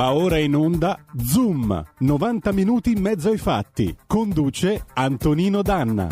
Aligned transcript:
Va 0.00 0.14
ora 0.14 0.38
in 0.38 0.56
onda 0.56 0.98
Zoom, 1.14 1.84
90 1.98 2.52
minuti 2.52 2.92
in 2.92 3.02
mezzo 3.02 3.28
ai 3.28 3.36
fatti. 3.36 3.94
Conduce 4.06 4.86
Antonino 4.94 5.60
Danna. 5.60 6.08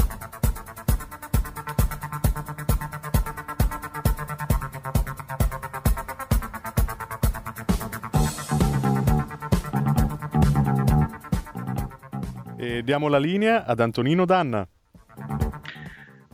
E 12.59 12.83
diamo 12.83 13.09
la 13.09 13.19
linea 13.19 13.65
ad 13.65 13.81
Antonino 13.81 14.27
Danna. 14.27 14.69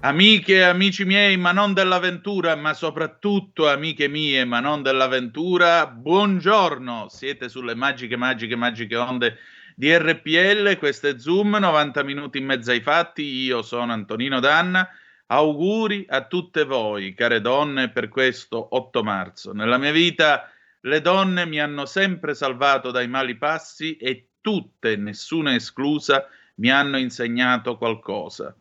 Amiche 0.04 0.56
e 0.56 0.60
amici 0.60 1.06
miei, 1.06 1.38
ma 1.38 1.52
non 1.52 1.72
dell'avventura, 1.72 2.56
ma 2.56 2.74
soprattutto 2.74 3.70
amiche 3.70 4.06
mie, 4.06 4.44
ma 4.44 4.60
non 4.60 4.82
dell'avventura, 4.82 5.86
buongiorno. 5.86 7.06
Siete 7.08 7.48
sulle 7.48 7.74
magiche, 7.74 8.14
magiche, 8.14 8.54
magiche 8.54 8.96
onde 8.96 9.38
di 9.74 9.96
RPL. 9.96 10.76
Questo 10.76 11.08
è 11.08 11.18
Zoom, 11.18 11.56
90 11.56 12.02
minuti 12.02 12.36
in 12.36 12.44
mezzo 12.44 12.70
ai 12.70 12.82
fatti. 12.82 13.22
Io 13.22 13.62
sono 13.62 13.94
Antonino 13.94 14.40
Danna. 14.40 14.86
Auguri 15.28 16.04
a 16.06 16.26
tutte 16.26 16.64
voi, 16.64 17.14
care 17.14 17.40
donne, 17.40 17.88
per 17.88 18.08
questo 18.08 18.76
8 18.76 19.02
marzo. 19.02 19.52
Nella 19.54 19.78
mia 19.78 19.92
vita 19.92 20.50
le 20.80 21.00
donne 21.00 21.46
mi 21.46 21.58
hanno 21.58 21.86
sempre 21.86 22.34
salvato 22.34 22.90
dai 22.90 23.08
mali 23.08 23.38
passi 23.38 23.96
e 23.96 24.32
tutte, 24.42 24.96
nessuna 24.96 25.54
esclusa, 25.54 26.28
mi 26.56 26.70
hanno 26.70 26.98
insegnato 26.98 27.78
qualcosa 27.78 28.54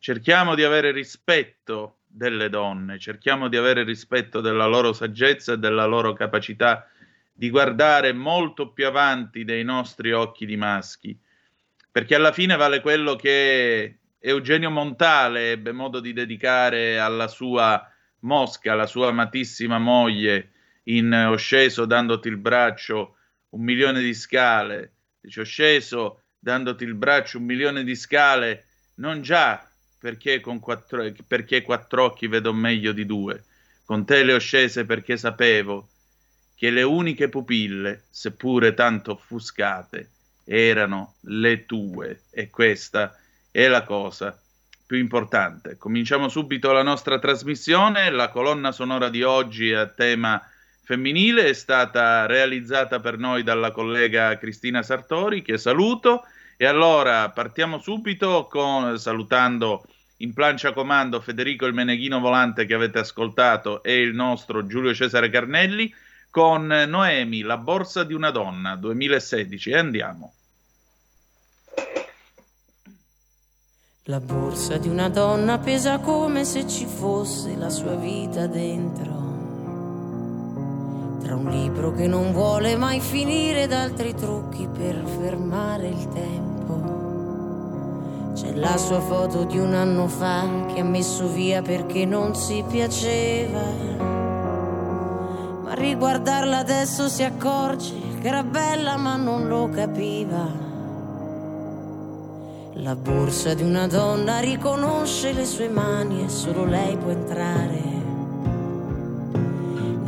cerchiamo 0.00 0.54
di 0.54 0.64
avere 0.64 0.90
rispetto 0.90 1.98
delle 2.06 2.48
donne, 2.48 2.98
cerchiamo 2.98 3.48
di 3.48 3.56
avere 3.56 3.84
rispetto 3.84 4.40
della 4.40 4.66
loro 4.66 4.92
saggezza 4.92 5.52
e 5.52 5.58
della 5.58 5.84
loro 5.84 6.14
capacità 6.14 6.88
di 7.32 7.50
guardare 7.50 8.12
molto 8.12 8.72
più 8.72 8.86
avanti 8.86 9.44
dei 9.44 9.62
nostri 9.62 10.10
occhi 10.12 10.46
di 10.46 10.56
maschi, 10.56 11.16
perché 11.92 12.14
alla 12.14 12.32
fine 12.32 12.56
vale 12.56 12.80
quello 12.80 13.14
che 13.14 13.98
Eugenio 14.18 14.70
Montale 14.70 15.52
ebbe 15.52 15.72
modo 15.72 16.00
di 16.00 16.12
dedicare 16.12 16.98
alla 16.98 17.28
sua 17.28 17.86
Mosca, 18.20 18.74
la 18.74 18.86
sua 18.86 19.08
amatissima 19.08 19.78
moglie, 19.78 20.52
in 20.84 21.12
Ho 21.12 21.36
sceso 21.36 21.84
dandoti 21.84 22.28
il 22.28 22.38
braccio 22.38 23.16
un 23.50 23.62
milione 23.62 24.00
di 24.00 24.14
scale, 24.14 24.92
dice 25.20 25.40
ho 25.42 25.44
sceso 25.44 26.22
dandoti 26.38 26.84
il 26.84 26.94
braccio 26.94 27.38
un 27.38 27.44
milione 27.44 27.84
di 27.84 27.94
scale, 27.94 28.64
non 28.96 29.20
già 29.22 29.69
perché, 30.00 30.40
con 30.40 30.58
quattro, 30.58 31.04
perché 31.26 31.62
quattro 31.62 32.04
occhi 32.04 32.26
vedo 32.26 32.52
meglio 32.54 32.92
di 32.92 33.04
due. 33.04 33.44
Con 33.84 34.04
te 34.06 34.22
le 34.22 34.32
ho 34.32 34.38
scese 34.38 34.86
perché 34.86 35.16
sapevo 35.16 35.88
che 36.56 36.70
le 36.70 36.82
uniche 36.82 37.28
pupille, 37.28 38.04
seppure 38.08 38.72
tanto 38.72 39.12
offuscate, 39.12 40.08
erano 40.44 41.14
le 41.22 41.66
tue. 41.66 42.22
E 42.30 42.48
questa 42.48 43.16
è 43.50 43.66
la 43.68 43.82
cosa 43.82 44.38
più 44.86 44.98
importante. 44.98 45.76
Cominciamo 45.76 46.28
subito 46.28 46.72
la 46.72 46.82
nostra 46.82 47.18
trasmissione. 47.18 48.10
La 48.10 48.28
colonna 48.28 48.72
sonora 48.72 49.08
di 49.08 49.22
oggi 49.22 49.72
a 49.72 49.86
tema 49.86 50.42
femminile 50.82 51.46
è 51.46 51.52
stata 51.52 52.26
realizzata 52.26 53.00
per 53.00 53.16
noi 53.16 53.42
dalla 53.42 53.70
collega 53.70 54.36
Cristina 54.38 54.82
Sartori, 54.82 55.42
che 55.42 55.58
saluto. 55.58 56.24
E 56.62 56.66
allora 56.66 57.30
partiamo 57.30 57.78
subito 57.78 58.46
con, 58.50 58.98
salutando 58.98 59.82
in 60.18 60.34
plancia 60.34 60.74
comando 60.74 61.18
Federico 61.22 61.64
il 61.64 61.72
Meneghino 61.72 62.20
Volante 62.20 62.66
che 62.66 62.74
avete 62.74 62.98
ascoltato 62.98 63.82
e 63.82 64.02
il 64.02 64.12
nostro 64.12 64.66
Giulio 64.66 64.92
Cesare 64.92 65.30
Carnelli 65.30 65.90
con 66.28 66.66
Noemi, 66.66 67.40
La 67.40 67.56
borsa 67.56 68.04
di 68.04 68.12
una 68.12 68.30
donna 68.30 68.76
2016 68.76 69.70
e 69.70 69.78
andiamo. 69.78 70.34
La 74.02 74.20
borsa 74.20 74.76
di 74.76 74.88
una 74.88 75.08
donna 75.08 75.58
pesa 75.60 75.98
come 76.00 76.44
se 76.44 76.68
ci 76.68 76.84
fosse 76.84 77.56
la 77.56 77.70
sua 77.70 77.94
vita 77.94 78.46
dentro. 78.46 79.19
Tra 81.30 81.38
un 81.38 81.48
libro 81.48 81.92
che 81.92 82.08
non 82.08 82.32
vuole 82.32 82.74
mai 82.74 82.98
finire 82.98 83.62
ed 83.62 83.72
altri 83.72 84.16
trucchi 84.16 84.66
per 84.66 85.00
fermare 85.20 85.86
il 85.86 86.08
tempo. 86.08 86.80
C'è 88.34 88.52
la 88.54 88.76
sua 88.76 88.98
foto 88.98 89.44
di 89.44 89.56
un 89.56 89.72
anno 89.72 90.08
fa 90.08 90.66
che 90.66 90.80
ha 90.80 90.84
messo 90.84 91.28
via 91.28 91.62
perché 91.62 92.04
non 92.04 92.34
si 92.34 92.64
piaceva. 92.68 93.62
Ma 95.62 95.72
riguardarla 95.72 96.58
adesso 96.58 97.06
si 97.08 97.22
accorge 97.22 97.94
che 98.20 98.26
era 98.26 98.42
bella 98.42 98.96
ma 98.96 99.14
non 99.14 99.46
lo 99.46 99.68
capiva. 99.68 100.48
La 102.72 102.96
borsa 102.96 103.54
di 103.54 103.62
una 103.62 103.86
donna 103.86 104.40
riconosce 104.40 105.30
le 105.30 105.44
sue 105.44 105.68
mani 105.68 106.24
e 106.24 106.28
solo 106.28 106.64
lei 106.64 106.96
può 106.96 107.10
entrare. 107.12 107.99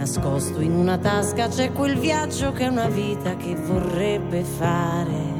Nascosto 0.02 0.60
in 0.60 0.72
una 0.72 0.98
tasca 0.98 1.46
c'è 1.46 1.70
quel 1.70 1.96
viaggio 1.96 2.50
che 2.50 2.64
è 2.64 2.66
una 2.66 2.88
vita 2.88 3.36
che 3.36 3.54
vorrebbe 3.54 4.42
fare 4.42 5.30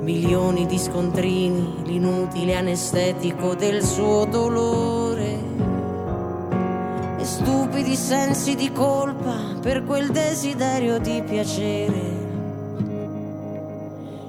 milioni 0.00 0.64
di 0.66 0.78
scontrini, 0.78 1.82
l'inutile 1.86 2.54
anestetico 2.54 3.56
del 3.56 3.82
suo 3.82 4.26
dolore 4.26 5.38
e 7.18 7.24
stupidi 7.24 7.96
sensi 7.96 8.54
di 8.54 8.70
colpa 8.70 9.56
per 9.60 9.82
quel 9.82 10.12
desiderio 10.12 10.98
di 11.00 11.20
piacere. 11.26 12.02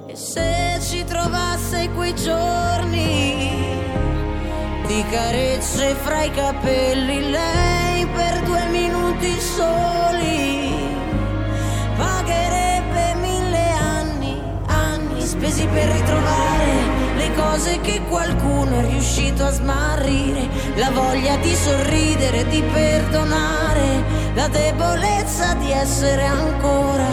E 0.08 0.16
se 0.16 0.80
ci 0.80 1.04
trovasse 1.04 1.92
quei 1.92 2.16
giorni 2.16 3.54
di 4.88 5.04
carezze 5.12 5.94
fra 5.94 6.24
i 6.24 6.32
capelli, 6.32 7.30
lei 7.30 7.75
per 8.14 8.42
due 8.44 8.66
minuti 8.70 9.40
soli 9.40 10.56
spesi 15.46 15.68
per 15.68 15.90
ritrovare 15.90 17.16
le 17.18 17.34
cose 17.36 17.80
che 17.82 18.02
qualcuno 18.08 18.80
è 18.80 18.86
riuscito 18.90 19.44
a 19.44 19.52
smarrire, 19.52 20.48
la 20.76 20.90
voglia 20.92 21.36
di 21.38 21.54
sorridere, 21.54 22.48
di 22.48 22.64
perdonare, 22.74 24.04
la 24.34 24.48
debolezza 24.48 25.54
di 25.56 25.72
essere 25.72 26.26
ancora 26.26 27.08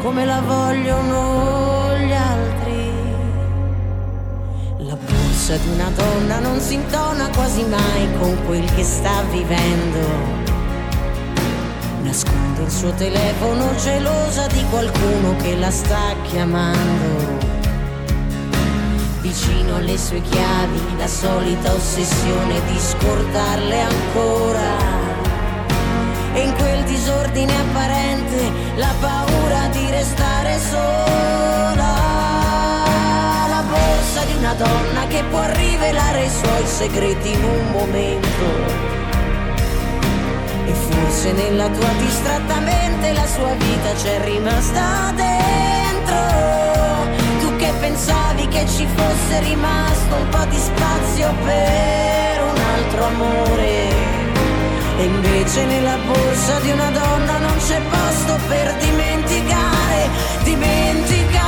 come 0.00 0.24
la 0.24 0.40
vogliono 0.40 1.96
gli 1.98 2.12
altri. 2.12 2.45
Pulsa 5.46 5.62
di 5.62 5.68
una 5.68 5.90
donna 5.90 6.40
non 6.40 6.58
si 6.58 6.74
intona 6.74 7.28
quasi 7.28 7.62
mai 7.62 8.08
con 8.18 8.36
quel 8.46 8.64
che 8.74 8.82
sta 8.82 9.22
vivendo 9.30 10.00
nasconde 12.02 12.62
il 12.64 12.70
suo 12.70 12.90
telefono 12.94 13.72
gelosa 13.76 14.48
di 14.48 14.64
qualcuno 14.70 15.36
che 15.36 15.54
la 15.54 15.70
sta 15.70 16.16
chiamando 16.24 17.38
vicino 19.20 19.76
alle 19.76 19.96
sue 19.96 20.20
chiavi, 20.20 20.96
la 20.98 21.06
solita 21.06 21.72
ossessione 21.72 22.60
di 22.66 22.78
scordarle 22.80 23.80
ancora. 23.82 24.76
E 26.34 26.40
in 26.40 26.54
quel 26.56 26.82
disordine 26.84 27.52
apparente 27.56 28.50
la 28.74 28.92
paura 29.00 29.68
di 29.68 29.90
restare 29.90 30.58
sola. 30.58 32.05
Borsa 34.26 34.38
una 34.38 34.54
donna 34.54 35.06
che 35.08 35.22
può 35.30 35.42
rivelare 35.52 36.24
i 36.24 36.30
suoi 36.30 36.66
segreti 36.66 37.32
in 37.32 37.44
un 37.44 37.70
momento. 37.70 38.44
E 40.66 40.72
forse 40.72 41.32
nella 41.32 41.68
tua 41.68 41.88
distratta 41.98 42.60
mente 42.60 43.12
la 43.12 43.26
sua 43.26 43.52
vita 43.54 43.92
c'è 43.94 44.24
rimasta 44.24 45.12
dentro. 45.14 46.16
Tu 47.40 47.56
che 47.56 47.72
pensavi 47.78 48.48
che 48.48 48.66
ci 48.66 48.86
fosse 48.94 49.40
rimasto 49.40 50.14
un 50.14 50.28
po' 50.28 50.44
di 50.46 50.58
spazio 50.58 51.32
per 51.44 52.42
un 52.42 52.60
altro 52.74 53.04
amore. 53.04 54.14
E 54.98 55.04
invece 55.04 55.64
nella 55.64 55.96
borsa 56.04 56.58
di 56.60 56.70
una 56.70 56.90
donna 56.90 57.38
non 57.38 57.56
c'è 57.58 57.80
posto 57.80 58.38
per 58.48 58.74
dimenticare, 58.76 60.08
dimenticare. 60.42 61.45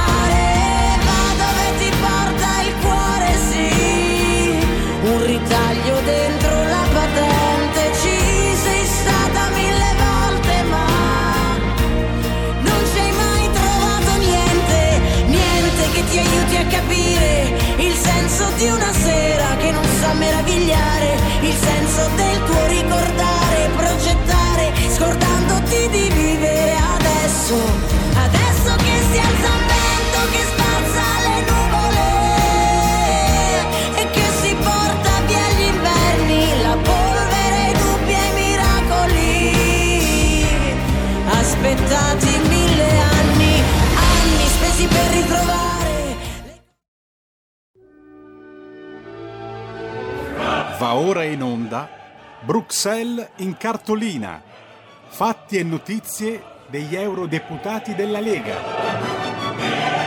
Ritaglio 5.28 6.00
dentro 6.06 6.54
la 6.64 6.84
patente, 6.90 7.80
ci 8.00 8.16
sei 8.64 8.84
stata 8.86 9.50
mille 9.50 9.90
volte, 10.04 10.62
ma 10.72 10.86
non 12.62 12.80
ci 12.90 12.98
hai 12.98 13.12
mai 13.12 13.50
trovato 13.52 14.10
niente, 14.24 14.80
niente 15.26 15.82
che 15.92 16.02
ti 16.08 16.18
aiuti 16.18 16.56
a 16.56 16.66
capire 16.76 17.52
il 17.76 17.94
senso 17.94 18.44
di 18.56 18.68
una 18.68 18.90
sera 18.90 19.56
che 19.58 19.70
non 19.70 19.84
sa 20.00 20.14
meravigliare, 20.14 21.18
il 21.42 21.56
senso 21.60 22.08
del 22.16 22.44
tuo 22.46 22.66
ricordare, 22.66 23.68
progettare, 23.76 24.72
scordandoti 24.96 25.88
di 25.90 26.08
vivere 26.08 26.74
adesso, 26.96 27.54
adesso 28.16 28.76
che 28.76 28.94
si 29.12 29.18
alza 29.18 29.57
aspettati 41.88 42.48
mille 42.48 42.98
anni, 42.98 43.62
anni 43.96 44.46
spesi 44.46 44.86
per 44.86 45.10
ritrovare. 45.10 46.16
Va 50.78 50.94
ora 50.94 51.24
in 51.24 51.42
onda 51.42 51.88
Bruxelles 52.40 53.30
in 53.36 53.56
cartolina. 53.56 54.42
Fatti 55.08 55.56
e 55.56 55.62
notizie 55.62 56.42
degli 56.68 56.94
eurodeputati 56.94 57.94
della 57.94 58.20
Lega. 58.20 59.97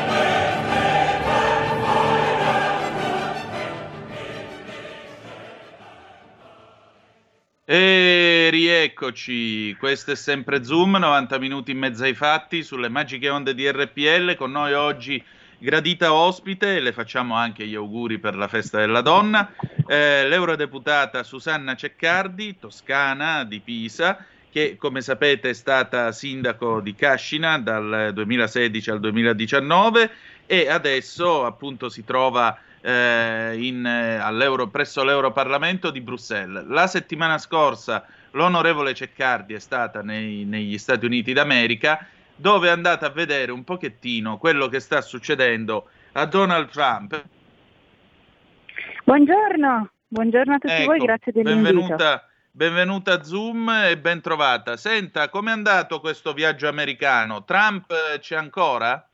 E 7.73 8.49
rieccoci, 8.51 9.77
questo 9.79 10.11
è 10.11 10.15
sempre 10.15 10.61
Zoom, 10.61 10.97
90 10.97 11.39
minuti 11.39 11.71
in 11.71 11.77
mezzo 11.77 12.03
ai 12.03 12.13
fatti 12.13 12.63
sulle 12.63 12.89
magiche 12.89 13.29
onde 13.29 13.53
di 13.53 13.65
RPL, 13.71 14.35
con 14.35 14.51
noi 14.51 14.73
oggi 14.73 15.23
gradita 15.57 16.11
ospite, 16.11 16.81
le 16.81 16.91
facciamo 16.91 17.33
anche 17.33 17.65
gli 17.65 17.73
auguri 17.73 18.19
per 18.19 18.35
la 18.35 18.49
festa 18.49 18.79
della 18.79 18.99
donna, 18.99 19.53
eh, 19.87 20.27
l'eurodeputata 20.27 21.23
Susanna 21.23 21.73
Ceccardi, 21.73 22.59
toscana 22.59 23.45
di 23.45 23.61
Pisa, 23.61 24.25
che 24.51 24.75
come 24.77 24.99
sapete 24.99 25.51
è 25.51 25.53
stata 25.53 26.11
sindaco 26.11 26.81
di 26.81 26.93
Cascina 26.93 27.57
dal 27.57 28.11
2016 28.13 28.89
al 28.89 28.99
2019 28.99 30.11
e 30.45 30.67
adesso 30.67 31.45
appunto 31.45 31.87
si 31.87 32.03
trova 32.03 32.59
eh, 32.81 33.55
in, 33.57 33.85
eh, 33.85 34.15
all'Euro, 34.17 34.67
presso 34.67 35.03
l'Europarlamento 35.03 35.91
di 35.91 36.01
Bruxelles. 36.01 36.65
La 36.67 36.87
settimana 36.87 37.37
scorsa 37.37 38.05
l'onorevole 38.31 38.93
Ceccardi 38.93 39.53
è 39.53 39.59
stata 39.59 40.01
nei- 40.01 40.45
negli 40.45 40.77
Stati 40.77 41.05
Uniti 41.05 41.33
d'America 41.33 42.05
dove 42.35 42.67
è 42.67 42.71
andata 42.71 43.05
a 43.05 43.09
vedere 43.09 43.51
un 43.51 43.63
pochettino 43.63 44.37
quello 44.37 44.67
che 44.67 44.79
sta 44.79 45.01
succedendo 45.01 45.89
a 46.13 46.25
Donald 46.25 46.69
Trump. 46.69 47.23
Buongiorno, 49.03 49.89
buongiorno 50.07 50.53
a 50.55 50.57
tutti 50.57 50.73
Ecco, 50.73 50.85
voi, 50.85 50.99
grazie 50.99 51.31
dell'invito. 51.31 51.73
benvenuta, 51.73 52.27
benvenuta 52.51 53.13
a 53.13 53.23
Zoom 53.23 53.69
e 53.69 53.97
ben 53.97 54.21
trovata. 54.21 54.75
Senta, 54.75 55.29
com'è 55.29 55.51
andato 55.51 55.99
questo 55.99 56.33
viaggio 56.33 56.67
americano? 56.67 57.43
Trump 57.43 57.91
eh, 57.91 58.19
c'è 58.19 58.35
ancora? 58.35 59.07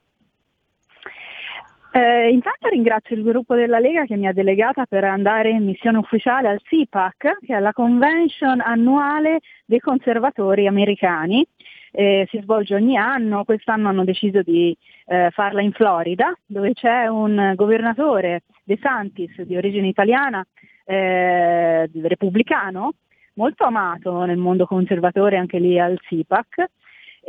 Eh, 1.91 2.29
intanto 2.29 2.67
ringrazio 2.67 3.15
il 3.15 3.23
gruppo 3.23 3.55
della 3.55 3.79
Lega 3.79 4.05
che 4.05 4.17
mi 4.17 4.27
ha 4.27 4.33
delegata 4.33 4.85
per 4.85 5.03
andare 5.03 5.51
in 5.51 5.63
missione 5.63 5.97
ufficiale 5.97 6.49
al 6.49 6.61
CPAC, 6.61 7.37
che 7.45 7.55
è 7.55 7.59
la 7.59 7.73
convention 7.73 8.59
annuale 8.61 9.39
dei 9.65 9.79
conservatori 9.79 10.67
americani. 10.67 11.45
Eh, 11.91 12.27
si 12.29 12.39
svolge 12.41 12.75
ogni 12.75 12.97
anno, 12.97 13.43
quest'anno 13.45 13.87
hanno 13.87 14.03
deciso 14.03 14.41
di 14.41 14.77
eh, 15.05 15.29
farla 15.31 15.61
in 15.61 15.71
Florida, 15.71 16.33
dove 16.45 16.73
c'è 16.73 17.07
un 17.07 17.53
governatore 17.55 18.43
De 18.63 18.77
Santis 18.79 19.41
di 19.41 19.55
origine 19.55 19.87
italiana, 19.87 20.45
eh, 20.85 21.89
repubblicano, 21.91 22.91
molto 23.35 23.63
amato 23.63 24.25
nel 24.25 24.37
mondo 24.37 24.65
conservatore 24.65 25.37
anche 25.37 25.57
lì 25.59 25.79
al 25.79 25.97
CPAC 25.99 26.65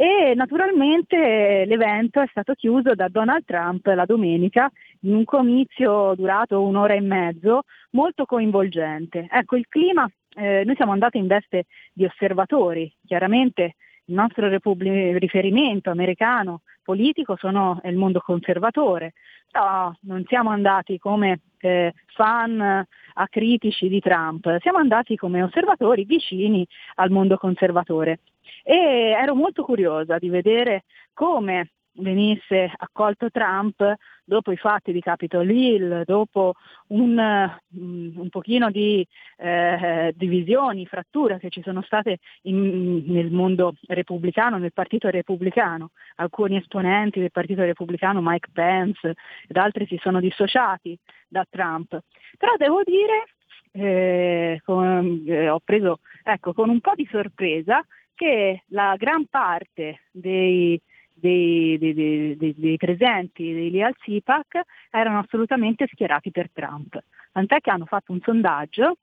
e 0.00 0.32
naturalmente 0.36 1.64
l'evento 1.66 2.20
è 2.20 2.26
stato 2.30 2.54
chiuso 2.54 2.94
da 2.94 3.08
Donald 3.08 3.42
Trump 3.44 3.84
la 3.86 4.04
domenica 4.04 4.70
in 5.00 5.12
un 5.12 5.24
comizio 5.24 6.14
durato 6.14 6.62
un'ora 6.62 6.94
e 6.94 7.00
mezzo 7.00 7.62
molto 7.90 8.24
coinvolgente. 8.24 9.26
Ecco, 9.28 9.56
il 9.56 9.66
clima, 9.68 10.08
eh, 10.36 10.62
noi 10.64 10.76
siamo 10.76 10.92
andati 10.92 11.18
in 11.18 11.26
veste 11.26 11.64
di 11.92 12.04
osservatori, 12.04 12.94
chiaramente 13.04 13.74
il 14.04 14.14
nostro 14.14 14.46
repubblic- 14.46 15.18
riferimento 15.18 15.90
americano 15.90 16.60
politico 16.84 17.34
sono, 17.36 17.80
il 17.82 17.96
mondo 17.96 18.20
conservatore, 18.20 19.14
però 19.50 19.92
non 20.02 20.22
siamo 20.28 20.50
andati 20.50 20.96
come 20.98 21.40
eh, 21.58 21.92
fan 22.14 22.86
acritici 23.14 23.88
di 23.88 23.98
Trump, 23.98 24.58
siamo 24.60 24.78
andati 24.78 25.16
come 25.16 25.42
osservatori 25.42 26.04
vicini 26.04 26.64
al 26.94 27.10
mondo 27.10 27.36
conservatore 27.36 28.20
e 28.62 28.76
ero 28.76 29.34
molto 29.34 29.62
curiosa 29.62 30.18
di 30.18 30.28
vedere 30.28 30.84
come 31.12 31.70
venisse 31.98 32.70
accolto 32.76 33.30
Trump 33.30 33.94
dopo 34.24 34.52
i 34.52 34.56
fatti 34.56 34.92
di 34.92 35.00
Capitol 35.00 35.50
Hill, 35.50 36.04
dopo 36.04 36.54
un, 36.88 37.50
mm, 37.76 38.18
un 38.18 38.28
pochino 38.28 38.70
di 38.70 39.06
eh, 39.36 40.12
divisioni, 40.14 40.86
fratture 40.86 41.38
che 41.38 41.48
ci 41.48 41.62
sono 41.62 41.80
state 41.82 42.18
in- 42.42 43.04
nel 43.06 43.30
mondo 43.30 43.74
repubblicano, 43.86 44.58
nel 44.58 44.72
partito 44.72 45.08
repubblicano. 45.08 45.90
Alcuni 46.16 46.56
esponenti 46.56 47.20
del 47.20 47.30
partito 47.30 47.62
repubblicano, 47.62 48.20
Mike 48.22 48.50
Pence 48.52 49.14
ed 49.46 49.56
altri 49.56 49.86
si 49.86 49.98
sono 50.00 50.20
dissociati 50.20 50.98
da 51.26 51.44
Trump. 51.48 51.98
Però 52.36 52.54
devo 52.56 52.82
dire, 52.84 53.24
eh, 53.72 54.60
con- 54.64 55.22
eh, 55.26 55.48
ho 55.48 55.60
preso 55.64 56.00
ecco, 56.22 56.52
con 56.52 56.68
un 56.68 56.80
po' 56.80 56.92
di 56.94 57.06
sorpresa 57.10 57.82
che 58.18 58.64
la 58.70 58.96
gran 58.96 59.26
parte 59.26 60.00
dei, 60.10 60.78
dei, 61.14 61.78
dei- 61.78 62.34
dei- 62.56 62.76
presenti 62.76 63.70
lì 63.70 63.80
al 63.80 63.94
CIPAC 63.96 64.60
erano 64.90 65.20
assolutamente 65.20 65.86
schierati 65.86 66.32
per 66.32 66.50
Trump. 66.52 66.98
Tant'è 67.30 67.60
che 67.60 67.70
hanno 67.70 67.84
fatto 67.84 68.10
un 68.10 68.20
sondaggio, 68.20 68.96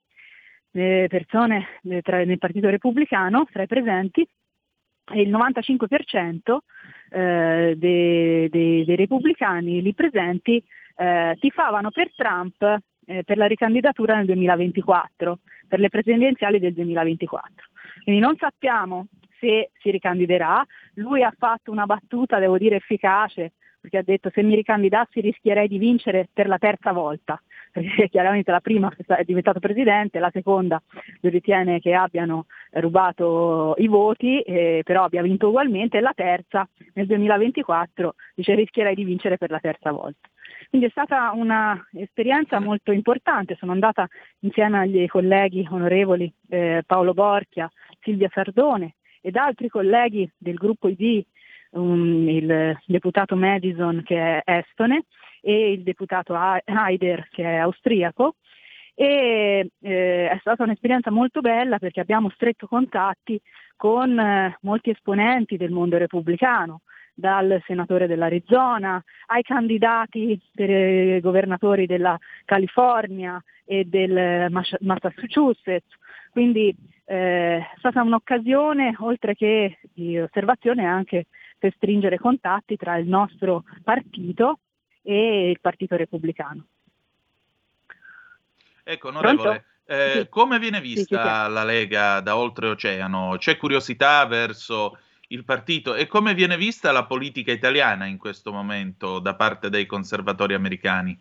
le 0.72 1.06
persone 1.08 1.66
eh, 1.84 2.02
tra- 2.02 2.24
nel 2.24 2.38
Partito 2.38 2.68
Repubblicano, 2.68 3.46
tra 3.50 3.62
i 3.62 3.66
presenti, 3.66 4.28
e 5.08 5.20
il 5.22 5.30
95% 5.30 6.58
eh, 7.10 7.74
dei, 7.78 8.48
dei- 8.50 8.84
dei 8.84 8.96
repubblicani 8.96 9.80
lì 9.80 9.94
presenti 9.94 10.62
eh, 10.96 11.36
tifavano 11.40 11.90
per 11.90 12.12
Trump 12.14 12.80
eh, 13.06 13.22
per 13.24 13.38
la 13.38 13.46
ricandidatura 13.46 14.16
nel 14.16 14.26
2024, 14.26 15.38
per 15.68 15.80
le 15.80 15.88
presidenziali 15.88 16.58
del 16.58 16.74
2024. 16.74 17.66
Quindi 18.02 18.20
non 18.20 18.36
sappiamo 18.36 19.06
se 19.38 19.70
si 19.80 19.90
ricandiderà. 19.90 20.64
Lui 20.94 21.22
ha 21.22 21.32
fatto 21.36 21.70
una 21.70 21.86
battuta, 21.86 22.38
devo 22.38 22.58
dire, 22.58 22.76
efficace, 22.76 23.52
perché 23.80 23.98
ha 23.98 24.02
detto 24.02 24.30
se 24.32 24.42
mi 24.42 24.54
ricandidassi 24.56 25.20
rischierei 25.20 25.68
di 25.68 25.78
vincere 25.78 26.28
per 26.32 26.48
la 26.48 26.58
terza 26.58 26.92
volta, 26.92 27.40
perché 27.70 28.08
chiaramente 28.08 28.50
la 28.50 28.60
prima 28.60 28.92
è 29.06 29.24
diventato 29.24 29.60
presidente, 29.60 30.18
la 30.18 30.30
seconda 30.32 30.82
lui 31.20 31.30
ritiene 31.30 31.78
che 31.80 31.94
abbiano 31.94 32.46
rubato 32.70 33.74
i 33.78 33.86
voti, 33.86 34.40
eh, 34.40 34.82
però 34.84 35.04
abbia 35.04 35.22
vinto 35.22 35.48
ugualmente, 35.48 35.98
e 35.98 36.00
la 36.00 36.12
terza 36.14 36.68
nel 36.94 37.06
2024 37.06 38.14
dice 38.34 38.54
rischierei 38.54 38.94
di 38.94 39.04
vincere 39.04 39.36
per 39.38 39.50
la 39.50 39.60
terza 39.60 39.92
volta. 39.92 40.28
Quindi 40.68 40.88
è 40.88 40.90
stata 40.90 41.32
un'esperienza 41.32 42.60
molto 42.60 42.92
importante, 42.92 43.56
sono 43.56 43.72
andata 43.72 44.06
insieme 44.40 44.78
agli 44.78 45.06
colleghi 45.06 45.66
onorevoli 45.70 46.32
eh, 46.48 46.82
Paolo 46.84 47.14
Borchia, 47.14 47.70
Silvia 48.00 48.30
Sardone 48.32 48.96
ed 49.20 49.36
altri 49.36 49.68
colleghi 49.68 50.30
del 50.36 50.54
gruppo 50.54 50.88
ID, 50.88 51.24
um, 51.70 52.28
il 52.28 52.78
deputato 52.86 53.36
Madison 53.36 54.02
che 54.04 54.42
è 54.42 54.58
estone, 54.58 55.04
e 55.40 55.72
il 55.72 55.82
deputato 55.84 56.34
Haider 56.34 57.28
che 57.30 57.44
è 57.44 57.56
austriaco. 57.56 58.34
E 58.98 59.70
eh, 59.80 60.28
è 60.30 60.36
stata 60.40 60.62
un'esperienza 60.62 61.10
molto 61.10 61.40
bella 61.40 61.78
perché 61.78 62.00
abbiamo 62.00 62.30
stretto 62.30 62.66
contatti 62.66 63.38
con 63.76 64.18
eh, 64.18 64.56
molti 64.62 64.90
esponenti 64.90 65.56
del 65.56 65.70
mondo 65.70 65.98
repubblicano, 65.98 66.80
dal 67.18 67.62
senatore 67.64 68.06
dell'Arizona 68.06 69.02
ai 69.28 69.42
candidati 69.42 70.38
per 70.54 70.68
i 70.68 71.20
governatori 71.20 71.86
della 71.86 72.18
California 72.44 73.42
e 73.64 73.84
del 73.84 74.48
Massachusetts. 74.50 75.96
Quindi 76.30 76.76
eh, 77.06 77.56
è 77.56 77.74
stata 77.78 78.02
un'occasione, 78.02 78.94
oltre 78.98 79.34
che 79.34 79.78
di 79.94 80.18
osservazione, 80.20 80.84
anche 80.84 81.26
per 81.58 81.72
stringere 81.74 82.18
contatti 82.18 82.76
tra 82.76 82.96
il 82.96 83.08
nostro 83.08 83.64
partito 83.82 84.58
e 85.02 85.50
il 85.50 85.60
Partito 85.60 85.96
Repubblicano. 85.96 86.66
Ecco, 88.84 89.08
onorevole, 89.08 89.64
eh, 89.86 90.10
sì. 90.12 90.28
come 90.28 90.58
viene 90.58 90.80
vista 90.80 91.46
sì, 91.46 91.52
la 91.52 91.64
Lega 91.64 92.20
da 92.20 92.36
oltreoceano? 92.36 93.36
C'è 93.38 93.56
curiosità 93.56 94.24
verso 94.26 94.98
il 95.28 95.44
partito 95.44 95.94
e 95.94 96.06
come 96.06 96.34
viene 96.34 96.56
vista 96.56 96.92
la 96.92 97.04
politica 97.04 97.52
italiana 97.52 98.06
in 98.06 98.18
questo 98.18 98.52
momento 98.52 99.18
da 99.18 99.34
parte 99.34 99.70
dei 99.70 99.86
conservatori 99.86 100.54
americani? 100.54 101.18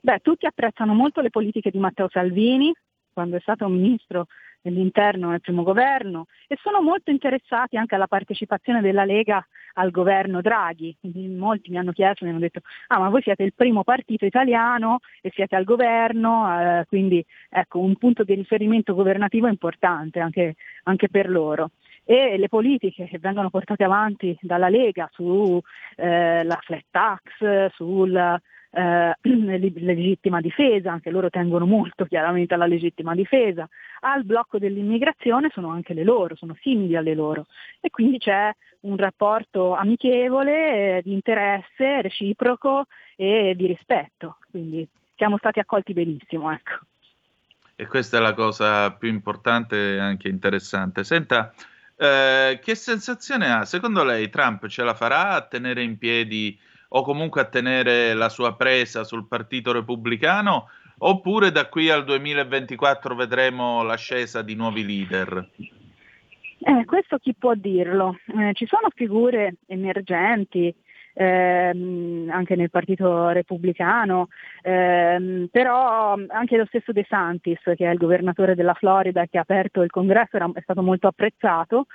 Beh, 0.00 0.20
tutti 0.20 0.46
apprezzano 0.46 0.94
molto 0.94 1.20
le 1.20 1.30
politiche 1.30 1.70
di 1.70 1.78
Matteo 1.78 2.08
Salvini, 2.08 2.72
quando 3.12 3.36
è 3.36 3.40
stato 3.40 3.66
ministro 3.68 4.26
dell'interno 4.60 5.30
nel 5.30 5.40
primo 5.40 5.62
governo 5.62 6.26
e 6.46 6.56
sono 6.60 6.80
molto 6.80 7.10
interessati 7.10 7.76
anche 7.76 7.94
alla 7.94 8.06
partecipazione 8.06 8.80
della 8.80 9.04
Lega 9.04 9.44
al 9.74 9.90
governo 9.90 10.40
Draghi. 10.40 10.96
Molti 11.36 11.70
mi 11.70 11.78
hanno 11.78 11.92
chiesto, 11.92 12.24
mi 12.24 12.30
hanno 12.30 12.40
detto, 12.40 12.60
ah 12.88 12.98
ma 12.98 13.08
voi 13.08 13.22
siete 13.22 13.42
il 13.42 13.54
primo 13.54 13.84
partito 13.84 14.24
italiano 14.24 14.98
e 15.20 15.30
siete 15.34 15.56
al 15.56 15.64
governo, 15.64 16.80
eh, 16.80 16.84
quindi 16.88 17.24
ecco 17.48 17.78
un 17.78 17.96
punto 17.96 18.24
di 18.24 18.34
riferimento 18.34 18.94
governativo 18.94 19.46
importante 19.46 20.20
anche, 20.20 20.54
anche 20.84 21.08
per 21.08 21.28
loro 21.28 21.70
e 22.10 22.38
le 22.38 22.48
politiche 22.48 23.06
che 23.06 23.18
vengono 23.18 23.50
portate 23.50 23.84
avanti 23.84 24.34
dalla 24.40 24.70
Lega 24.70 25.10
sulla 25.12 25.60
eh, 25.94 26.46
flat 26.60 26.84
tax, 26.90 27.74
sulla 27.74 28.40
eh, 28.70 29.14
legittima 29.20 30.40
difesa, 30.40 30.90
anche 30.90 31.10
loro 31.10 31.28
tengono 31.28 31.66
molto 31.66 32.06
chiaramente 32.06 32.54
alla 32.54 32.64
legittima 32.64 33.14
difesa, 33.14 33.68
al 34.00 34.24
blocco 34.24 34.56
dell'immigrazione 34.56 35.50
sono 35.52 35.68
anche 35.68 35.92
le 35.92 36.02
loro, 36.02 36.34
sono 36.34 36.56
simili 36.62 36.96
alle 36.96 37.14
loro 37.14 37.44
e 37.78 37.90
quindi 37.90 38.16
c'è 38.16 38.50
un 38.80 38.96
rapporto 38.96 39.74
amichevole, 39.74 40.96
eh, 40.96 41.02
di 41.02 41.12
interesse 41.12 42.00
reciproco 42.00 42.86
e 43.16 43.52
di 43.54 43.66
rispetto, 43.66 44.38
quindi 44.50 44.88
siamo 45.14 45.36
stati 45.36 45.58
accolti 45.58 45.92
benissimo. 45.92 46.50
Ecco. 46.50 46.78
E 47.76 47.86
questa 47.86 48.16
è 48.16 48.20
la 48.22 48.32
cosa 48.32 48.92
più 48.92 49.10
importante 49.10 49.96
e 49.96 49.98
anche 49.98 50.28
interessante. 50.28 51.04
Senta, 51.04 51.52
eh, 51.98 52.60
che 52.62 52.74
sensazione 52.76 53.50
ha? 53.50 53.64
Secondo 53.64 54.04
lei 54.04 54.30
Trump 54.30 54.68
ce 54.68 54.84
la 54.84 54.94
farà 54.94 55.30
a 55.30 55.42
tenere 55.42 55.82
in 55.82 55.98
piedi 55.98 56.58
o 56.90 57.02
comunque 57.02 57.40
a 57.40 57.46
tenere 57.46 58.14
la 58.14 58.28
sua 58.28 58.54
presa 58.54 59.04
sul 59.04 59.26
Partito 59.26 59.72
Repubblicano 59.72 60.68
oppure 60.98 61.50
da 61.50 61.68
qui 61.68 61.90
al 61.90 62.04
2024 62.04 63.14
vedremo 63.14 63.82
l'ascesa 63.82 64.42
di 64.42 64.54
nuovi 64.54 64.86
leader? 64.86 65.48
Eh, 66.60 66.84
questo 66.86 67.18
chi 67.18 67.34
può 67.34 67.54
dirlo? 67.54 68.18
Eh, 68.26 68.52
ci 68.54 68.66
sono 68.66 68.88
figure 68.94 69.56
emergenti, 69.66 70.74
ehm, 71.18 72.30
anche 72.30 72.54
nel 72.54 72.70
Partito 72.70 73.28
Repubblicano, 73.28 74.28
ehm, 74.62 75.48
però 75.50 76.14
anche 76.28 76.56
lo 76.56 76.64
stesso 76.66 76.92
De 76.92 77.04
Santis, 77.08 77.60
che 77.62 77.86
è 77.86 77.90
il 77.90 77.98
governatore 77.98 78.54
della 78.54 78.74
Florida 78.74 79.26
che 79.26 79.38
ha 79.38 79.42
aperto 79.42 79.82
il 79.82 79.90
congresso, 79.90 80.36
era, 80.36 80.48
è 80.54 80.60
stato 80.60 80.82
molto 80.82 81.08
apprezzato, 81.08 81.86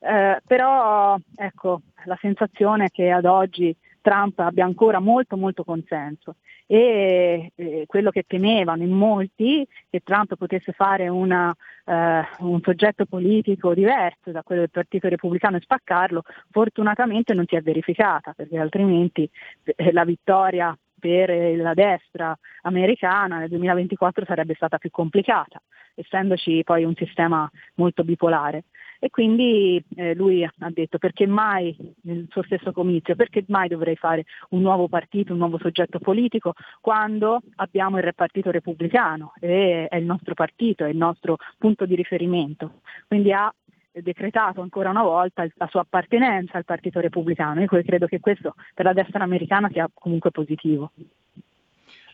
eh, 0.00 0.40
però 0.46 1.18
ecco, 1.36 1.82
la 2.04 2.16
sensazione 2.20 2.86
è 2.86 2.90
che 2.90 3.10
ad 3.10 3.26
oggi 3.26 3.76
Trump 4.00 4.38
abbia 4.38 4.64
ancora 4.64 4.98
molto 4.98 5.36
molto 5.36 5.64
consenso 5.64 6.36
e 6.66 7.52
eh, 7.54 7.84
quello 7.86 8.10
che 8.10 8.24
temevano 8.26 8.82
in 8.82 8.92
molti 8.92 9.66
che 9.88 10.00
Trump 10.04 10.36
potesse 10.36 10.72
fare 10.72 11.08
una, 11.08 11.54
eh, 11.84 12.22
un 12.38 12.60
soggetto 12.62 13.06
politico 13.06 13.74
diverso 13.74 14.30
da 14.30 14.42
quello 14.42 14.62
del 14.62 14.70
Partito 14.70 15.08
Repubblicano 15.08 15.56
e 15.56 15.60
spaccarlo, 15.60 16.22
fortunatamente 16.50 17.34
non 17.34 17.44
si 17.46 17.56
è 17.56 17.60
verificata 17.60 18.32
perché 18.34 18.58
altrimenti 18.58 19.28
eh, 19.64 19.92
la 19.92 20.04
vittoria 20.04 20.76
per 21.00 21.56
la 21.56 21.74
destra 21.74 22.38
americana 22.62 23.38
nel 23.38 23.48
2024 23.48 24.24
sarebbe 24.26 24.54
stata 24.54 24.78
più 24.78 24.90
complicata, 24.90 25.60
essendoci 25.94 26.62
poi 26.62 26.84
un 26.84 26.94
sistema 26.94 27.50
molto 27.74 28.04
bipolare. 28.04 28.64
E 29.02 29.08
quindi 29.08 29.82
eh, 29.96 30.14
lui 30.14 30.44
ha 30.44 30.52
detto 30.68 30.98
perché 30.98 31.26
mai 31.26 31.74
nel 32.02 32.26
suo 32.30 32.42
stesso 32.42 32.70
comizio, 32.70 33.16
perché 33.16 33.42
mai 33.48 33.66
dovrei 33.66 33.96
fare 33.96 34.24
un 34.50 34.60
nuovo 34.60 34.88
partito, 34.88 35.32
un 35.32 35.38
nuovo 35.38 35.58
soggetto 35.58 35.98
politico 35.98 36.52
quando 36.82 37.40
abbiamo 37.56 37.98
il 37.98 38.12
partito 38.14 38.50
repubblicano 38.50 39.32
e 39.40 39.88
è 39.88 39.96
il 39.96 40.04
nostro 40.04 40.34
partito, 40.34 40.84
è 40.84 40.90
il 40.90 40.98
nostro 40.98 41.38
punto 41.56 41.86
di 41.86 41.94
riferimento. 41.94 42.82
Quindi 43.08 43.32
ha 43.32 43.52
decretato 43.92 44.60
ancora 44.60 44.90
una 44.90 45.02
volta 45.02 45.46
la 45.54 45.66
sua 45.68 45.80
appartenenza 45.80 46.56
al 46.56 46.64
Partito 46.64 47.00
Repubblicano. 47.00 47.60
Io 47.60 47.66
credo 47.66 48.06
che 48.06 48.20
questo 48.20 48.54
per 48.74 48.84
la 48.84 48.92
destra 48.92 49.24
americana 49.24 49.68
sia 49.72 49.88
comunque 49.92 50.30
positivo. 50.30 50.92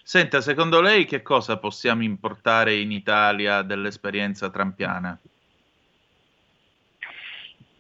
Senta, 0.03 0.41
secondo 0.41 0.81
lei 0.81 1.05
che 1.05 1.21
cosa 1.21 1.59
possiamo 1.59 2.05
importare 2.05 2.77
in 2.77 2.93
Italia 2.93 3.63
dell'esperienza 3.63 4.51
trampiana? 4.51 5.19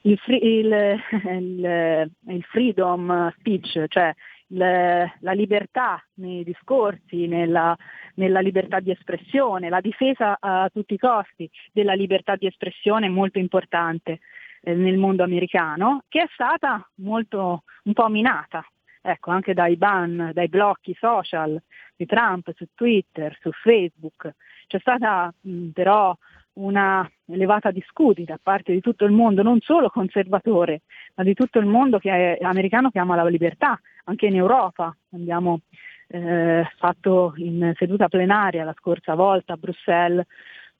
Il, 0.06 0.18
free, 0.18 0.38
il, 0.38 1.00
il, 1.24 2.10
il 2.28 2.42
freedom 2.44 3.32
speech, 3.38 3.86
cioè 3.88 4.14
la, 4.50 5.12
la 5.20 5.32
libertà 5.32 6.02
nei 6.14 6.44
discorsi, 6.44 7.26
nella, 7.26 7.76
nella, 8.14 8.40
libertà 8.40 8.80
di 8.80 8.90
espressione, 8.90 9.68
la 9.68 9.80
difesa 9.80 10.36
a 10.38 10.68
tutti 10.72 10.94
i 10.94 10.98
costi 10.98 11.50
della 11.72 11.94
libertà 11.94 12.36
di 12.36 12.46
espressione 12.46 13.08
molto 13.08 13.38
importante 13.38 14.20
eh, 14.62 14.74
nel 14.74 14.98
mondo 14.98 15.24
americano, 15.24 16.04
che 16.08 16.22
è 16.22 16.28
stata 16.32 16.88
molto 16.96 17.64
un 17.84 17.92
po' 17.92 18.08
minata, 18.08 18.64
ecco, 19.02 19.30
anche 19.32 19.52
dai 19.52 19.76
ban, 19.76 20.30
dai 20.32 20.48
blocchi 20.48 20.94
social 20.98 21.60
di 21.96 22.06
Trump 22.06 22.52
su 22.54 22.66
Twitter, 22.74 23.36
su 23.40 23.50
Facebook. 23.50 24.30
C'è 24.68 24.78
stata 24.78 25.32
mh, 25.40 25.68
però 25.68 26.16
una 26.56 27.08
elevata 27.26 27.70
di 27.70 27.82
scudi 27.88 28.24
da 28.24 28.38
parte 28.42 28.72
di 28.72 28.80
tutto 28.80 29.04
il 29.04 29.12
mondo, 29.12 29.42
non 29.42 29.60
solo 29.60 29.88
conservatore, 29.88 30.82
ma 31.14 31.24
di 31.24 31.34
tutto 31.34 31.58
il 31.58 31.66
mondo 31.66 31.98
che 31.98 32.38
è, 32.38 32.44
americano 32.44 32.90
che 32.90 32.98
ama 32.98 33.16
la 33.16 33.28
libertà, 33.28 33.78
anche 34.04 34.26
in 34.26 34.36
Europa. 34.36 34.94
Abbiamo 35.12 35.60
eh, 36.08 36.64
fatto 36.76 37.32
in 37.36 37.72
seduta 37.76 38.08
plenaria 38.08 38.64
la 38.64 38.74
scorsa 38.78 39.14
volta 39.14 39.54
a 39.54 39.56
Bruxelles 39.56 40.24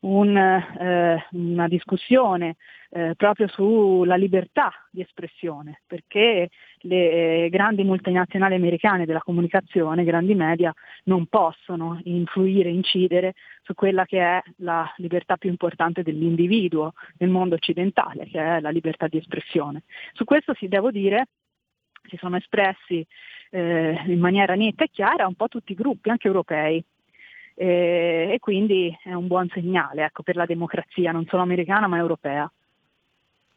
un, 0.01 0.37
eh, 0.37 1.27
una 1.33 1.69
discussione 1.69 2.57
eh, 2.91 3.15
proprio 3.17 3.49
sulla 3.49 4.17
libertà 4.17 4.73
di 4.91 5.01
espressione, 5.01 5.83
perché 5.87 6.49
le 6.81 7.45
eh, 7.45 7.49
grandi 7.51 7.83
multinazionali 7.83 8.55
americane 8.55 9.07
della 9.07 9.21
comunicazione, 9.21 10.05
grandi 10.05 10.35
media, 10.35 10.73
non 11.05 11.27
possono 11.27 12.01
influire, 12.05 12.71
incidere 12.71 13.35
su 13.63 13.75
quella 13.75 14.05
che 14.05 14.21
è 14.21 14.43
la 14.59 14.91
libertà 14.97 15.37
più 15.37 15.51
importante 15.51 16.03
dell'individuo 16.03 16.93
nel 17.19 17.31
mondo 17.31 17.55
occidentale, 17.55 18.27
che 18.27 18.41
è 18.41 18.61
la 18.61 18.71
libertà 18.71 19.09
di 19.09 19.19
espressione. 19.19 19.83
Su 20.13 20.25
questo 20.25 20.55
si 20.55 20.69
devo 20.69 20.91
dire 20.91 21.29
si 22.09 22.17
sono 22.19 22.37
espressi 22.37 23.05
eh, 23.51 24.01
in 24.07 24.21
maniera 24.21 24.55
netta 24.55 24.85
e 24.85 24.91
chiara 24.91 25.27
un 25.27 25.35
po' 25.35 25.49
tutti 25.49 25.73
i 25.73 25.75
gruppi, 25.75 26.11
anche 26.11 26.29
europei, 26.29 26.85
eh, 27.59 28.31
e 28.33 28.39
quindi 28.39 28.97
è 29.03 29.15
un 29.15 29.27
buon 29.27 29.49
segnale 29.49 30.05
ecco, 30.05 30.23
per 30.23 30.37
la 30.37 30.45
democrazia, 30.45 31.11
non 31.11 31.25
solo 31.27 31.43
americana 31.43 31.87
ma 31.87 31.97
europea. 31.97 32.51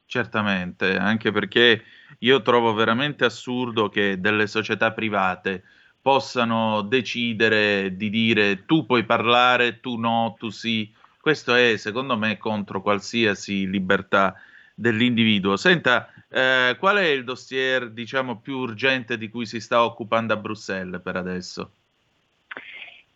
Certamente, 0.05 0.97
anche 0.97 1.31
perché 1.31 1.83
io 2.19 2.41
trovo 2.41 2.73
veramente 2.73 3.25
assurdo 3.25 3.89
che 3.89 4.19
delle 4.19 4.47
società 4.47 4.91
private 4.91 5.63
possano 6.01 6.81
decidere 6.81 7.95
di 7.95 8.09
dire 8.09 8.65
tu 8.65 8.85
puoi 8.85 9.03
parlare, 9.03 9.79
tu 9.79 9.97
no, 9.97 10.35
tu 10.39 10.49
sì. 10.49 10.91
Questo 11.21 11.53
è, 11.53 11.77
secondo 11.77 12.17
me, 12.17 12.37
contro 12.37 12.81
qualsiasi 12.81 13.69
libertà 13.69 14.33
dell'individuo. 14.73 15.57
Senta, 15.57 16.09
eh, 16.29 16.75
qual 16.79 16.97
è 16.97 17.07
il 17.07 17.23
dossier, 17.25 17.91
diciamo, 17.91 18.39
più 18.39 18.57
urgente 18.57 19.17
di 19.17 19.29
cui 19.29 19.45
si 19.45 19.59
sta 19.59 19.83
occupando 19.83 20.33
a 20.33 20.37
Bruxelles 20.37 21.01
per 21.01 21.17
adesso? 21.17 21.73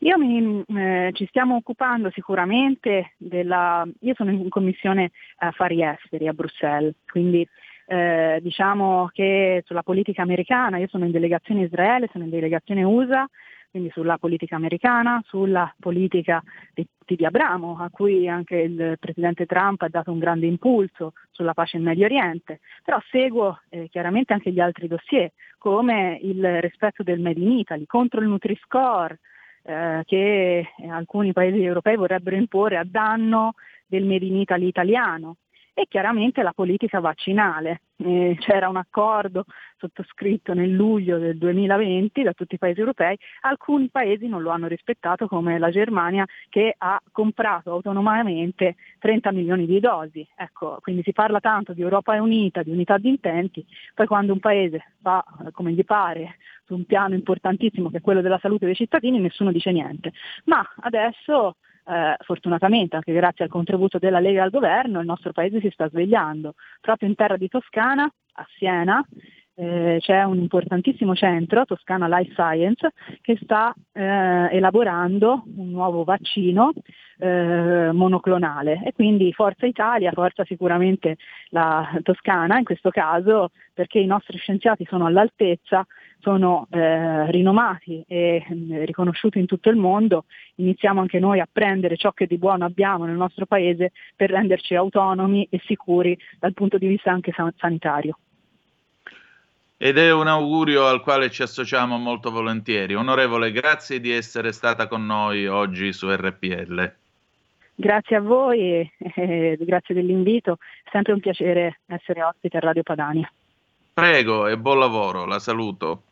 Io 0.03 0.17
mi, 0.17 0.63
eh, 0.67 1.11
ci 1.13 1.25
stiamo 1.27 1.55
occupando 1.55 2.11
sicuramente 2.11 3.13
della... 3.17 3.87
Io 4.01 4.13
sono 4.15 4.31
in 4.31 4.49
commissione 4.49 5.11
affari 5.37 5.81
esteri 5.81 6.27
a 6.27 6.33
Bruxelles, 6.33 6.93
quindi 7.07 7.47
eh, 7.85 8.39
diciamo 8.41 9.09
che 9.13 9.63
sulla 9.65 9.81
politica 9.81 10.21
americana, 10.21 10.77
io 10.77 10.87
sono 10.89 11.05
in 11.05 11.11
delegazione 11.11 11.61
Israele, 11.61 12.09
sono 12.11 12.25
in 12.25 12.31
delegazione 12.31 12.83
USA, 12.83 13.25
quindi 13.71 13.91
sulla 13.91 14.17
politica 14.17 14.57
americana, 14.57 15.23
sulla 15.25 15.73
politica 15.79 16.43
di, 16.73 16.85
di 17.05 17.25
Abramo, 17.25 17.77
a 17.79 17.89
cui 17.89 18.27
anche 18.27 18.57
il 18.57 18.97
presidente 18.99 19.45
Trump 19.45 19.83
ha 19.83 19.87
dato 19.87 20.11
un 20.11 20.19
grande 20.19 20.47
impulso 20.47 21.13
sulla 21.31 21.53
pace 21.53 21.77
in 21.77 21.83
Medio 21.83 22.03
Oriente, 22.03 22.59
però 22.83 22.99
seguo 23.09 23.61
eh, 23.69 23.87
chiaramente 23.89 24.33
anche 24.33 24.51
gli 24.51 24.59
altri 24.59 24.89
dossier, 24.89 25.31
come 25.57 26.19
il 26.21 26.59
rispetto 26.59 27.03
del 27.03 27.21
Made 27.21 27.39
in 27.39 27.51
Italy, 27.51 27.85
contro 27.85 28.19
il 28.19 28.27
Nutri-Score, 28.27 29.17
eh, 29.63 30.03
che 30.05 30.67
alcuni 30.89 31.33
paesi 31.33 31.63
europei 31.63 31.95
vorrebbero 31.95 32.35
imporre 32.35 32.77
a 32.77 32.83
danno 32.85 33.53
del 33.85 34.05
Made 34.05 34.25
in 34.25 34.37
Italy 34.37 34.67
italiano 34.67 35.37
e 35.73 35.87
chiaramente 35.89 36.43
la 36.43 36.53
politica 36.53 36.99
vaccinale. 36.99 37.81
Eh, 37.95 38.35
c'era 38.39 38.69
un 38.69 38.75
accordo 38.75 39.45
sottoscritto 39.77 40.53
nel 40.53 40.71
luglio 40.71 41.19
del 41.19 41.37
2020 41.37 42.23
da 42.23 42.33
tutti 42.33 42.55
i 42.55 42.57
paesi 42.57 42.79
europei, 42.79 43.17
alcuni 43.41 43.89
paesi 43.89 44.27
non 44.27 44.41
lo 44.41 44.49
hanno 44.49 44.67
rispettato 44.67 45.27
come 45.27 45.57
la 45.57 45.69
Germania 45.69 46.25
che 46.49 46.73
ha 46.77 46.99
comprato 47.11 47.71
autonomamente 47.71 48.75
30 48.99 49.31
milioni 49.31 49.65
di 49.65 49.79
dosi. 49.79 50.27
Ecco, 50.35 50.79
quindi 50.81 51.01
si 51.03 51.11
parla 51.11 51.39
tanto 51.39 51.73
di 51.73 51.81
Europa 51.81 52.19
unita, 52.21 52.63
di 52.63 52.71
unità 52.71 52.97
di 52.97 53.09
intenti, 53.09 53.65
poi 53.93 54.07
quando 54.07 54.33
un 54.33 54.39
paese 54.39 54.93
va 54.99 55.23
eh, 55.45 55.51
come 55.51 55.71
gli 55.71 55.85
pare 55.85 56.37
su 56.65 56.73
un 56.75 56.85
piano 56.85 57.13
importantissimo 57.13 57.89
che 57.89 57.97
è 57.97 58.01
quello 58.01 58.21
della 58.21 58.39
salute 58.39 58.65
dei 58.65 58.75
cittadini 58.75 59.19
nessuno 59.19 59.51
dice 59.51 59.71
niente. 59.71 60.13
Ma 60.45 60.65
adesso 60.81 61.55
eh, 61.85 62.15
fortunatamente 62.19 62.95
anche 62.95 63.13
grazie 63.13 63.45
al 63.45 63.49
contributo 63.49 63.97
della 63.97 64.19
Lega 64.19 64.43
al 64.43 64.49
governo 64.49 64.99
il 64.99 65.05
nostro 65.05 65.31
paese 65.31 65.59
si 65.59 65.69
sta 65.71 65.89
svegliando. 65.89 66.53
Proprio 66.81 67.09
in 67.09 67.15
terra 67.15 67.37
di 67.37 67.47
Toscana, 67.47 68.03
a 68.05 68.47
Siena, 68.57 69.05
eh, 69.55 69.97
c'è 69.99 70.23
un 70.23 70.39
importantissimo 70.39 71.13
centro, 71.13 71.65
Toscana 71.65 72.07
Life 72.07 72.31
Science, 72.33 72.91
che 73.21 73.37
sta 73.41 73.73
eh, 73.91 74.47
elaborando 74.51 75.43
un 75.57 75.69
nuovo 75.69 76.03
vaccino 76.03 76.71
eh, 77.19 77.91
monoclonale 77.91 78.81
e 78.83 78.93
quindi 78.93 79.31
Forza 79.31 79.65
Italia, 79.65 80.11
forza 80.11 80.43
sicuramente 80.45 81.17
la 81.49 81.99
Toscana 82.01 82.57
in 82.57 82.63
questo 82.63 82.89
caso 82.89 83.49
perché 83.73 83.99
i 83.99 84.07
nostri 84.07 84.37
scienziati 84.37 84.85
sono 84.89 85.05
all'altezza 85.05 85.85
sono 86.23 86.67
eh, 86.71 87.29
rinomati 87.29 88.03
e 88.07 88.45
eh, 88.47 88.85
riconosciuti 88.85 89.39
in 89.39 89.45
tutto 89.45 89.69
il 89.69 89.75
mondo, 89.75 90.23
iniziamo 90.55 91.01
anche 91.01 91.19
noi 91.19 91.41
a 91.41 91.47
prendere 91.51 91.97
ciò 91.97 92.13
che 92.13 92.25
di 92.25 92.37
buono 92.37 92.63
abbiamo 92.63 93.03
nel 93.03 93.17
nostro 93.17 93.45
paese 93.45 93.91
per 94.15 94.29
renderci 94.29 94.73
autonomi 94.73 95.45
e 95.51 95.61
sicuri 95.65 96.17
dal 96.39 96.53
punto 96.53 96.77
di 96.77 96.87
vista 96.87 97.11
anche 97.11 97.33
san- 97.35 97.53
sanitario. 97.57 98.17
Ed 99.75 99.97
è 99.97 100.13
un 100.13 100.27
augurio 100.27 100.87
al 100.87 101.01
quale 101.01 101.29
ci 101.29 101.41
associamo 101.41 101.97
molto 101.97 102.31
volentieri. 102.31 102.95
Onorevole, 102.95 103.51
grazie 103.51 103.99
di 103.99 104.11
essere 104.11 104.53
stata 104.53 104.87
con 104.87 105.05
noi 105.05 105.45
oggi 105.45 105.91
su 105.91 106.09
RPL. 106.09 106.93
Grazie 107.75 108.15
a 108.15 108.21
voi 108.21 108.59
e, 108.59 108.91
e 108.97 109.57
grazie 109.59 109.93
dell'invito, 109.93 110.59
è 110.85 110.89
sempre 110.89 111.11
un 111.11 111.19
piacere 111.19 111.81
essere 111.87 112.23
ospite 112.23 112.57
a 112.57 112.61
Radio 112.61 112.83
Padania. 112.83 113.29
Prego 113.93 114.47
e 114.47 114.57
buon 114.57 114.79
lavoro, 114.79 115.25
la 115.25 115.39
saluto. 115.39 116.03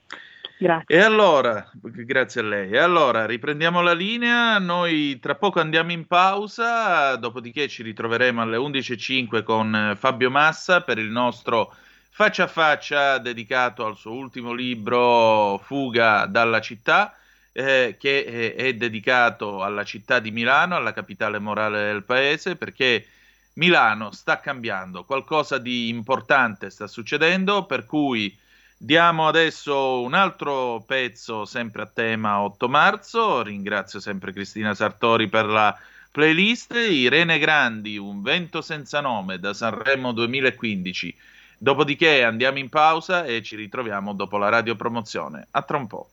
Grazie. 0.62 0.96
E 0.96 1.00
allora, 1.00 1.72
grazie 1.74 2.41
a 2.41 2.44
lei. 2.44 2.70
E 2.70 2.77
allora, 2.77 3.25
riprendiamo 3.25 3.82
la 3.82 3.94
linea. 3.94 4.60
Noi 4.60 5.18
tra 5.20 5.34
poco 5.34 5.60
andiamo 5.60 5.91
in 5.91 6.06
pausa, 6.06 7.15
dopodiché 7.15 7.68
ci 7.68 7.82
ritroveremo 7.82 8.44
alle 8.44 8.58
11.05 8.58 9.41
con 9.41 9.75
eh, 9.75 9.96
Fabio 9.96 10.30
Massa 10.30 10.82
per 10.82 11.00
il 11.00 11.10
nostro 11.10 11.74
faccia 12.12 12.44
a 12.44 12.48
faccia 12.48 13.18
dedicato 13.18 13.88
al 13.88 13.98
suo 13.98 14.12
ultimo 14.12 14.53
libro 14.53 15.58
Fuga 15.58 16.27
dalla 16.27 16.62
città, 16.62 17.15
eh, 17.51 17.96
che 18.00 18.24
è, 18.24 18.53
è 18.53 18.74
dedicato 18.75 19.63
alla 19.63 19.84
città 19.84 20.19
di 20.19 20.30
Milano, 20.30 20.76
alla 20.76 20.93
capitale 20.93 21.39
morale 21.39 21.86
del 21.86 22.04
paese, 22.04 22.56
perché 22.56 23.08
Milano 23.54 24.12
sta 24.12 24.39
cambiando, 24.39 25.06
qualcosa 25.06 25.58
di 25.58 25.89
importante 25.89 26.69
sta 26.69 26.86
succedendo, 26.86 27.65
per 27.65 27.84
cui 27.88 28.38
Diamo 28.84 29.28
adesso 29.28 30.02
un 30.02 30.15
altro 30.15 30.84
pezzo 30.88 31.46
sempre 31.46 31.84
a 31.84 31.86
tema 31.86 32.41
8 32.41 32.67
marzo. 32.67 33.44
Ringrazio 33.44 34.00
sempre 34.00 34.34
Cristina 34.34 34.74
Sartori 34.74 35.30
per 35.30 35.46
la 35.46 35.78
playlist. 36.10 36.74
Irene 36.74 37.38
Grandi, 37.38 37.98
Un 37.98 38.24
vento 38.24 38.63
senza 38.63 39.00
nome 39.00 39.38
da 39.38 39.54
Sanremo 39.54 40.13
2015. 40.13 41.15
Dopodiché 41.60 42.24
andiamo 42.24 42.58
in 42.58 42.70
pausa 42.70 43.24
e 43.24 43.44
ci 43.44 43.56
ritroviamo 43.56 44.13
dopo 44.15 44.39
la 44.39 44.50
radiopromozione. 44.50 45.50
A 45.52 45.62
tra 45.62 45.78
un 45.78 45.86
po'. 45.86 46.10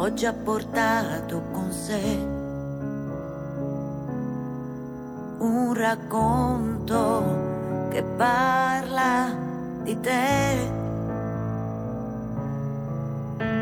Oggi 0.00 0.24
ha 0.24 0.32
portato 0.32 1.42
con 1.52 1.70
sé 1.70 2.16
un 5.40 5.74
racconto 5.74 7.88
che 7.90 8.02
parla 8.02 9.30
di 9.82 10.00
te. 10.00 10.78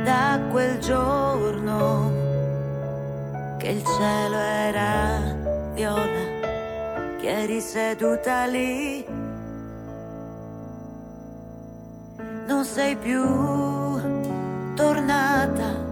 Da 0.05 0.41
quel 0.51 0.79
giorno 0.79 2.13
che 3.59 3.69
il 3.69 3.85
cielo 3.85 4.37
era 4.37 5.21
viola, 5.75 7.17
che 7.19 7.29
eri 7.29 7.61
seduta 7.61 8.47
lì, 8.47 9.05
non 12.47 12.65
sei 12.65 12.97
più 12.97 13.23
tornata 14.75 15.88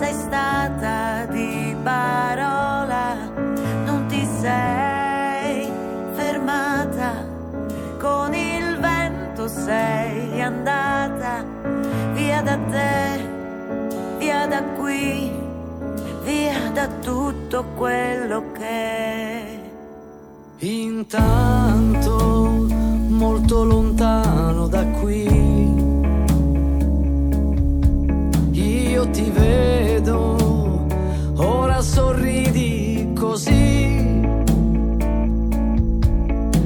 sei 0.00 0.14
stata 0.14 1.26
di 1.26 1.76
parola, 1.82 3.16
non 3.84 4.06
ti 4.08 4.26
sei 4.40 5.70
fermata, 6.14 7.22
con 7.98 8.32
il 8.32 8.78
vento 8.80 9.46
sei 9.46 10.40
andata 10.40 11.44
via 12.14 12.40
da 12.40 12.56
te, 12.56 13.28
via 14.16 14.46
da 14.46 14.62
qui, 14.78 15.30
via 16.24 16.70
da 16.72 16.86
tutto 17.02 17.64
quello 17.76 18.52
che... 18.52 19.58
Intanto, 20.60 22.14
molto 23.08 23.64
lontano 23.64 24.66
da 24.66 24.82
qui 24.86 25.39
io 29.00 29.10
ti 29.10 29.30
vedo, 29.30 30.86
ora 31.36 31.80
sorridi 31.80 33.12
così. 33.18 34.28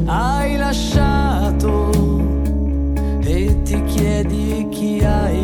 Hai 0.07 0.57
lasciato 0.57 1.90
e 3.20 3.62
ti 3.62 3.81
chiedi 3.85 4.66
chi 4.68 5.01
hai 5.05 5.43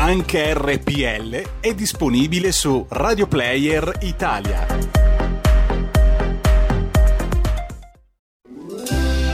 Anche 0.00 0.54
RPL 0.54 1.58
è 1.58 1.74
disponibile 1.74 2.52
su 2.52 2.86
Radio 2.88 3.26
Player 3.26 3.98
Italia. 4.02 4.64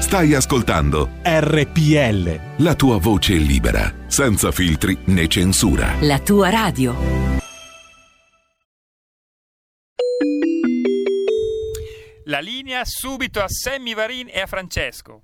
Stai 0.01 0.33
ascoltando 0.33 1.11
RPL. 1.23 2.63
la 2.63 2.75
tua 2.77 2.97
voce 2.99 3.35
libera, 3.35 3.93
senza 4.07 4.51
filtri 4.53 4.97
né 5.05 5.29
censura. 5.29 5.97
La 6.01 6.19
tua 6.21 6.49
radio. 6.49 6.97
La 12.25 12.41
linea 12.41 12.83
subito 12.87 13.41
a 13.41 13.49
Sammy 13.49 13.95
Varin 13.95 14.29
e 14.33 14.41
a 14.41 14.47
Francesco. 14.47 15.21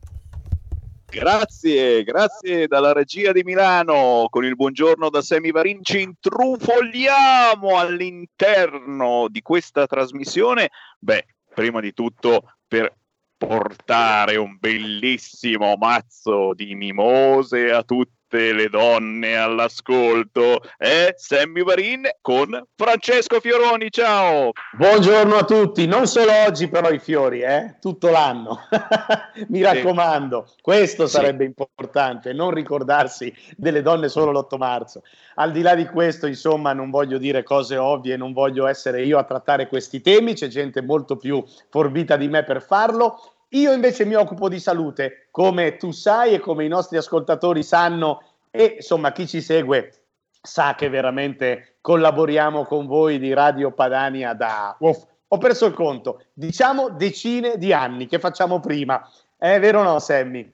Grazie, 1.11 2.05
grazie 2.05 2.69
dalla 2.69 2.93
regia 2.93 3.33
di 3.33 3.43
Milano. 3.43 4.29
Con 4.31 4.45
il 4.45 4.55
buongiorno 4.55 5.11
da 5.11 5.21
Semi 5.21 5.51
Varin 5.51 5.81
ci 5.83 6.03
intrufolliamo 6.03 7.77
all'interno 7.77 9.27
di 9.29 9.43
questa 9.43 9.89
trasmissione. 9.89 10.71
Beh, 11.01 11.27
prima 11.53 11.81
di 11.81 11.93
tutto 11.93 12.55
per 12.67 12.95
portare 13.37 14.37
un 14.37 14.57
bellissimo 14.61 15.75
mazzo 15.77 16.55
di 16.55 16.77
mimose 16.77 17.73
a 17.73 17.83
tutte 18.31 18.53
le 18.53 18.69
donne 18.69 19.37
all'ascolto. 19.37 20.61
Eh, 20.79 21.15
Sammy 21.17 21.65
Varin 21.65 22.09
con 22.21 22.63
Francesco 22.77 23.41
Fioroni. 23.41 23.91
Ciao! 23.91 24.53
Buongiorno 24.77 25.35
a 25.35 25.45
tutti, 25.45 25.85
non 25.87 26.07
solo 26.07 26.31
oggi 26.47 26.69
però 26.69 26.91
i 26.91 27.01
fiori, 27.01 27.41
eh? 27.41 27.75
tutto 27.81 28.09
l'anno. 28.09 28.61
Mi 29.49 29.63
raccomando, 29.63 30.47
questo 30.63 31.09
Sì. 31.09 31.15
sarebbe 31.15 31.45
importante, 31.45 32.33
non 32.33 32.53
ricordarsi 32.53 33.35
delle 33.57 33.83
donne 33.83 34.09
solo 34.09 34.31
l'8 34.31 34.57
marzo. 34.59 35.03
Al 35.35 35.51
di 35.51 35.63
là 35.63 35.75
di 35.75 35.87
questo, 35.87 36.29
insomma, 36.29 36.73
non 36.73 36.91
voglio 36.91 37.19
dire 37.19 37.43
cose 37.43 37.77
ovvie, 37.79 38.17
non 38.17 38.33
voglio 38.33 38.69
essere 38.69 39.03
io 39.03 39.19
a 39.19 39.25
trattare 39.25 39.67
questi 39.67 40.01
temi, 40.01 40.35
c'è 40.35 40.47
gente 40.47 40.83
molto 40.83 41.17
più 41.17 41.43
forbita 41.69 42.17
di 42.17 42.29
me 42.29 42.45
per 42.45 42.63
farlo. 42.63 43.40
Io 43.51 43.73
invece 43.73 44.05
mi 44.05 44.15
occupo 44.15 44.49
di 44.49 44.61
salute, 44.61 45.27
come 45.31 45.77
tu 45.77 45.91
sai 45.91 46.35
e 46.35 46.39
come 46.39 46.65
i 46.65 46.69
nostri 46.69 46.97
ascoltatori 46.97 47.63
sanno 47.65 48.23
e 48.51 48.77
insomma 48.77 49.11
chi 49.13 49.27
ci 49.27 49.41
segue 49.41 49.93
sa 50.41 50.75
che 50.75 50.89
veramente 50.89 51.77
collaboriamo 51.81 52.65
con 52.65 52.87
voi 52.87 53.19
di 53.19 53.33
Radio 53.33 53.73
Padania 53.73 54.35
da, 54.35 54.77
uff, 54.79 55.05
ho 55.27 55.39
perso 55.39 55.67
il 55.67 55.75
conto, 55.75 56.25
diciamo 56.33 56.91
decine 56.91 57.57
di 57.57 57.73
anni 57.73 58.07
che 58.07 58.19
facciamo 58.19 58.61
prima. 58.61 59.09
È 59.37 59.59
vero 59.59 59.81
o 59.81 59.83
no, 59.83 59.99
Sammy? 59.99 60.53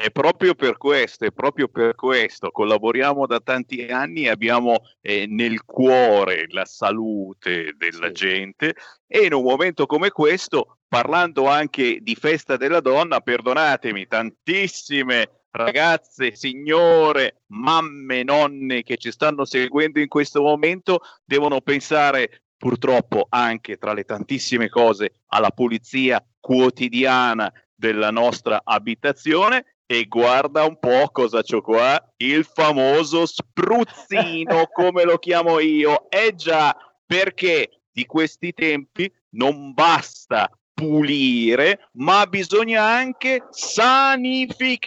È 0.00 0.12
proprio 0.12 0.54
per 0.54 0.76
questo, 0.76 1.24
è 1.24 1.32
proprio 1.32 1.66
per 1.66 1.96
questo. 1.96 2.52
Collaboriamo 2.52 3.26
da 3.26 3.40
tanti 3.40 3.84
anni 3.86 4.26
e 4.26 4.28
abbiamo 4.28 4.84
eh, 5.00 5.26
nel 5.26 5.64
cuore 5.64 6.46
la 6.50 6.64
salute 6.64 7.74
della 7.76 8.12
gente. 8.12 8.76
E 9.08 9.24
in 9.24 9.32
un 9.34 9.42
momento 9.42 9.86
come 9.86 10.10
questo, 10.10 10.78
parlando 10.86 11.48
anche 11.48 11.98
di 12.00 12.14
festa 12.14 12.56
della 12.56 12.78
donna, 12.78 13.18
perdonatemi, 13.18 14.06
tantissime 14.06 15.46
ragazze, 15.50 16.36
signore, 16.36 17.42
mamme, 17.46 18.22
nonne 18.22 18.84
che 18.84 18.98
ci 18.98 19.10
stanno 19.10 19.44
seguendo 19.44 19.98
in 19.98 20.06
questo 20.06 20.42
momento 20.42 21.00
devono 21.24 21.60
pensare 21.60 22.42
purtroppo 22.56 23.26
anche 23.30 23.78
tra 23.78 23.92
le 23.92 24.04
tantissime 24.04 24.68
cose 24.68 25.22
alla 25.28 25.50
pulizia 25.50 26.24
quotidiana 26.38 27.52
della 27.74 28.12
nostra 28.12 28.60
abitazione 28.62 29.77
e 29.90 30.04
guarda 30.04 30.66
un 30.66 30.78
po' 30.78 31.08
cosa 31.10 31.42
c'ho 31.42 31.62
qua, 31.62 31.98
il 32.18 32.44
famoso 32.44 33.24
spruzzino 33.24 34.66
come 34.70 35.04
lo 35.04 35.16
chiamo 35.16 35.60
io. 35.60 36.10
Eh 36.10 36.34
già, 36.34 36.76
perché 37.06 37.80
di 37.90 38.04
questi 38.04 38.52
tempi 38.52 39.10
non 39.30 39.72
basta 39.72 40.50
pulire, 40.74 41.88
ma 41.92 42.26
bisogna 42.26 42.82
anche 42.82 43.44
sanificare. 43.48 44.86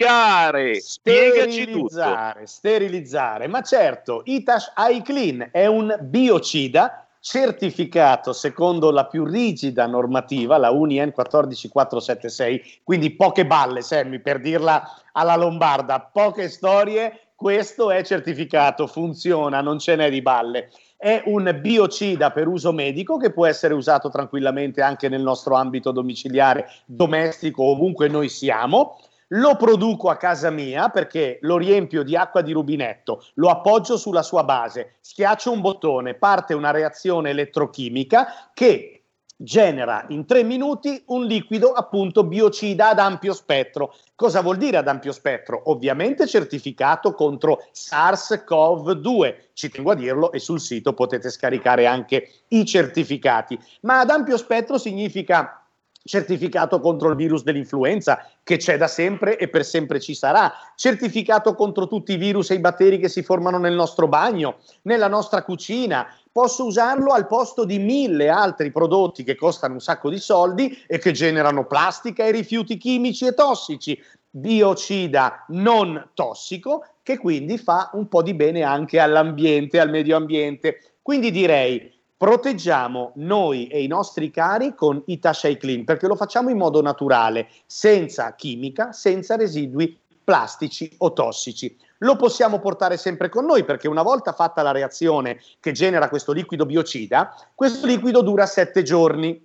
Spiegaci 0.79 1.65
tutto. 1.65 1.89
Sterilizzare, 1.89 2.45
sterilizzare. 2.45 3.47
Ma 3.47 3.61
certo, 3.61 4.21
Itash 4.25 4.71
iClean 4.77 5.49
è 5.51 5.65
un 5.65 5.97
biocida 5.99 7.07
certificato 7.21 8.33
secondo 8.33 8.89
la 8.89 9.05
più 9.05 9.23
rigida 9.23 9.85
normativa, 9.85 10.57
la 10.57 10.71
UNIEN 10.71 11.11
14476, 11.11 12.81
quindi 12.83 13.11
poche 13.11 13.45
balle, 13.45 13.81
Sammy, 13.81 14.19
per 14.19 14.41
dirla 14.41 14.83
alla 15.11 15.35
lombarda, 15.35 15.99
poche 15.99 16.49
storie, 16.49 17.27
questo 17.35 17.91
è 17.91 18.03
certificato, 18.03 18.87
funziona, 18.87 19.61
non 19.61 19.79
ce 19.79 19.95
n'è 19.95 20.09
di 20.09 20.21
balle. 20.21 20.71
È 20.97 21.23
un 21.25 21.57
biocida 21.59 22.31
per 22.31 22.47
uso 22.47 22.71
medico 22.71 23.17
che 23.17 23.31
può 23.31 23.45
essere 23.45 23.73
usato 23.73 24.09
tranquillamente 24.09 24.81
anche 24.81 25.09
nel 25.09 25.21
nostro 25.21 25.55
ambito 25.55 25.91
domiciliare, 25.91 26.69
domestico, 26.85 27.63
ovunque 27.63 28.07
noi 28.07 28.29
siamo. 28.29 28.99
Lo 29.33 29.55
produco 29.55 30.09
a 30.09 30.17
casa 30.17 30.49
mia 30.49 30.89
perché 30.89 31.37
lo 31.41 31.57
riempio 31.57 32.03
di 32.03 32.17
acqua 32.17 32.41
di 32.41 32.51
rubinetto, 32.51 33.23
lo 33.35 33.49
appoggio 33.49 33.95
sulla 33.95 34.23
sua 34.23 34.43
base, 34.43 34.95
schiaccio 34.99 35.51
un 35.51 35.61
bottone, 35.61 36.15
parte 36.15 36.53
una 36.53 36.71
reazione 36.71 37.29
elettrochimica 37.29 38.49
che 38.53 39.03
genera 39.37 40.05
in 40.09 40.25
tre 40.25 40.43
minuti 40.43 41.01
un 41.07 41.25
liquido 41.25 41.71
appunto 41.71 42.25
biocida 42.25 42.89
ad 42.89 42.99
ampio 42.99 43.33
spettro. 43.33 43.95
Cosa 44.15 44.41
vuol 44.41 44.57
dire 44.57 44.77
ad 44.77 44.89
ampio 44.89 45.13
spettro? 45.13 45.61
Ovviamente 45.71 46.27
certificato 46.27 47.13
contro 47.13 47.63
SARS-CoV-2, 47.71 49.35
ci 49.53 49.69
tengo 49.69 49.91
a 49.91 49.95
dirlo 49.95 50.33
e 50.33 50.39
sul 50.39 50.59
sito 50.59 50.93
potete 50.93 51.29
scaricare 51.29 51.85
anche 51.85 52.29
i 52.49 52.65
certificati, 52.65 53.57
ma 53.81 54.01
ad 54.01 54.09
ampio 54.09 54.35
spettro 54.35 54.77
significa 54.77 55.60
certificato 56.03 56.79
contro 56.79 57.09
il 57.09 57.15
virus 57.15 57.43
dell'influenza 57.43 58.25
che 58.43 58.57
c'è 58.57 58.77
da 58.77 58.87
sempre 58.87 59.37
e 59.37 59.47
per 59.49 59.63
sempre 59.63 59.99
ci 59.99 60.15
sarà, 60.15 60.51
certificato 60.75 61.53
contro 61.53 61.87
tutti 61.87 62.13
i 62.13 62.17
virus 62.17 62.49
e 62.51 62.55
i 62.55 62.59
batteri 62.59 62.97
che 62.99 63.09
si 63.09 63.21
formano 63.21 63.57
nel 63.57 63.73
nostro 63.73 64.07
bagno, 64.07 64.57
nella 64.83 65.07
nostra 65.07 65.43
cucina. 65.43 66.07
Posso 66.31 66.65
usarlo 66.65 67.11
al 67.11 67.27
posto 67.27 67.65
di 67.65 67.77
mille 67.77 68.29
altri 68.29 68.71
prodotti 68.71 69.23
che 69.23 69.35
costano 69.35 69.73
un 69.73 69.81
sacco 69.81 70.09
di 70.09 70.17
soldi 70.17 70.77
e 70.87 70.97
che 70.97 71.11
generano 71.11 71.65
plastica 71.65 72.23
e 72.23 72.31
rifiuti 72.31 72.77
chimici 72.77 73.25
e 73.25 73.33
tossici. 73.33 74.01
Biocida 74.29 75.45
non 75.49 76.11
tossico 76.13 76.85
che 77.03 77.17
quindi 77.17 77.57
fa 77.57 77.89
un 77.93 78.07
po' 78.07 78.21
di 78.21 78.33
bene 78.33 78.63
anche 78.63 78.99
all'ambiente, 78.99 79.79
al 79.79 79.89
medio 79.89 80.15
ambiente. 80.15 80.93
Quindi 81.01 81.31
direi 81.31 82.00
proteggiamo 82.21 83.13
noi 83.15 83.65
e 83.65 83.81
i 83.81 83.87
nostri 83.87 84.29
cari 84.29 84.75
con 84.75 85.01
Itasha 85.07 85.57
Clean 85.57 85.83
perché 85.83 86.05
lo 86.05 86.15
facciamo 86.15 86.51
in 86.51 86.57
modo 86.57 86.79
naturale, 86.79 87.47
senza 87.65 88.35
chimica, 88.35 88.91
senza 88.91 89.35
residui 89.35 89.97
plastici 90.23 90.93
o 90.99 91.13
tossici. 91.13 91.75
Lo 91.97 92.17
possiamo 92.17 92.59
portare 92.59 92.97
sempre 92.97 93.27
con 93.27 93.45
noi 93.45 93.63
perché 93.63 93.87
una 93.87 94.03
volta 94.03 94.33
fatta 94.33 94.61
la 94.61 94.69
reazione 94.69 95.39
che 95.59 95.71
genera 95.71 96.09
questo 96.09 96.31
liquido 96.31 96.67
biocida, 96.67 97.35
questo 97.55 97.87
liquido 97.87 98.21
dura 98.21 98.45
sette 98.45 98.83
giorni 98.83 99.43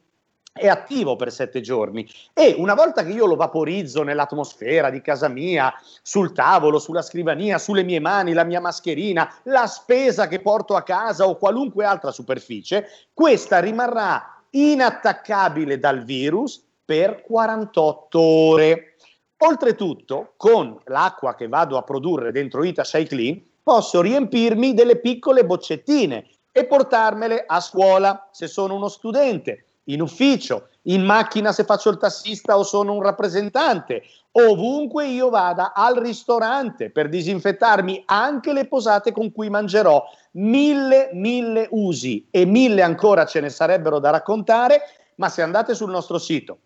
è 0.57 0.69
attivo 0.69 1.17
per 1.17 1.31
sette 1.31 1.61
giorni 1.61 2.09
e 2.33 2.55
una 2.57 2.75
volta 2.75 3.05
che 3.05 3.13
io 3.13 3.27
lo 3.27 3.37
vaporizzo 3.37 4.03
nell'atmosfera 4.03 4.91
di 4.91 5.01
casa 5.03 5.29
mia, 5.29 5.73
sul 6.03 6.33
tavolo, 6.33 6.79
sulla 6.79 7.03
scrivania, 7.03 7.59
sulle 7.59 7.83
mie 7.83 8.01
mani, 8.01 8.33
la 8.33 8.45
mia 8.45 8.61
mascherina, 8.61 9.33
la 9.45 9.67
spesa 9.67 10.27
che 10.27 10.41
porto 10.41 10.75
a 10.75 10.83
casa 10.83 11.27
o 11.27 11.37
qualunque 11.37 11.85
altra 11.85 12.11
superficie, 12.11 12.89
questa 13.13 13.61
rimarrà 13.61 14.43
inattaccabile 14.51 15.79
dal 15.79 16.03
virus 16.05 16.65
per 16.85 17.23
48 17.23 18.19
ore. 18.19 18.97
Oltretutto, 19.39 20.33
con 20.37 20.81
l'acqua 20.87 21.35
che 21.35 21.47
vado 21.47 21.77
a 21.77 21.83
produrre 21.83 22.33
dentro 22.33 22.65
Ita 22.65 22.85
Clean, 22.85 23.43
posso 23.63 24.01
riempirmi 24.01 24.73
delle 24.73 24.97
piccole 24.97 25.45
boccettine 25.45 26.27
e 26.53 26.65
portarmele 26.65 27.45
a 27.47 27.61
scuola 27.61 28.31
se 28.33 28.47
sono 28.47 28.75
uno 28.75 28.89
studente, 28.89 29.66
in 29.87 30.01
ufficio, 30.01 30.69
in 30.83 31.05
macchina 31.05 31.53
se 31.53 31.65
faccio 31.65 31.91
il 31.91 31.99
tassista 31.99 32.59
o 32.59 32.63
sono 32.63 32.93
un 32.93 33.03
rappresentante, 33.03 34.05
ovunque 34.33 35.07
io 35.07 35.31
vada 35.31 35.73
al 35.75 35.97
ristorante 35.97 36.91
per 36.91 37.09
disinfettarmi 37.09 38.05
anche 38.07 38.53
le 38.53 38.67
posate 38.67 39.13
con 39.13 39.33
cui 39.33 39.51
mangerò. 39.51 40.05
Mille, 40.33 41.11
mille 41.13 41.69
usi 41.71 42.27
e 42.31 42.45
mille 42.45 42.83
ancora 42.83 43.25
ce 43.25 43.41
ne 43.41 43.49
sarebbero 43.49 43.99
da 43.99 44.11
raccontare, 44.11 44.83
ma 45.17 45.29
se 45.29 45.43
andate 45.43 45.75
sul 45.75 45.91
nostro 45.91 46.19
sito 46.19 46.59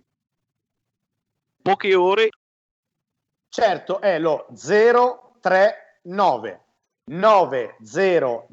poche 1.62 1.94
ore. 1.94 2.30
Certo, 3.48 4.02
è 4.02 4.18
lo 4.18 4.48
039 4.60 6.64
900 7.06 8.48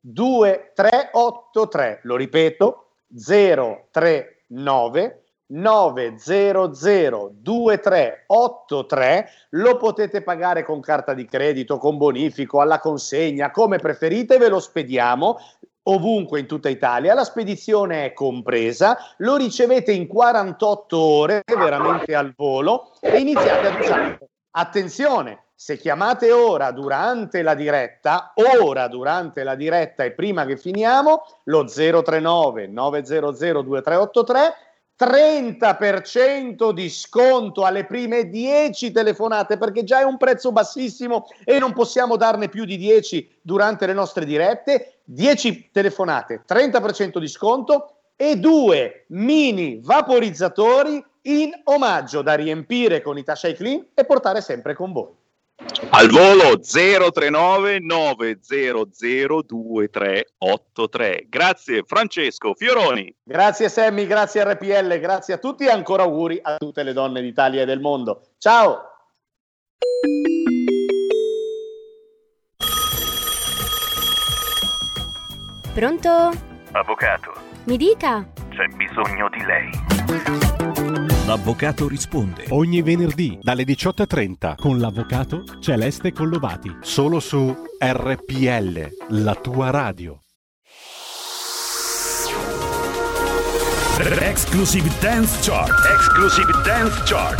2383. 0.00 2.00
Lo 2.04 2.14
ripeto, 2.16 2.92
039 3.08 5.24
900 5.48 7.32
2383 7.40 9.28
lo 9.50 9.76
potete 9.76 10.22
pagare 10.22 10.62
con 10.62 10.80
carta 10.80 11.14
di 11.14 11.26
credito, 11.26 11.78
con 11.78 11.96
bonifico, 11.96 12.60
alla 12.60 12.78
consegna, 12.78 13.50
come 13.50 13.78
preferite, 13.78 14.38
ve 14.38 14.48
lo 14.48 14.60
spediamo 14.60 15.38
ovunque 15.88 16.40
in 16.40 16.46
tutta 16.46 16.68
Italia, 16.68 17.14
la 17.14 17.24
spedizione 17.24 18.04
è 18.04 18.12
compresa, 18.12 18.98
lo 19.18 19.36
ricevete 19.36 19.90
in 19.92 20.06
48 20.06 20.98
ore, 20.98 21.42
veramente 21.46 22.14
al 22.14 22.34
volo, 22.36 22.92
e 23.00 23.18
iniziate 23.18 23.66
ad 23.66 23.80
usarlo. 23.80 24.28
Attenzione, 24.50 25.44
se 25.54 25.76
chiamate 25.76 26.30
ora 26.30 26.70
durante 26.72 27.42
la 27.42 27.54
diretta, 27.54 28.32
ora 28.62 28.86
durante 28.86 29.42
la 29.42 29.54
diretta 29.54 30.04
e 30.04 30.12
prima 30.12 30.44
che 30.44 30.56
finiamo, 30.56 31.24
lo 31.44 31.64
039 31.64 32.66
900 32.66 33.30
2383 33.62 34.67
30% 34.98 36.72
di 36.72 36.90
sconto 36.90 37.64
alle 37.64 37.84
prime 37.84 38.28
10 38.28 38.90
telefonate 38.90 39.56
perché 39.56 39.84
già 39.84 40.00
è 40.00 40.04
un 40.04 40.16
prezzo 40.16 40.50
bassissimo 40.50 41.26
e 41.44 41.58
non 41.60 41.72
possiamo 41.72 42.16
darne 42.16 42.48
più 42.48 42.64
di 42.64 42.76
10 42.76 43.38
durante 43.40 43.86
le 43.86 43.92
nostre 43.92 44.24
dirette. 44.24 44.94
10 45.04 45.70
telefonate, 45.72 46.42
30% 46.46 47.18
di 47.18 47.28
sconto 47.28 47.94
e 48.16 48.36
due 48.36 49.04
mini 49.08 49.80
vaporizzatori 49.82 51.02
in 51.22 51.50
omaggio 51.64 52.20
da 52.20 52.34
riempire 52.34 53.00
con 53.00 53.16
i 53.16 53.22
Tasha 53.22 53.52
Clean 53.52 53.86
e 53.94 54.04
portare 54.04 54.40
sempre 54.40 54.74
con 54.74 54.92
voi. 54.92 55.17
Al 55.90 56.08
volo 56.08 56.60
039 56.60 57.80
900 57.80 58.88
2383. 58.96 61.26
Grazie 61.28 61.82
Francesco 61.84 62.54
Fioroni. 62.54 63.12
Grazie 63.24 63.68
Sammy, 63.68 64.06
grazie 64.06 64.44
RPL, 64.44 65.00
grazie 65.00 65.34
a 65.34 65.38
tutti 65.38 65.64
e 65.64 65.70
ancora 65.70 66.04
auguri 66.04 66.38
a 66.40 66.56
tutte 66.56 66.84
le 66.84 66.92
donne 66.92 67.20
d'Italia 67.20 67.62
e 67.62 67.64
del 67.64 67.80
mondo. 67.80 68.28
Ciao! 68.38 68.82
Pronto? 75.74 76.30
Avvocato. 76.72 77.32
Mi 77.64 77.76
dica. 77.76 78.24
C'è 78.50 78.66
bisogno 78.76 79.28
di 79.30 79.44
lei. 79.44 79.70
L'avvocato 81.28 81.86
risponde 81.86 82.46
ogni 82.52 82.80
venerdì 82.80 83.38
dalle 83.42 83.64
18.30 83.64 84.54
con 84.56 84.78
l'avvocato 84.78 85.44
Celeste 85.60 86.10
Collovati. 86.10 86.74
Solo 86.80 87.20
su 87.20 87.54
RPL, 87.78 88.88
la 89.08 89.34
tua 89.34 89.68
radio. 89.68 90.22
Exclusive 93.98 94.88
Dance 95.00 95.36
Chart. 95.42 95.70
Exclusive 95.98 96.50
Dance 96.64 97.02
Chart. 97.04 97.38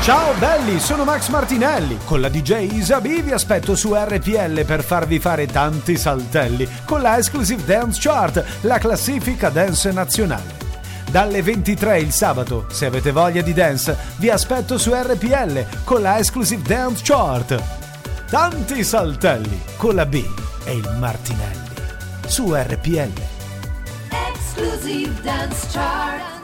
Ciao 0.00 0.32
belli, 0.38 0.78
sono 0.78 1.02
Max 1.02 1.28
Martinelli. 1.28 1.98
Con 2.04 2.20
la 2.20 2.28
DJ 2.28 2.70
Isabi 2.70 3.20
vi 3.20 3.32
aspetto 3.32 3.74
su 3.74 3.94
RPL 3.94 4.64
per 4.64 4.84
farvi 4.84 5.18
fare 5.18 5.46
tanti 5.46 5.96
saltelli 5.96 6.68
con 6.84 7.02
la 7.02 7.16
Exclusive 7.16 7.64
Dance 7.64 7.98
Chart, 8.00 8.44
la 8.60 8.78
classifica 8.78 9.48
dance 9.48 9.90
nazionale 9.90 10.67
dalle 11.10 11.42
23 11.42 12.00
il 12.00 12.10
sabato. 12.10 12.66
Se 12.68 12.86
avete 12.86 13.12
voglia 13.12 13.42
di 13.42 13.52
dance, 13.52 13.96
vi 14.18 14.30
aspetto 14.30 14.78
su 14.78 14.92
RPL 14.92 15.84
con 15.84 16.02
la 16.02 16.18
Exclusive 16.18 16.62
Dance 16.62 17.02
Chart. 17.04 18.26
Tanti 18.30 18.84
saltelli 18.84 19.60
con 19.76 19.94
la 19.94 20.06
B 20.06 20.22
e 20.64 20.74
il 20.74 20.96
Martinelli 20.98 21.68
su 22.26 22.54
RPL. 22.54 23.12
Exclusive 24.10 25.20
Dance 25.22 25.68
Chart. 25.72 26.36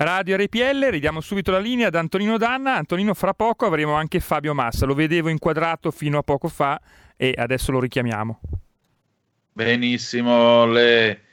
Radio 0.00 0.36
RPL, 0.36 0.90
ridiamo 0.90 1.20
subito 1.20 1.50
la 1.50 1.58
linea 1.58 1.88
ad 1.88 1.96
Antonino 1.96 2.36
Danna. 2.36 2.76
Antonino, 2.76 3.14
fra 3.14 3.34
poco 3.34 3.66
avremo 3.66 3.94
anche 3.94 4.20
Fabio 4.20 4.54
Massa. 4.54 4.86
Lo 4.86 4.94
vedevo 4.94 5.28
inquadrato 5.28 5.90
fino 5.90 6.18
a 6.18 6.22
poco 6.22 6.46
fa 6.46 6.80
e 7.16 7.34
adesso 7.36 7.72
lo 7.72 7.80
richiamiamo. 7.80 8.40
Benissimo, 9.52 10.66
le 10.66 11.27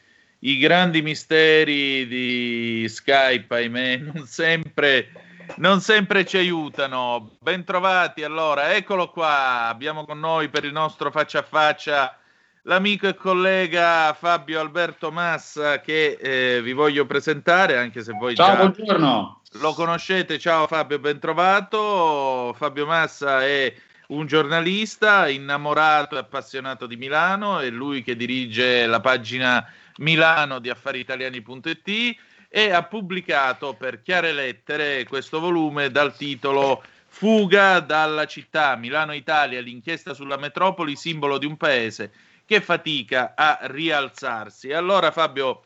i 0.45 0.57
grandi 0.57 1.01
misteri 1.01 2.05
di 2.07 2.85
Skype, 2.87 3.55
ahimè, 3.55 3.97
non 3.97 4.27
sempre, 4.27 5.09
non 5.55 5.81
sempre 5.81 6.23
ci 6.23 6.37
aiutano. 6.37 7.31
Bentrovati 7.39 8.23
allora, 8.23 8.73
eccolo 8.75 9.09
qua, 9.09 9.67
abbiamo 9.67 10.05
con 10.05 10.19
noi 10.19 10.49
per 10.49 10.63
il 10.63 10.71
nostro 10.71 11.09
faccia 11.09 11.39
a 11.39 11.43
faccia 11.43 12.17
l'amico 12.63 13.07
e 13.07 13.15
collega 13.15 14.13
Fabio 14.13 14.59
Alberto 14.59 15.11
Massa 15.11 15.81
che 15.81 16.17
eh, 16.21 16.61
vi 16.61 16.73
voglio 16.73 17.07
presentare, 17.07 17.77
anche 17.77 18.03
se 18.03 18.13
voi 18.13 18.35
Ciao, 18.35 18.55
buongiorno. 18.55 19.41
lo 19.53 19.73
conoscete. 19.73 20.37
Ciao 20.37 20.67
Fabio, 20.67 20.99
bentrovato. 20.99 22.53
Fabio 22.55 22.85
Massa 22.85 23.43
è 23.43 23.73
un 24.09 24.27
giornalista 24.27 25.27
innamorato 25.27 26.15
e 26.15 26.19
appassionato 26.19 26.85
di 26.85 26.97
Milano, 26.97 27.57
è 27.57 27.71
lui 27.71 28.03
che 28.03 28.15
dirige 28.15 28.85
la 28.85 28.99
pagina 28.99 29.67
Milano 29.97 30.59
di 30.59 30.69
affariitaliani.it 30.69 32.17
e 32.49 32.71
ha 32.71 32.83
pubblicato 32.83 33.73
per 33.73 34.01
chiare 34.01 34.31
lettere 34.31 35.05
questo 35.05 35.39
volume 35.39 35.91
dal 35.91 36.15
titolo 36.15 36.83
Fuga 37.07 37.79
dalla 37.79 38.25
città, 38.25 38.75
Milano 38.75 39.13
Italia, 39.13 39.61
l'inchiesta 39.61 40.13
sulla 40.13 40.37
metropoli, 40.37 40.97
simbolo 40.97 41.37
di 41.37 41.45
un 41.45 41.55
paese 41.55 42.11
che 42.45 42.59
fatica 42.61 43.33
a 43.35 43.59
rialzarsi. 43.61 44.73
Allora 44.73 45.11
Fabio, 45.11 45.63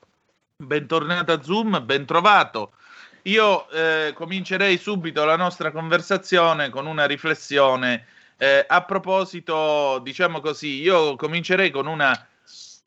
bentornato 0.56 1.32
a 1.32 1.42
Zoom, 1.42 1.84
bentrovato. 1.84 2.74
Io 3.24 3.70
eh, 3.70 4.14
comincerei 4.16 4.78
subito 4.78 5.26
la 5.26 5.36
nostra 5.36 5.72
conversazione 5.72 6.70
con 6.70 6.86
una 6.86 7.06
riflessione 7.06 8.06
eh, 8.38 8.64
a 8.68 8.84
proposito, 8.84 10.00
diciamo 10.04 10.40
così, 10.40 10.82
io 10.82 11.16
comincerei 11.16 11.70
con 11.72 11.88
una 11.88 12.28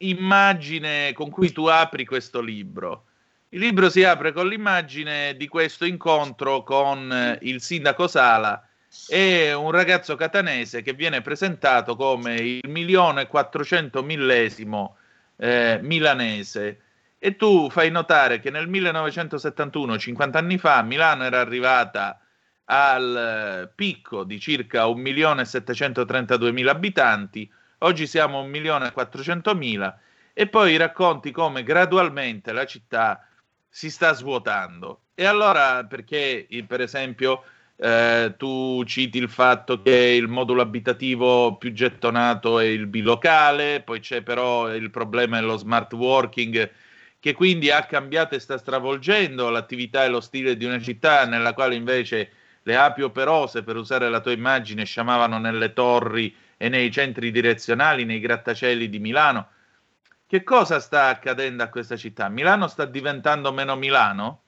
immagine 0.08 1.12
con 1.12 1.30
cui 1.30 1.52
tu 1.52 1.66
apri 1.66 2.04
questo 2.04 2.40
libro. 2.40 3.04
Il 3.50 3.60
libro 3.60 3.90
si 3.90 4.02
apre 4.02 4.32
con 4.32 4.48
l'immagine 4.48 5.36
di 5.36 5.46
questo 5.46 5.84
incontro 5.84 6.62
con 6.62 7.12
eh, 7.12 7.38
il 7.42 7.60
sindaco 7.60 8.08
Sala 8.08 8.66
e 9.08 9.52
un 9.52 9.70
ragazzo 9.70 10.16
catanese 10.16 10.82
che 10.82 10.92
viene 10.92 11.20
presentato 11.20 11.96
come 11.96 12.34
il 12.34 12.68
milione 12.68 13.22
e 13.22 13.26
quattrocento 13.26 14.02
millesimo 14.02 14.96
eh, 15.36 15.78
milanese. 15.82 16.80
E 17.18 17.36
tu 17.36 17.70
fai 17.70 17.90
notare 17.90 18.40
che 18.40 18.50
nel 18.50 18.68
1971, 18.68 19.98
50 19.98 20.38
anni 20.38 20.58
fa, 20.58 20.82
Milano 20.82 21.24
era 21.24 21.40
arrivata 21.40 22.18
al 22.64 23.16
eh, 23.68 23.72
picco 23.74 24.24
di 24.24 24.40
circa 24.40 24.86
1.732.000 24.86 26.66
abitanti, 26.68 27.50
oggi 27.82 28.06
siamo 28.06 28.40
a 28.40 28.44
1.400.000 28.44 29.94
e 30.32 30.46
poi 30.48 30.76
racconti 30.76 31.30
come 31.30 31.62
gradualmente 31.62 32.52
la 32.52 32.66
città 32.66 33.26
si 33.68 33.90
sta 33.90 34.12
svuotando. 34.12 35.00
E 35.14 35.24
allora 35.24 35.84
perché, 35.84 36.46
per 36.66 36.80
esempio, 36.80 37.44
eh, 37.76 38.34
tu 38.36 38.82
citi 38.84 39.18
il 39.18 39.28
fatto 39.28 39.82
che 39.82 39.94
il 39.94 40.28
modulo 40.28 40.62
abitativo 40.62 41.56
più 41.56 41.72
gettonato 41.72 42.58
è 42.58 42.64
il 42.64 42.86
bilocale, 42.86 43.82
poi 43.82 44.00
c'è 44.00 44.22
però 44.22 44.74
il 44.74 44.90
problema 44.90 45.38
dello 45.40 45.56
smart 45.56 45.92
working 45.92 46.70
che 47.18 47.34
quindi 47.34 47.70
ha 47.70 47.84
cambiato 47.84 48.34
e 48.34 48.40
sta 48.40 48.58
stravolgendo 48.58 49.48
l'attività 49.48 50.04
e 50.04 50.08
lo 50.08 50.20
stile 50.20 50.56
di 50.56 50.64
una 50.64 50.80
città 50.80 51.24
nella 51.24 51.54
quale 51.54 51.76
invece 51.76 52.32
le 52.64 52.76
api 52.76 53.02
operose, 53.02 53.62
per 53.62 53.76
usare 53.76 54.08
la 54.08 54.20
tua 54.20 54.32
immagine, 54.32 54.84
sciamavano 54.84 55.38
nelle 55.38 55.72
torri 55.72 56.34
e 56.62 56.68
nei 56.68 56.92
centri 56.92 57.32
direzionali, 57.32 58.04
nei 58.04 58.20
grattacieli 58.20 58.88
di 58.88 59.00
Milano. 59.00 59.48
Che 60.24 60.44
cosa 60.44 60.78
sta 60.78 61.08
accadendo 61.08 61.64
a 61.64 61.68
questa 61.68 61.96
città? 61.96 62.28
Milano 62.28 62.68
sta 62.68 62.84
diventando 62.84 63.52
meno 63.52 63.74
Milano? 63.74 64.42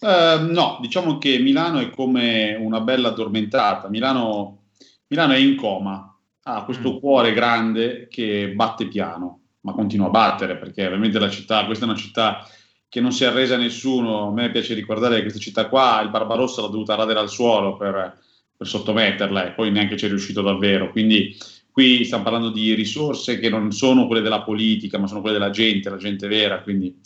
Uh, 0.00 0.50
no, 0.50 0.78
diciamo 0.80 1.18
che 1.18 1.38
Milano 1.38 1.78
è 1.78 1.90
come 1.90 2.56
una 2.56 2.80
bella 2.80 3.10
addormentata. 3.10 3.88
Milano, 3.88 4.64
Milano 5.06 5.34
è 5.34 5.36
in 5.36 5.54
coma, 5.54 6.12
ha 6.42 6.64
questo 6.64 6.94
mm. 6.94 6.98
cuore 6.98 7.32
grande 7.32 8.08
che 8.10 8.50
batte 8.52 8.88
piano, 8.88 9.42
ma 9.60 9.74
continua 9.74 10.08
a 10.08 10.10
battere 10.10 10.56
perché 10.56 10.86
ovviamente 10.86 11.20
la 11.20 11.30
città, 11.30 11.64
questa 11.66 11.84
è 11.84 11.88
una 11.88 11.96
città 11.96 12.48
che 12.88 13.00
non 13.00 13.12
si 13.12 13.22
è 13.22 13.28
arresa 13.28 13.54
a 13.54 13.58
nessuno. 13.58 14.26
A 14.26 14.32
me 14.32 14.50
piace 14.50 14.74
ricordare 14.74 15.14
che 15.14 15.22
questa 15.22 15.38
città 15.38 15.68
qua, 15.68 16.00
il 16.00 16.10
Barbarossa 16.10 16.62
l'ha 16.62 16.66
dovuta 16.66 16.96
radere 16.96 17.20
al 17.20 17.28
suolo 17.28 17.76
per, 17.76 18.26
per 18.58 18.66
sottometterla 18.66 19.46
e 19.46 19.52
poi 19.52 19.70
neanche 19.70 19.96
ci 19.96 20.06
è 20.06 20.08
riuscito 20.08 20.42
davvero. 20.42 20.90
Quindi 20.90 21.36
qui 21.70 22.04
stiamo 22.04 22.24
parlando 22.24 22.50
di 22.50 22.74
risorse 22.74 23.38
che 23.38 23.48
non 23.48 23.70
sono 23.70 24.08
quelle 24.08 24.20
della 24.20 24.42
politica, 24.42 24.98
ma 24.98 25.06
sono 25.06 25.20
quelle 25.20 25.38
della 25.38 25.50
gente, 25.50 25.88
la 25.88 25.96
gente 25.96 26.26
vera. 26.26 26.60
Quindi 26.60 26.98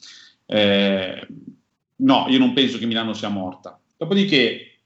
eh, 0.47 1.27
no, 1.97 2.27
io 2.29 2.39
non 2.39 2.55
penso 2.55 2.79
che 2.79 2.87
Milano 2.87 3.13
sia 3.13 3.29
morta. 3.29 3.79
Dopodiché 3.99 4.79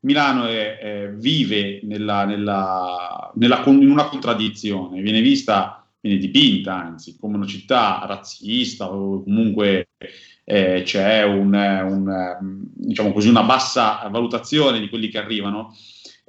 Milano 0.00 0.44
è, 0.44 0.76
è, 0.76 1.10
vive 1.14 1.80
nella, 1.84 2.26
nella, 2.26 3.32
nella, 3.36 3.62
in 3.64 3.90
una 3.90 4.04
contraddizione, 4.04 5.00
viene 5.00 5.22
vista, 5.22 5.88
viene 6.00 6.18
dipinta 6.18 6.74
anzi 6.74 7.16
come 7.18 7.36
una 7.36 7.46
città 7.46 8.04
razzista 8.06 8.92
o 8.92 9.22
comunque 9.22 9.88
eh, 10.44 10.82
c'è 10.84 11.22
un, 11.22 11.54
un, 11.54 12.62
diciamo 12.74 13.12
così, 13.12 13.28
una 13.28 13.42
bassa 13.42 14.06
valutazione 14.10 14.80
di 14.80 14.88
quelli 14.88 15.08
che 15.08 15.18
arrivano, 15.18 15.74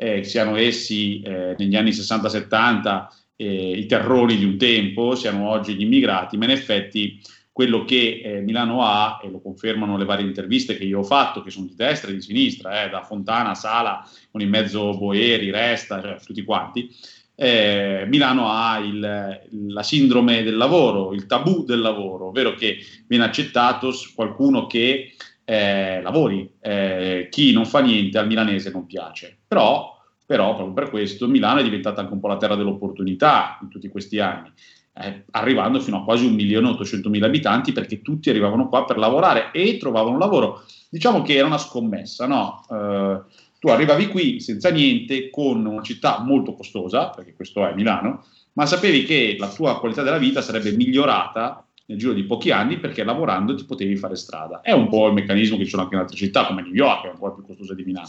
eh, 0.01 0.23
siano 0.23 0.55
essi 0.55 1.21
eh, 1.21 1.53
negli 1.59 1.75
anni 1.75 1.91
60-70 1.91 3.05
eh, 3.35 3.77
i 3.77 3.85
terrori 3.85 4.35
di 4.35 4.45
un 4.45 4.57
tempo, 4.57 5.13
siano 5.13 5.47
oggi 5.47 5.75
gli 5.75 5.81
immigrati, 5.81 6.37
ma 6.37 6.45
in 6.45 6.49
effetti 6.49 7.21
quello 7.51 7.85
che 7.85 8.21
eh, 8.23 8.41
Milano 8.41 8.83
ha, 8.83 9.19
e 9.23 9.29
lo 9.29 9.39
confermano 9.39 9.97
le 9.97 10.05
varie 10.05 10.25
interviste 10.25 10.75
che 10.75 10.85
io 10.85 10.99
ho 10.99 11.03
fatto, 11.03 11.43
che 11.43 11.51
sono 11.51 11.67
di 11.67 11.75
destra 11.75 12.09
e 12.09 12.15
di 12.15 12.21
sinistra, 12.21 12.83
eh, 12.83 12.89
da 12.89 13.03
Fontana, 13.03 13.53
Sala, 13.53 14.03
con 14.31 14.41
in 14.41 14.49
mezzo 14.49 14.97
Boeri, 14.97 15.51
Resta, 15.51 16.01
cioè 16.01 16.17
tutti 16.19 16.41
quanti, 16.41 16.89
eh, 17.35 18.05
Milano 18.07 18.49
ha 18.49 18.79
il, 18.79 19.41
la 19.67 19.83
sindrome 19.83 20.41
del 20.41 20.57
lavoro, 20.57 21.13
il 21.13 21.27
tabù 21.27 21.63
del 21.63 21.79
lavoro, 21.79 22.29
ovvero 22.29 22.55
che 22.55 22.77
viene 23.07 23.25
accettato 23.25 23.93
qualcuno 24.15 24.65
che 24.65 25.13
eh, 25.51 26.01
lavori, 26.01 26.49
eh, 26.61 27.27
chi 27.29 27.51
non 27.51 27.65
fa 27.65 27.81
niente 27.81 28.17
al 28.17 28.27
milanese 28.27 28.71
non 28.71 28.85
piace, 28.85 29.37
però, 29.47 29.97
però 30.25 30.55
proprio 30.55 30.73
per 30.73 30.89
questo 30.89 31.27
Milano 31.27 31.59
è 31.59 31.63
diventata 31.63 31.99
anche 31.99 32.13
un 32.13 32.19
po' 32.19 32.27
la 32.27 32.37
terra 32.37 32.55
dell'opportunità 32.55 33.57
in 33.61 33.67
tutti 33.67 33.89
questi 33.89 34.19
anni 34.19 34.51
eh, 34.93 35.25
arrivando 35.31 35.79
fino 35.79 35.97
a 35.97 36.03
quasi 36.03 36.29
1.800.000 36.29 37.23
abitanti 37.23 37.71
perché 37.71 38.01
tutti 38.01 38.29
arrivavano 38.29 38.67
qua 38.67 38.85
per 38.85 38.97
lavorare 38.97 39.51
e 39.51 39.77
trovavano 39.77 40.17
lavoro. 40.17 40.63
Diciamo 40.89 41.21
che 41.21 41.35
era 41.35 41.47
una 41.47 41.57
scommessa, 41.57 42.27
no? 42.27 42.65
Eh, 42.69 43.21
tu 43.59 43.67
arrivavi 43.67 44.07
qui 44.07 44.39
senza 44.39 44.69
niente, 44.69 45.29
con 45.29 45.65
una 45.65 45.81
città 45.81 46.21
molto 46.21 46.53
costosa, 46.53 47.09
perché 47.09 47.33
questo 47.35 47.65
è 47.67 47.73
Milano, 47.73 48.25
ma 48.53 48.65
sapevi 48.65 49.03
che 49.03 49.35
la 49.37 49.49
tua 49.49 49.79
qualità 49.79 50.01
della 50.01 50.17
vita 50.17 50.41
sarebbe 50.41 50.71
migliorata 50.71 51.65
nel 51.91 51.99
giro 51.99 52.13
di 52.13 52.23
pochi 52.23 52.51
anni 52.51 52.80
perché 52.80 53.04
lavorando 53.04 53.54
ti 53.54 53.65
potevi 53.65 53.95
fare 53.97 54.15
strada. 54.15 54.62
È 54.62 54.71
un 54.71 54.89
po' 54.89 55.08
il 55.08 55.13
meccanismo 55.13 55.58
che 55.58 55.65
ci 55.65 55.69
sono 55.69 55.84
anche 55.84 55.95
in 55.95 56.01
altre 56.01 56.17
città, 56.17 56.45
come 56.45 56.62
New 56.62 56.73
York, 56.73 57.01
che 57.01 57.08
è 57.10 57.12
un 57.12 57.19
po' 57.19 57.34
più 57.34 57.43
costosa 57.43 57.73
di 57.73 57.84
Milano. 57.84 58.08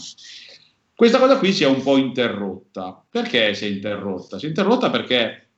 Questa 0.95 1.19
cosa 1.19 1.37
qui 1.37 1.51
si 1.51 1.63
è 1.63 1.67
un 1.67 1.81
po' 1.83 1.97
interrotta. 1.97 3.05
Perché 3.09 3.53
si 3.53 3.65
è 3.65 3.67
interrotta? 3.67 4.39
Si 4.39 4.45
è 4.45 4.47
interrotta 4.47 4.89
perché 4.89 5.49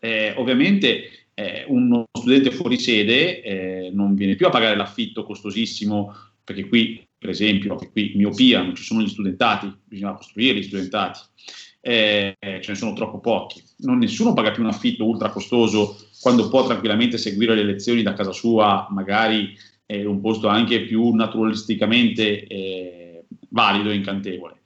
eh, 0.00 0.34
ovviamente 0.36 1.26
eh, 1.32 1.64
uno 1.68 2.04
studente 2.12 2.50
fuori 2.50 2.78
sede 2.78 3.42
eh, 3.42 3.90
non 3.92 4.14
viene 4.14 4.34
più 4.34 4.46
a 4.46 4.50
pagare 4.50 4.76
l'affitto 4.76 5.24
costosissimo, 5.24 6.14
perché 6.44 6.66
qui, 6.66 7.02
per 7.16 7.30
esempio, 7.30 7.76
qui 7.76 8.12
miopia, 8.16 8.62
non 8.62 8.74
ci 8.74 8.82
sono 8.82 9.00
gli 9.00 9.08
studentati, 9.08 9.72
bisogna 9.84 10.14
costruire 10.14 10.58
gli 10.58 10.64
studentati, 10.64 11.20
eh, 11.80 12.36
ce 12.40 12.64
ne 12.66 12.74
sono 12.74 12.92
troppo 12.92 13.20
pochi. 13.20 13.62
Non, 13.78 13.98
nessuno 13.98 14.34
paga 14.34 14.50
più 14.50 14.62
un 14.62 14.68
affitto 14.68 15.06
ultra 15.06 15.30
costoso 15.30 16.07
quando 16.20 16.48
può 16.48 16.64
tranquillamente 16.66 17.18
seguire 17.18 17.54
le 17.54 17.64
lezioni 17.64 18.02
da 18.02 18.12
casa 18.12 18.32
sua, 18.32 18.86
magari 18.90 19.56
in 19.86 20.06
un 20.06 20.20
posto 20.20 20.48
anche 20.48 20.82
più 20.82 21.14
naturalisticamente 21.14 22.46
eh, 22.46 23.24
valido 23.48 23.88
e 23.90 23.94
incantevole 23.94 24.58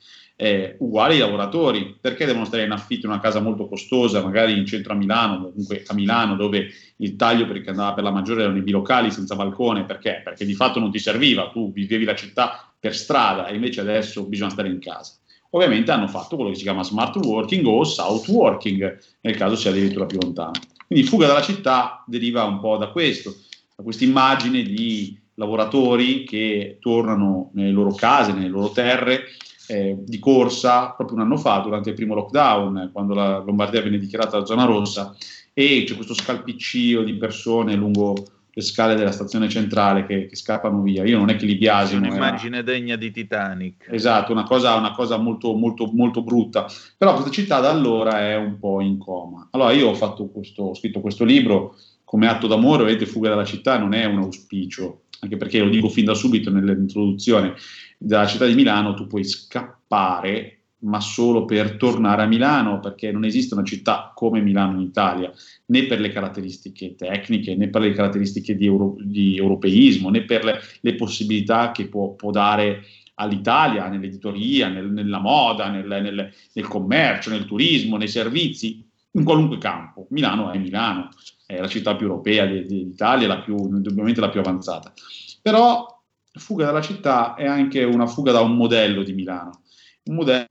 eh, 0.43 0.75
uguali 0.81 1.15
ai 1.15 1.21
lavoratori. 1.21 1.97
Perché 2.01 2.27
devono 2.27 2.45
stare 2.45 2.65
in 2.65 2.73
affitto 2.73 3.07
in 3.07 3.13
una 3.13 3.21
casa 3.21 3.41
molto 3.41 3.69
costosa, 3.69 4.23
magari 4.23 4.59
in 4.59 4.67
centro 4.67 4.93
a 4.93 4.97
Milano, 4.97 5.51
comunque 5.51 5.85
a 5.87 5.95
Milano, 5.95 6.35
dove 6.35 6.69
il 6.97 7.15
taglio 7.15 7.47
per, 7.47 7.63
andava 7.67 7.95
per 7.95 8.03
la 8.03 8.11
maggiore 8.11 8.43
erano 8.43 8.59
i 8.59 8.63
bilocali 8.63 9.13
senza 9.13 9.37
balcone? 9.37 9.85
Perché? 9.85 10.21
Perché 10.25 10.45
di 10.45 10.55
fatto 10.55 10.81
non 10.81 10.91
ti 10.91 10.99
serviva, 10.99 11.51
tu 11.51 11.73
vivevi 11.73 12.05
la 12.05 12.17
città 12.17 12.75
per 12.79 12.97
strada 12.97 13.47
e 13.47 13.55
invece 13.55 13.81
adesso 13.81 14.27
bisogna 14.27 14.51
stare 14.51 14.69
in 14.69 14.81
casa. 14.81 15.15
Ovviamente 15.51 15.93
hanno 15.93 16.09
fatto 16.09 16.35
quello 16.35 16.51
che 16.51 16.57
si 16.57 16.63
chiama 16.63 16.83
smart 16.83 17.15
working 17.17 17.65
o 17.67 17.85
south 17.85 18.27
working, 18.29 18.99
nel 19.21 19.37
caso 19.37 19.55
sia 19.55 19.71
addirittura 19.71 20.07
più 20.07 20.19
lontano. 20.21 20.53
Quindi 20.93 21.09
fuga 21.09 21.27
dalla 21.27 21.41
città 21.41 22.05
deriva 22.07 22.45
un 22.45 22.61
po' 22.61 22.77
da 22.77 22.89
questo, 22.89 23.35
da 23.75 23.83
questa 23.83 24.05
immagine 24.05 24.63
di 24.63 25.19
lavoratori 25.37 26.25
che 26.25 26.77
tornano 26.81 27.51
nelle 27.55 27.71
loro 27.71 27.95
case, 27.95 28.33
nelle 28.33 28.49
loro 28.49 28.71
terre 28.73 29.23
eh, 29.69 29.97
di 29.99 30.19
corsa 30.19 30.91
proprio 30.91 31.17
un 31.17 31.23
anno 31.23 31.39
fa, 31.39 31.61
durante 31.61 31.89
il 31.89 31.95
primo 31.95 32.15
lockdown, 32.15 32.91
quando 32.93 33.15
la 33.15 33.39
Lombardia 33.39 33.81
venne 33.81 33.97
dichiarata 33.97 34.45
zona 34.45 34.65
rossa, 34.65 35.17
e 35.55 35.85
c'è 35.87 35.95
questo 35.95 36.13
scalpiccio 36.13 37.03
di 37.03 37.15
persone 37.15 37.75
lungo 37.75 38.15
le 38.55 38.63
scale 38.63 38.95
della 38.95 39.13
stazione 39.13 39.49
centrale 39.49 40.05
che, 40.05 40.27
che 40.27 40.37
scappano 40.37 40.83
via. 40.83 41.05
Io 41.05 41.19
non 41.19 41.31
è 41.31 41.37
che 41.37 41.47
li 41.47 41.57
biasimo. 41.57 42.07
Un'immagine 42.07 42.59
era... 42.59 42.65
degna 42.65 42.97
di 42.97 43.11
Titanic. 43.11 43.89
Esatto, 43.91 44.33
una 44.33 44.45
cosa, 44.45 44.75
una 44.75 44.93
cosa 44.93 45.17
molto, 45.17 45.55
molto, 45.55 45.91
molto 45.93 46.23
brutta. 46.23 46.67
Però 46.99 47.13
questa 47.15 47.31
città 47.31 47.61
da 47.61 47.71
allora 47.71 48.21
è 48.21 48.37
un 48.37 48.59
po' 48.59 48.81
in 48.83 48.99
coma. 48.99 49.49
Allora 49.53 49.73
io 49.73 49.89
ho, 49.89 50.29
questo, 50.29 50.63
ho 50.63 50.75
scritto 50.75 51.01
questo 51.01 51.25
libro 51.25 51.77
come 52.13 52.29
atto 52.29 52.47
d'amore, 52.47 52.85
vedete, 52.85 53.07
Fuga 53.07 53.31
dalla 53.31 53.47
città 53.47 53.79
non 53.79 53.95
è 53.95 54.05
un 54.05 54.19
auspicio, 54.19 55.05
anche 55.21 55.39
perché 55.39 55.61
lo 55.61 55.71
dico 55.71 55.89
fin 55.89 56.05
da 56.05 56.13
subito 56.13 56.51
nell'introduzione, 56.51 57.55
dalla 57.97 58.27
città 58.27 58.45
di 58.45 58.55
Milano 58.55 58.93
tu 58.93 59.07
puoi 59.07 59.25
scappare, 59.25 60.62
ma 60.83 61.01
solo 61.01 61.45
per 61.45 61.77
tornare 61.77 62.23
a 62.23 62.27
Milano, 62.27 62.81
perché 62.81 63.13
non 63.13 63.25
esiste 63.25 63.55
una 63.55 63.65
città 63.65 64.13
come 64.15 64.41
Milano 64.41 64.81
in 64.81 64.87
Italia, 64.87 65.33
né 65.67 65.85
per 65.85 66.01
le 66.01 66.11
caratteristiche 66.11 66.95
tecniche, 66.95 67.55
né 67.55 67.69
per 67.69 67.83
le 67.83 67.93
caratteristiche 67.93 68.57
di, 68.57 68.67
euro, 68.67 68.97
di 68.99 69.37
europeismo, 69.37 70.11
né 70.11 70.25
per 70.25 70.45
le, 70.45 70.61
le 70.81 70.95
possibilità 70.95 71.73
che 71.73 71.89
può, 71.89 72.15
può, 72.15 72.31
dare 72.31 72.85
all'Italia 73.15 73.89
nell'editoria, 73.89 74.69
nel, 74.69 74.91
nella 74.91 75.21
moda, 75.21 75.69
nel, 75.69 75.87
nel, 75.87 76.33
nel 76.53 76.69
commercio, 76.69 77.31
nel 77.31 77.45
turismo, 77.45 77.97
nei 77.97 78.09
servizi, 78.09 78.85
in 79.13 79.25
qualunque 79.25 79.59
campo. 79.59 80.07
Milano 80.11 80.51
è 80.51 80.59
Milano, 80.59 81.11
è 81.47 81.61
la 81.61 81.69
città 81.69 81.95
più 81.95 82.07
europea 82.07 82.47
d'Italia, 82.47 83.29
la 83.29 83.41
più, 83.41 83.57
indubbiamente 83.57 84.21
la 84.21 84.31
più 84.31 84.41
avanzata. 84.41 84.93
Però 85.41 85.87
fuga 86.33 86.65
dalla 86.65 86.81
città 86.81 87.35
è 87.35 87.47
anche 87.47 87.85
una 87.85 88.07
fuga 88.07 88.33
da 88.33 88.41
un 88.41 88.57
modello 88.57 89.03
di 89.03 89.13
Milano, 89.13 89.63
un 90.05 90.15
modello 90.17 90.47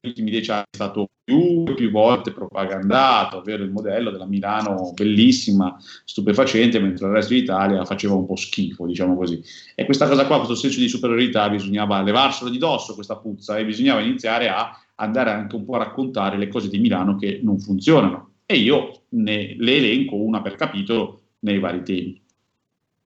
ultimi 0.00 0.30
dieci 0.30 0.50
anni 0.50 0.64
è 0.70 0.74
stato 0.76 1.08
più 1.22 1.64
e 1.66 1.74
più 1.74 1.90
volte 1.90 2.32
propagandato, 2.32 3.38
ovvero 3.38 3.62
il 3.62 3.70
modello 3.70 4.10
della 4.10 4.26
Milano 4.26 4.92
bellissima, 4.94 5.76
stupefacente, 6.04 6.78
mentre 6.78 7.06
il 7.06 7.12
resto 7.12 7.34
d'Italia 7.34 7.84
faceva 7.84 8.14
un 8.14 8.26
po' 8.26 8.36
schifo, 8.36 8.86
diciamo 8.86 9.16
così. 9.16 9.42
E 9.74 9.84
questa 9.84 10.08
cosa 10.08 10.26
qua, 10.26 10.36
questo 10.36 10.54
senso 10.54 10.78
di 10.78 10.88
superiorità, 10.88 11.48
bisognava 11.48 12.02
levarselo 12.02 12.50
di 12.50 12.58
dosso 12.58 12.94
questa 12.94 13.16
puzza 13.16 13.58
e 13.58 13.64
bisognava 13.64 14.00
iniziare 14.00 14.48
a 14.48 14.70
andare 14.96 15.30
anche 15.30 15.56
un 15.56 15.64
po' 15.64 15.74
a 15.74 15.78
raccontare 15.78 16.38
le 16.38 16.48
cose 16.48 16.68
di 16.68 16.78
Milano 16.78 17.16
che 17.16 17.40
non 17.42 17.58
funzionano. 17.58 18.32
E 18.46 18.56
io 18.56 19.02
ne, 19.10 19.56
le 19.58 19.76
elenco 19.76 20.16
una 20.16 20.40
per 20.40 20.54
capitolo 20.54 21.22
nei 21.40 21.58
vari 21.58 21.82
temi. 21.82 22.22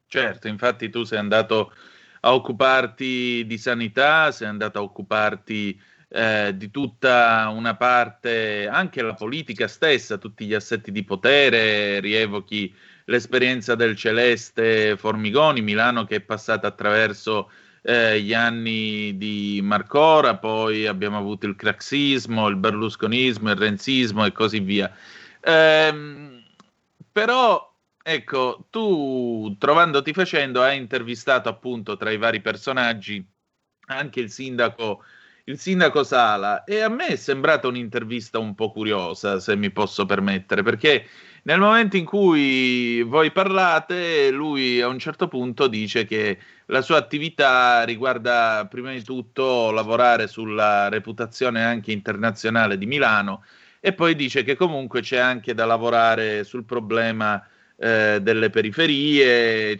Certo, 0.07 0.49
infatti 0.49 0.91
tu 0.91 1.05
sei 1.05 1.19
andato 1.19 1.73
a 2.21 2.35
occuparti 2.35 3.45
di 3.47 3.59
sanità, 3.59 4.31
sei 4.31 4.49
andato 4.49 4.79
a 4.79 4.83
occuparti 4.83 5.81
eh, 6.13 6.57
di 6.57 6.71
tutta 6.71 7.49
una 7.55 7.77
parte, 7.77 8.67
anche 8.67 9.01
la 9.01 9.15
politica 9.15 9.69
stessa, 9.69 10.19
tutti 10.19 10.45
gli 10.45 10.55
assetti 10.55 10.91
di 10.91 11.05
potere, 11.05 12.01
rievochi 12.01 12.75
l'esperienza 13.05 13.77
del 13.77 13.97
Celeste 13.97 14.97
Formigoni, 14.97 15.63
Milano 15.63 16.05
che 16.05 16.17
è 16.17 16.21
passata 16.21 16.67
attraverso 16.67 17.51
eh, 17.83 18.21
gli 18.21 18.35
anni 18.35 19.17
di 19.17 19.61
Marcora, 19.63 20.37
poi 20.37 20.87
abbiamo 20.87 21.17
avuto 21.17 21.47
il 21.47 21.57
craxismo, 21.57 22.49
il 22.49 22.57
berlusconismo, 22.57 23.51
il 23.51 23.57
renzismo 23.57 24.25
e 24.25 24.33
così 24.33 24.61
via. 24.61 24.93
Ehm, 25.43 26.43
però 27.13 27.73
ecco, 28.03 28.67
tu 28.71 29.57
trovandoti 29.59 30.13
facendo 30.13 30.63
hai 30.63 30.77
intervistato 30.77 31.49
appunto 31.49 31.97
tra 31.97 32.11
i 32.11 32.19
vari 32.19 32.41
personaggi 32.41 33.25
anche 33.87 34.21
il 34.21 34.31
sindaco, 34.31 35.03
il 35.45 35.59
sindaco 35.59 36.03
Sala 36.05 36.65
e 36.65 36.81
a 36.81 36.89
me 36.89 37.09
è 37.09 37.17
sembrata 37.17 37.69
un'intervista 37.69 38.39
un 38.39 38.55
po' 38.55 38.71
curiosa, 38.71 39.41
se 39.41 39.57
mi 39.57 39.71
posso 39.71 40.07
permettere, 40.07 40.63
perché 40.63 41.07
nel 41.43 41.59
momento 41.59 41.97
in 41.97 42.05
cui 42.05 43.03
voi 43.03 43.33
parlate, 43.33 44.31
lui 44.31 44.81
a 44.81 44.89
un 44.89 44.99
certo 44.99 45.27
punto 45.27 45.69
dice 45.69 46.05
che 46.05 46.39
la 46.67 46.83
sua 46.83 46.99
attività 46.99 47.83
riguarda 47.85 48.67
prima 48.71 48.93
di 48.93 49.03
tutto 49.03 49.71
lavorare 49.71 50.27
sulla 50.27 50.89
reputazione 50.89 51.65
anche 51.65 51.93
internazionale 51.93 52.77
di 52.77 52.87
Milano 52.87 53.43
e 53.81 53.95
poi 53.95 54.15
dice 54.15 54.43
che 54.43 54.55
comunque 54.57 55.01
c'è 55.01 55.17
anche 55.17 55.55
da 55.55 55.65
lavorare 55.65 56.45
sul 56.45 56.65
problema 56.65 57.43
eh, 57.77 58.19
delle 58.21 58.51
periferie, 58.51 59.75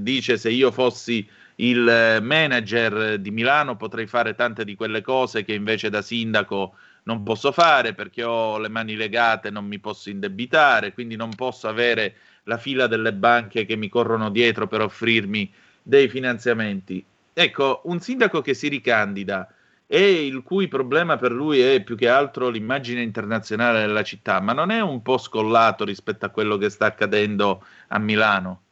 dice 0.00 0.38
se 0.38 0.50
io 0.50 0.70
fossi 0.72 1.28
il 1.56 2.18
manager 2.22 3.18
di 3.18 3.30
Milano 3.30 3.76
potrei 3.76 4.06
fare 4.06 4.34
tante 4.34 4.64
di 4.64 4.74
quelle 4.74 5.00
cose 5.02 5.44
che 5.44 5.54
invece 5.54 5.88
da 5.88 6.02
sindaco 6.02 6.74
non 7.04 7.22
posso 7.22 7.52
fare 7.52 7.94
perché 7.94 8.24
ho 8.24 8.58
le 8.58 8.68
mani 8.68 8.96
legate, 8.96 9.50
non 9.50 9.64
mi 9.64 9.78
posso 9.78 10.10
indebitare, 10.10 10.92
quindi 10.92 11.16
non 11.16 11.34
posso 11.34 11.68
avere 11.68 12.16
la 12.44 12.58
fila 12.58 12.86
delle 12.86 13.12
banche 13.12 13.64
che 13.64 13.76
mi 13.76 13.88
corrono 13.88 14.30
dietro 14.30 14.66
per 14.66 14.80
offrirmi 14.80 15.52
dei 15.82 16.08
finanziamenti. 16.08 17.04
Ecco, 17.32 17.82
un 17.84 18.00
sindaco 18.00 18.40
che 18.40 18.54
si 18.54 18.68
ricandida 18.68 19.48
e 19.86 20.26
il 20.26 20.42
cui 20.42 20.66
problema 20.66 21.16
per 21.16 21.30
lui 21.30 21.60
è 21.60 21.80
più 21.82 21.96
che 21.96 22.08
altro 22.08 22.48
l'immagine 22.48 23.02
internazionale 23.02 23.80
della 23.80 24.02
città, 24.02 24.40
ma 24.40 24.52
non 24.52 24.70
è 24.70 24.80
un 24.80 25.00
po' 25.00 25.18
scollato 25.18 25.84
rispetto 25.84 26.26
a 26.26 26.30
quello 26.30 26.56
che 26.56 26.70
sta 26.70 26.86
accadendo 26.86 27.64
a 27.88 27.98
Milano? 27.98 28.62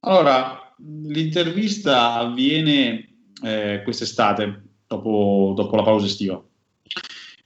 Allora, 0.00 0.65
l'intervista 0.78 2.14
avviene 2.14 3.08
eh, 3.42 3.80
quest'estate, 3.82 4.62
dopo, 4.86 5.52
dopo, 5.56 5.76
la 5.76 5.82
pausa 5.82 6.06
estiva. 6.06 6.42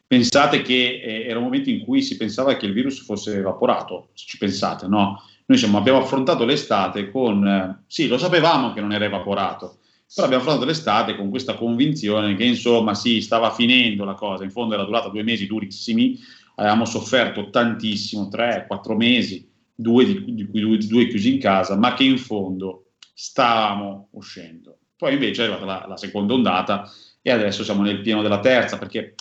Pensate 0.06 0.62
che 0.62 1.00
eh, 1.02 1.26
era 1.28 1.38
un 1.38 1.44
momento 1.44 1.70
in 1.70 1.84
cui 1.84 2.02
si 2.02 2.16
pensava 2.16 2.56
che 2.56 2.66
il 2.66 2.72
virus 2.72 3.04
fosse 3.04 3.36
evaporato, 3.36 4.10
se 4.14 4.26
ci 4.26 4.38
pensate, 4.38 4.86
no? 4.88 5.22
Noi 5.46 5.58
diciamo, 5.58 5.78
abbiamo 5.78 6.00
affrontato 6.00 6.44
l'estate 6.44 7.10
con, 7.10 7.46
eh, 7.46 7.84
sì, 7.86 8.08
lo 8.08 8.18
sapevamo 8.18 8.72
che 8.72 8.80
non 8.80 8.92
era 8.92 9.04
evaporato, 9.04 9.78
però 10.12 10.26
abbiamo 10.26 10.42
affrontato 10.42 10.68
l'estate 10.68 11.16
con 11.16 11.30
questa 11.30 11.54
convinzione 11.54 12.34
che 12.34 12.44
insomma 12.44 12.94
sì, 12.94 13.20
stava 13.20 13.52
finendo 13.52 14.04
la 14.04 14.14
cosa, 14.14 14.44
in 14.44 14.50
fondo 14.50 14.74
era 14.74 14.84
durata 14.84 15.08
due 15.08 15.22
mesi 15.22 15.46
durissimi, 15.46 16.18
avevamo 16.56 16.84
sofferto 16.84 17.50
tantissimo, 17.50 18.28
tre, 18.28 18.64
quattro 18.66 18.96
mesi, 18.96 19.48
due 19.74 20.04
di, 20.04 20.34
di 20.34 20.50
due, 20.50 20.78
due, 20.78 21.08
chiusi 21.08 21.34
in 21.34 21.40
casa, 21.40 21.76
ma 21.76 21.94
che 21.94 22.04
in 22.04 22.18
fondo 22.18 22.89
stavamo 23.20 24.08
uscendo. 24.12 24.78
Poi 24.96 25.12
invece 25.12 25.42
è 25.42 25.44
arrivata 25.44 25.66
la, 25.66 25.86
la 25.88 25.96
seconda 25.98 26.32
ondata 26.32 26.90
e 27.20 27.30
adesso 27.30 27.62
siamo 27.62 27.82
nel 27.82 28.00
pieno 28.00 28.22
della 28.22 28.40
terza, 28.40 28.78
perché 28.78 29.14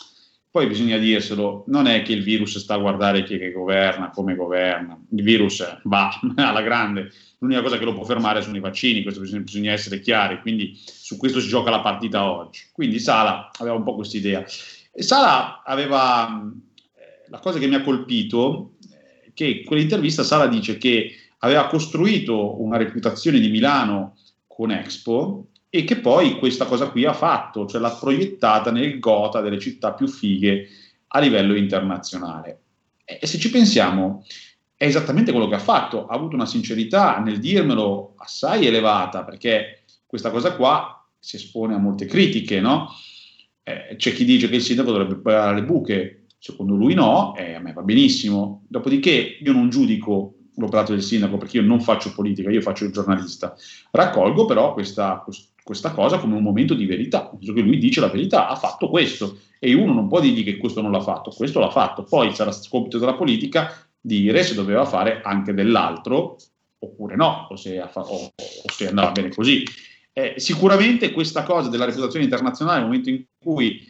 poi 0.49 0.67
bisogna 0.67 0.97
dirselo, 0.97 1.65
non 1.67 1.85
è 1.85 2.01
che 2.01 2.13
il 2.13 2.23
virus 2.23 2.57
sta 2.59 2.75
a 2.75 2.79
guardare 2.79 3.23
chi 3.23 3.37
che 3.37 3.51
governa, 3.51 4.09
come 4.09 4.35
governa, 4.35 4.97
il 5.11 5.21
virus 5.21 5.79
va 5.83 6.17
alla 6.37 6.61
grande, 6.61 7.11
l'unica 7.39 7.61
cosa 7.61 7.77
che 7.77 7.83
lo 7.83 7.93
può 7.93 8.05
fermare 8.05 8.41
sono 8.41 8.55
i 8.55 8.61
vaccini, 8.61 9.03
questo 9.03 9.19
bisogna, 9.19 9.41
bisogna 9.41 9.73
essere 9.73 9.99
chiari, 9.99 10.39
quindi 10.39 10.79
su 10.81 11.17
questo 11.17 11.41
si 11.41 11.49
gioca 11.49 11.69
la 11.69 11.81
partita 11.81 12.31
oggi. 12.31 12.61
Quindi 12.71 12.99
Sala 12.99 13.51
aveva 13.59 13.75
un 13.75 13.83
po' 13.83 13.95
questa 13.95 14.15
idea. 14.15 14.45
Sala 14.47 15.61
aveva, 15.63 16.41
eh, 16.95 17.29
la 17.29 17.39
cosa 17.39 17.59
che 17.59 17.67
mi 17.67 17.75
ha 17.75 17.83
colpito, 17.83 18.75
eh, 18.91 19.31
che 19.33 19.45
in 19.45 19.65
quell'intervista 19.65 20.23
Sala 20.23 20.47
dice 20.47 20.77
che 20.77 21.13
aveva 21.39 21.67
costruito 21.67 22.61
una 22.61 22.77
reputazione 22.77 23.39
di 23.39 23.49
Milano 23.49 24.17
con 24.47 24.71
Expo 24.71 25.47
e 25.69 25.83
che 25.83 25.97
poi 25.97 26.37
questa 26.37 26.65
cosa 26.65 26.89
qui 26.89 27.05
ha 27.05 27.13
fatto, 27.13 27.65
cioè 27.67 27.79
l'ha 27.79 27.91
proiettata 27.91 28.71
nel 28.71 28.99
gota 28.99 29.41
delle 29.41 29.59
città 29.59 29.93
più 29.93 30.07
fighe 30.07 30.67
a 31.07 31.19
livello 31.19 31.55
internazionale. 31.55 32.61
E 33.05 33.25
se 33.25 33.37
ci 33.37 33.49
pensiamo, 33.49 34.25
è 34.75 34.85
esattamente 34.85 35.31
quello 35.31 35.47
che 35.47 35.55
ha 35.55 35.59
fatto, 35.59 36.07
ha 36.07 36.15
avuto 36.15 36.35
una 36.35 36.45
sincerità 36.45 37.19
nel 37.19 37.39
dirmelo 37.39 38.13
assai 38.17 38.65
elevata, 38.65 39.23
perché 39.23 39.83
questa 40.05 40.31
cosa 40.31 40.55
qua 40.55 41.07
si 41.19 41.35
espone 41.35 41.75
a 41.75 41.79
molte 41.79 42.05
critiche, 42.05 42.59
no? 42.59 42.89
Eh, 43.63 43.95
c'è 43.97 44.13
chi 44.13 44.25
dice 44.25 44.49
che 44.49 44.55
il 44.55 44.61
sindaco 44.61 44.91
dovrebbe 44.91 45.17
pagare 45.17 45.55
le 45.55 45.65
buche, 45.65 46.25
secondo 46.37 46.75
lui 46.75 46.93
no, 46.93 47.35
e 47.35 47.53
a 47.53 47.59
me 47.59 47.73
va 47.73 47.81
benissimo. 47.81 48.63
Dopodiché 48.67 49.37
io 49.41 49.51
non 49.51 49.69
giudico 49.69 50.35
l'operato 50.59 50.91
del 50.91 51.01
sindaco 51.01 51.37
perché 51.37 51.57
io 51.57 51.63
non 51.63 51.81
faccio 51.81 52.13
politica, 52.13 52.49
io 52.49 52.61
faccio 52.61 52.85
il 52.85 52.91
giornalista. 52.91 53.55
Raccolgo 53.91 54.45
però 54.45 54.73
questa, 54.73 55.25
questa 55.63 55.91
cosa 55.91 56.19
come 56.19 56.35
un 56.35 56.43
momento 56.43 56.73
di 56.73 56.85
verità, 56.85 57.29
nel 57.29 57.53
che 57.53 57.61
lui 57.61 57.77
dice 57.77 58.01
la 58.01 58.09
verità, 58.09 58.47
ha 58.47 58.55
fatto 58.55 58.89
questo 58.89 59.39
e 59.59 59.73
uno 59.73 59.93
non 59.93 60.07
può 60.07 60.19
dirgli 60.19 60.43
che 60.43 60.57
questo 60.57 60.81
non 60.81 60.91
l'ha 60.91 61.01
fatto, 61.01 61.31
questo 61.31 61.59
l'ha 61.59 61.71
fatto. 61.71 62.03
Poi 62.03 62.33
sarà 62.33 62.51
compito 62.69 62.97
della 62.97 63.15
politica 63.15 63.71
dire 63.99 64.43
se 64.43 64.53
doveva 64.53 64.85
fare 64.85 65.21
anche 65.23 65.53
dell'altro 65.53 66.37
oppure 66.79 67.15
no, 67.15 67.47
o 67.49 67.55
se, 67.55 67.85
fa- 67.91 68.01
o, 68.01 68.25
o 68.25 68.71
se 68.71 68.87
andava 68.87 69.11
bene 69.11 69.29
così. 69.29 69.63
Eh, 70.13 70.35
sicuramente 70.37 71.11
questa 71.11 71.43
cosa 71.43 71.69
della 71.69 71.85
reputazione 71.85 72.25
internazionale, 72.25 72.79
nel 72.79 72.87
momento 72.87 73.09
in 73.09 73.23
cui 73.37 73.85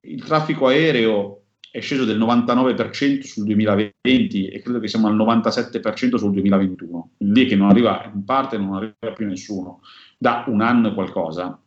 il 0.00 0.24
traffico 0.24 0.68
aereo 0.68 1.42
è 1.70 1.80
sceso 1.80 2.04
del 2.04 2.18
99% 2.18 3.22
sul 3.22 3.44
2020 3.44 4.48
e 4.48 4.62
credo 4.62 4.80
che 4.80 4.88
siamo 4.88 5.08
al 5.08 5.16
97% 5.16 6.16
sul 6.16 6.32
2021, 6.32 7.10
lì 7.18 7.46
che 7.46 7.56
non 7.56 7.68
arriva, 7.68 8.10
in 8.14 8.24
parte 8.24 8.56
non 8.56 8.74
arriva 8.74 9.12
più 9.14 9.26
nessuno, 9.26 9.80
da 10.16 10.44
un 10.48 10.60
anno 10.60 10.88
e 10.88 10.94
qualcosa. 10.94 11.60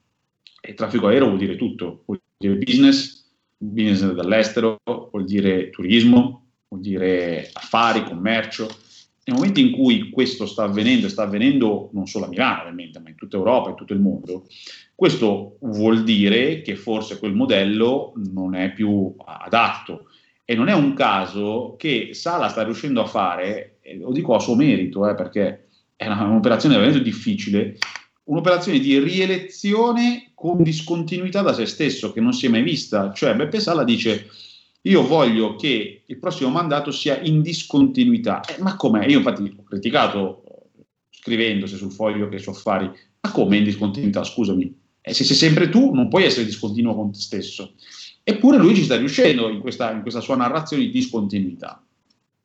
E 0.61 0.73
traffico 0.73 1.07
aereo 1.07 1.27
vuol 1.27 1.37
dire 1.39 1.55
tutto, 1.55 2.03
vuol 2.05 2.21
dire 2.37 2.55
business, 2.55 3.27
business 3.57 4.13
dall'estero, 4.13 4.79
vuol 4.83 5.25
dire 5.25 5.69
turismo, 5.69 6.47
vuol 6.67 6.81
dire 6.81 7.49
affari, 7.53 8.03
commercio. 8.03 8.67
Nel 9.25 9.35
momento 9.35 9.59
in 9.59 9.71
cui 9.71 10.09
questo 10.09 10.45
sta 10.45 10.63
avvenendo, 10.63 11.05
e 11.05 11.09
sta 11.09 11.23
avvenendo 11.23 11.89
non 11.93 12.07
solo 12.07 12.25
a 12.25 12.27
Milano 12.29 12.61
ovviamente, 12.61 12.99
ma 12.99 13.09
in 13.09 13.15
tutta 13.15 13.37
Europa, 13.37 13.69
in 13.69 13.75
tutto 13.75 13.93
il 13.93 13.99
mondo, 13.99 14.47
questo 14.95 15.57
vuol 15.61 16.03
dire 16.03 16.61
che 16.61 16.75
forse 16.75 17.19
quel 17.19 17.33
modello 17.33 18.13
non 18.33 18.55
è 18.55 18.73
più 18.73 19.13
adatto. 19.25 20.07
E 20.43 20.55
non 20.55 20.67
è 20.67 20.73
un 20.73 20.93
caso 20.93 21.75
che 21.77 22.09
Sala 22.13 22.49
sta 22.49 22.63
riuscendo 22.63 23.01
a 23.01 23.05
fare, 23.05 23.79
lo 23.99 24.11
dico 24.11 24.33
a 24.33 24.39
suo 24.39 24.55
merito, 24.55 25.07
eh, 25.07 25.13
perché 25.13 25.67
è 25.95 26.07
una, 26.07 26.23
un'operazione 26.23 26.75
veramente 26.75 27.03
difficile, 27.03 27.77
un'operazione 28.23 28.79
di 28.79 28.97
rielezione 28.97 30.31
con 30.33 30.63
discontinuità 30.63 31.41
da 31.41 31.53
se 31.53 31.67
stesso, 31.67 32.11
che 32.11 32.19
non 32.19 32.33
si 32.33 32.47
è 32.47 32.49
mai 32.49 32.63
vista. 32.63 33.13
Cioè 33.13 33.35
Beppe 33.35 33.59
Sala 33.59 33.83
dice 33.83 34.27
io 34.89 35.05
voglio 35.05 35.55
che 35.55 36.03
il 36.05 36.17
prossimo 36.17 36.49
mandato 36.49 36.91
sia 36.91 37.19
in 37.21 37.41
discontinuità. 37.41 38.41
Eh, 38.41 38.59
ma 38.59 38.75
com'è? 38.75 39.05
Io 39.05 39.19
infatti 39.19 39.53
ho 39.55 39.63
criticato 39.63 40.43
scrivendosi 41.11 41.75
sul 41.75 41.91
foglio 41.91 42.27
che 42.27 42.39
so 42.39 42.51
affari, 42.51 42.85
ma 42.85 43.31
come 43.31 43.57
in 43.57 43.63
discontinuità? 43.63 44.23
Scusami. 44.23 44.75
Eh, 45.01 45.13
se 45.13 45.23
sei 45.23 45.35
sempre 45.35 45.69
tu, 45.69 45.93
non 45.93 46.07
puoi 46.07 46.23
essere 46.23 46.45
discontinuo 46.45 46.95
con 46.95 47.11
te 47.11 47.19
stesso. 47.19 47.75
Eppure 48.23 48.57
lui 48.57 48.75
ci 48.75 48.83
sta 48.83 48.97
riuscendo 48.97 49.49
in 49.49 49.59
questa, 49.59 49.91
in 49.91 50.01
questa 50.01 50.21
sua 50.21 50.35
narrazione 50.35 50.83
di 50.83 50.89
discontinuità. 50.89 51.83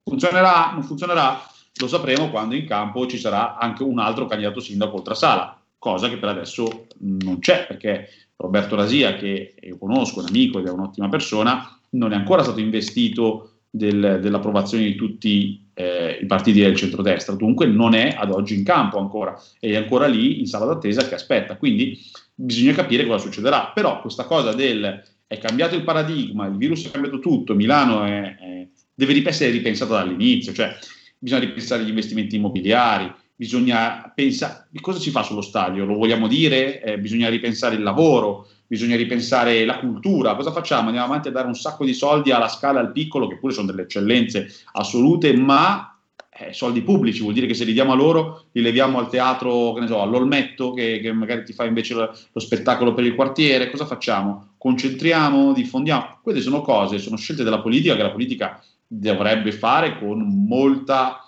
Funzionerà? 0.03 0.73
Non 0.73 0.83
funzionerà? 0.83 1.43
Lo 1.81 1.89
sapremo 1.89 2.31
quando 2.31 2.55
in 2.55 2.67
campo 2.67 3.07
ci 3.07 3.19
sarà 3.19 3.57
anche 3.57 3.83
un 3.83 3.99
altro 3.99 4.27
candidato 4.27 4.61
sindaco 4.61 4.97
oltre 4.97 5.15
Sala, 5.15 5.61
cosa 5.79 6.09
che 6.09 6.19
per 6.19 6.29
adesso 6.29 6.87
non 6.99 7.39
c'è, 7.39 7.67
perché 7.67 8.09
Roberto 8.37 8.77
Rasia, 8.77 9.15
che 9.17 9.55
io 9.61 9.79
conosco, 9.79 10.21
un 10.21 10.27
amico 10.29 10.59
ed 10.59 10.67
è 10.67 10.71
un'ottima 10.71 11.09
persona, 11.09 11.79
non 11.91 12.13
è 12.13 12.17
ancora 12.17 12.43
stato 12.43 12.61
investito 12.61 13.51
del, 13.71 14.19
dell'approvazione 14.21 14.85
di 14.85 14.95
tutti 14.95 15.69
eh, 15.75 16.19
i 16.23 16.27
partiti 16.27 16.61
del 16.61 16.77
centrodestra, 16.77 17.35
dunque 17.35 17.67
non 17.67 17.95
è 17.95 18.15
ad 18.17 18.31
oggi 18.31 18.55
in 18.55 18.65
campo 18.65 18.99
ancora, 18.99 19.41
è 19.59 19.75
ancora 19.75 20.07
lì 20.07 20.39
in 20.39 20.47
sala 20.47 20.67
d'attesa 20.67 21.07
che 21.07 21.15
aspetta, 21.15 21.57
quindi 21.57 21.99
bisogna 22.35 22.73
capire 22.73 23.07
cosa 23.07 23.19
succederà, 23.25 23.73
però 23.75 24.01
questa 24.01 24.25
cosa 24.25 24.53
del 24.53 25.03
è 25.27 25.39
cambiato 25.39 25.75
il 25.75 25.83
paradigma, 25.83 26.47
il 26.47 26.57
virus 26.57 26.87
è 26.87 26.91
cambiato 26.91 27.19
tutto, 27.19 27.55
Milano 27.55 28.05
è, 28.05 28.37
è, 28.37 28.69
deve 28.95 29.29
essere 29.29 29.51
ripensata 29.51 29.95
dall'inizio, 29.95 30.53
cioè 30.53 30.77
bisogna 31.19 31.41
ripensare 31.41 31.83
gli 31.83 31.89
investimenti 31.89 32.37
immobiliari, 32.37 33.13
bisogna 33.37 34.13
pensare 34.15 34.69
cosa 34.81 34.99
si 34.99 35.11
fa 35.11 35.23
sullo 35.23 35.41
stadio, 35.41 35.85
lo 35.85 35.95
vogliamo 35.95 36.29
dire, 36.29 36.83
eh, 36.83 36.99
bisogna 36.99 37.29
ripensare 37.29 37.75
il 37.75 37.83
lavoro, 37.83 38.49
bisogna 38.67 38.97
ripensare 38.97 39.65
la 39.65 39.79
cultura, 39.79 40.35
cosa 40.35 40.53
facciamo? 40.53 40.87
Andiamo 40.87 41.07
avanti 41.07 41.29
a 41.29 41.33
dare 41.33 41.47
un 41.47 41.55
sacco 41.55 41.85
di 41.85 41.95
soldi 41.95 42.31
alla 42.31 42.49
scala 42.49 42.81
al 42.81 42.93
piccolo, 42.93 43.27
che 43.27 43.39
pure 43.39 43.53
sono 43.53 43.67
delle 43.67 43.83
eccellenze 43.83 44.49
assolute, 44.73 45.37
ma 45.37 45.95
eh, 46.37 46.53
soldi 46.53 46.83
pubblici, 46.83 47.21
vuol 47.21 47.35
dire 47.35 47.47
che 47.47 47.55
se 47.55 47.65
li 47.65 47.73
diamo 47.73 47.93
a 47.93 47.97
loro, 47.97 48.47
li 48.53 48.63
leviamo 48.63 48.99
al 48.99 49.09
teatro, 49.09 49.73
che 49.73 49.81
ne 49.81 49.87
so, 49.87 50.03
all'Olmetto, 50.03 50.73
che, 50.73 50.99
che 51.01 51.13
magari 51.13 51.45
ti 51.45 51.53
fa 51.53 51.65
invece 51.65 51.95
lo, 51.95 52.17
lo, 52.33 52.41
spettacolo 52.41 52.93
per 52.93 53.05
il 53.05 53.15
quartiere, 53.15 53.71
cosa 53.71 53.87
facciamo? 53.87 54.55
Concentriamo, 54.59 55.53
diffondiamo? 55.53 56.19
Queste 56.23 56.41
sono 56.41 56.61
cose, 56.61 56.99
sono 56.99 57.17
scelte 57.17 57.45
della 57.45 57.61
politica 57.61 57.95
che 57.95 58.03
la 58.03 58.11
politica 58.11 58.61
dovrebbe 58.87 59.53
fare 59.53 59.99
con 59.99 60.47
molta, 60.47 61.24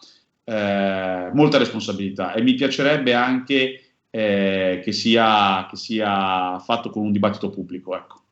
eh, 0.49 1.31
molta 1.33 1.59
responsabilità 1.59 2.33
e 2.33 2.41
mi 2.41 2.55
piacerebbe 2.55 3.13
anche 3.15 3.81
eh, 4.09 4.81
che, 4.83 4.93
sia, 4.93 5.67
che 5.69 5.77
sia 5.77 6.59
fatto 6.61 6.89
con 6.89 7.05
un 7.05 7.13
dibattito 7.13 7.51
pubblico. 7.51 7.97
Ecco. 7.97 8.23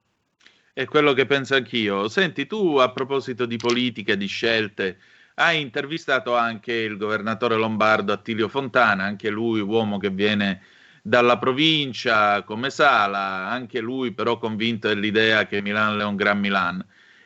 È 0.73 0.85
quello 0.85 1.13
che 1.13 1.27
penso 1.27 1.57
anch'io. 1.57 2.09
Senti, 2.09 2.47
tu 2.47 2.77
a 2.77 2.93
proposito 2.93 3.47
di 3.47 3.57
politica, 3.57 4.15
di 4.15 4.27
scelte, 4.27 4.99
hai 5.35 5.61
intervistato 5.61 6.37
anche 6.37 6.73
il 6.73 6.97
governatore 6.97 7.57
lombardo 7.57 8.13
Attilio 8.13 8.49
Fontana, 8.49 9.03
anche 9.03 9.29
lui 9.29 9.61
uomo 9.61 9.99
che 9.99 10.11
viene 10.11 10.63
dalla 11.03 11.37
provincia 11.37 12.43
come 12.45 12.71
Sala, 12.71 13.49
anche 13.49 13.81
lui 13.81 14.13
però 14.13 14.39
convinto 14.39 14.87
dell'idea 14.87 15.47
che 15.47 15.61
Milan 15.61 16.01
è 16.01 16.05
un 16.05 16.17
gran 16.17 16.39
Milan. 16.39 16.85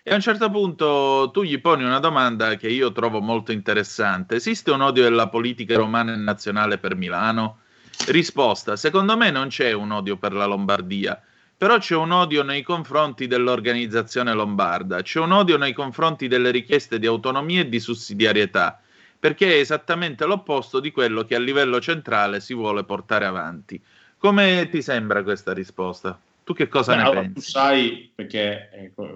E 0.08 0.12
a 0.12 0.14
un 0.14 0.22
certo 0.22 0.48
punto 0.48 1.28
tu 1.34 1.42
gli 1.42 1.60
poni 1.60 1.84
una 1.84 1.98
domanda 1.98 2.54
che 2.54 2.68
io 2.68 2.92
trovo 2.92 3.20
molto 3.20 3.52
interessante. 3.52 4.36
Esiste 4.36 4.70
un 4.70 4.80
odio 4.80 5.02
della 5.02 5.28
politica 5.28 5.76
romana 5.76 6.14
e 6.14 6.16
nazionale 6.16 6.78
per 6.78 6.94
Milano? 6.94 7.58
Risposta, 8.06 8.76
secondo 8.76 9.18
me 9.18 9.30
non 9.30 9.48
c'è 9.48 9.72
un 9.72 9.90
odio 9.90 10.16
per 10.16 10.32
la 10.32 10.46
Lombardia 10.46 11.22
però 11.58 11.76
c'è 11.76 11.94
un 11.96 12.12
odio 12.12 12.42
nei 12.42 12.62
confronti 12.62 13.26
dell'organizzazione 13.26 14.32
lombarda, 14.32 15.02
c'è 15.02 15.18
un 15.18 15.32
odio 15.32 15.58
nei 15.58 15.72
confronti 15.72 16.28
delle 16.28 16.52
richieste 16.52 17.00
di 17.00 17.06
autonomia 17.06 17.62
e 17.62 17.68
di 17.68 17.80
sussidiarietà, 17.80 18.80
perché 19.18 19.56
è 19.56 19.58
esattamente 19.58 20.24
l'opposto 20.24 20.78
di 20.78 20.92
quello 20.92 21.24
che 21.24 21.34
a 21.34 21.40
livello 21.40 21.80
centrale 21.80 22.40
si 22.40 22.54
vuole 22.54 22.84
portare 22.84 23.26
avanti. 23.26 23.82
Come 24.16 24.68
ti 24.70 24.80
sembra 24.82 25.24
questa 25.24 25.52
risposta? 25.52 26.16
Tu 26.48 26.54
che 26.54 26.68
cosa 26.68 26.92
Beh, 26.92 26.96
ne 26.96 27.02
allora, 27.02 27.20
pensi? 27.20 27.34
Tu 27.34 27.40
sai, 27.42 28.10
perché 28.14 28.70
ecco, 28.72 29.06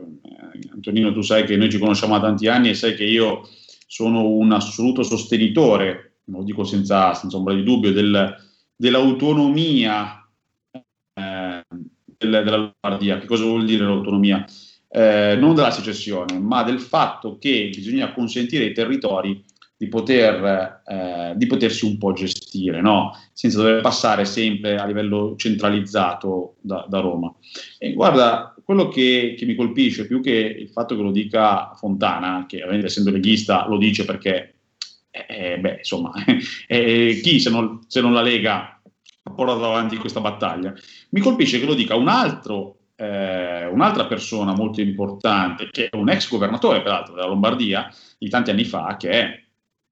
Antonino, 0.71 1.15
tu 1.15 1.23
sai 1.23 1.45
che 1.45 1.57
noi 1.57 1.71
ci 1.71 1.79
conosciamo 1.79 2.19
da 2.19 2.27
tanti 2.27 2.47
anni 2.47 2.69
e 2.69 2.75
sai 2.75 2.95
che 2.95 3.05
io 3.05 3.49
sono 3.87 4.29
un 4.29 4.53
assoluto 4.53 5.03
sostenitore, 5.03 6.19
lo 6.27 6.43
dico 6.43 6.63
senza, 6.65 7.15
senza 7.15 7.39
ombra 7.39 7.55
di 7.55 7.63
dubbio, 7.63 7.91
del, 7.91 8.37
dell'autonomia 8.77 10.29
eh, 11.15 11.65
del, 11.71 12.43
della 12.45 12.75
Lombardia. 12.83 13.19
Che 13.19 13.27
cosa 13.27 13.45
vuol 13.45 13.65
dire 13.65 13.87
l'autonomia? 13.87 14.45
Eh, 14.91 15.35
non 15.41 15.55
della 15.55 15.71
secessione, 15.71 16.39
ma 16.39 16.63
del 16.65 16.81
fatto 16.81 17.39
che 17.39 17.71
bisogna 17.75 18.13
consentire 18.13 18.65
ai 18.65 18.75
territori 18.75 19.43
di, 19.83 19.89
poter, 19.89 20.83
eh, 20.87 21.33
di 21.35 21.47
potersi 21.49 21.87
un 21.87 21.99
po' 21.99 22.13
gestire, 22.13 22.81
no? 22.81 23.19
senza 23.33 23.59
dover 23.59 23.81
passare 23.81 24.25
sempre 24.25 24.77
a 24.77 24.87
livello 24.87 25.35
centralizzato 25.37 26.55
da, 26.61 26.87
da 26.89 27.01
Roma. 27.01 27.35
E 27.79 27.93
guarda, 27.93 28.55
quello 28.65 28.87
che, 28.87 29.35
che, 29.37 29.45
mi 29.45 29.57
colpisce 29.57 30.07
più 30.07 30.23
che 30.23 30.31
il 30.31 30.69
fatto 30.69 30.95
che 30.95 31.03
lo 31.03 31.11
dica 31.11 31.75
Fontana, 31.75 32.45
che 32.47 32.59
ovviamente 32.59 32.87
essendo 32.87 33.11
leghista 33.11 33.67
lo 33.67 33.77
dice 33.77 34.05
perché, 34.05 34.55
eh, 35.11 35.59
beh, 35.59 35.79
insomma, 35.79 36.13
chi 36.69 37.41
se 37.41 37.51
non, 37.51 37.81
se 37.89 38.01
non 38.01 38.13
la 38.13 38.23
Lega 38.23 38.81
ha 39.25 39.31
portato 39.33 39.65
avanti 39.65 39.97
questa 39.97 40.21
battaglia. 40.21 40.73
Mi 41.09 41.21
colpisce 41.21 41.59
che 41.59 41.67
lo 41.67 41.75
dica 41.75 41.97
un 41.97 42.07
altro, 42.07 42.77
eh, 42.95 43.67
un'altra 43.67 44.07
persona 44.07 44.55
molto 44.55 44.81
importante, 44.81 45.71
che 45.73 45.89
è 45.89 45.97
un 45.97 46.09
ex 46.09 46.29
governatore 46.29 46.83
peraltro 46.83 47.15
della 47.15 47.27
Lombardia 47.27 47.93
di 48.17 48.29
tanti 48.29 48.51
anni 48.51 48.65
fa, 48.65 48.97
che 48.97 49.11
è 49.11 49.43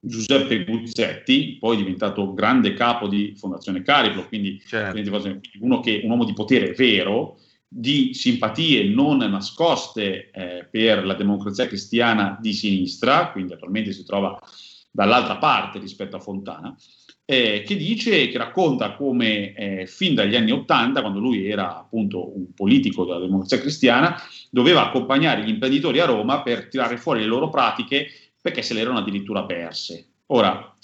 Giuseppe 0.03 0.65
Guzzetti, 0.65 1.59
poi 1.61 1.77
diventato 1.77 2.33
grande 2.33 2.73
capo 2.73 3.07
di 3.07 3.35
Fondazione 3.37 3.83
Cariplo, 3.83 4.27
quindi 4.27 4.61
certo. 4.67 4.99
uno 5.61 5.81
che, 5.81 6.01
un 6.03 6.11
uomo 6.11 6.25
di 6.25 6.33
potere 6.33 6.73
vero, 6.73 7.39
di 7.69 8.15
simpatie 8.15 8.85
non 8.89 9.19
nascoste 9.19 10.31
eh, 10.31 10.67
per 10.69 11.05
la 11.05 11.15
democrazia 11.15 11.67
cristiana 11.67 12.39
di 12.41 12.53
sinistra, 12.53 13.31
quindi 13.31 13.53
attualmente 13.53 13.93
si 13.93 14.05
trova 14.05 14.37
dall'altra 14.91 15.37
parte 15.37 15.79
rispetto 15.79 16.17
a 16.17 16.21
Fontana, 16.21 16.75
eh, 17.25 17.63
che 17.65 17.77
dice, 17.77 18.27
che 18.27 18.39
racconta 18.39 18.97
come 18.97 19.53
eh, 19.53 19.87
fin 19.87 20.17
dagli 20.17 20.35
anni 20.35 20.51
Ottanta, 20.51 21.01
quando 21.01 21.21
lui 21.21 21.47
era 21.47 21.79
appunto 21.79 22.37
un 22.37 22.53
politico 22.55 23.05
della 23.05 23.21
democrazia 23.21 23.61
cristiana, 23.61 24.21
doveva 24.51 24.87
accompagnare 24.87 25.45
gli 25.45 25.51
imprenditori 25.51 26.01
a 26.01 26.07
Roma 26.07 26.43
per 26.43 26.69
tirare 26.69 26.97
fuori 26.97 27.21
le 27.21 27.27
loro 27.27 27.49
pratiche 27.51 28.09
perché 28.41 28.63
se 28.63 28.75
le 28.75 28.81
erano 28.81 28.99
addirittura 28.99 29.45
perse. 29.45 30.07
Ora, 30.27 30.75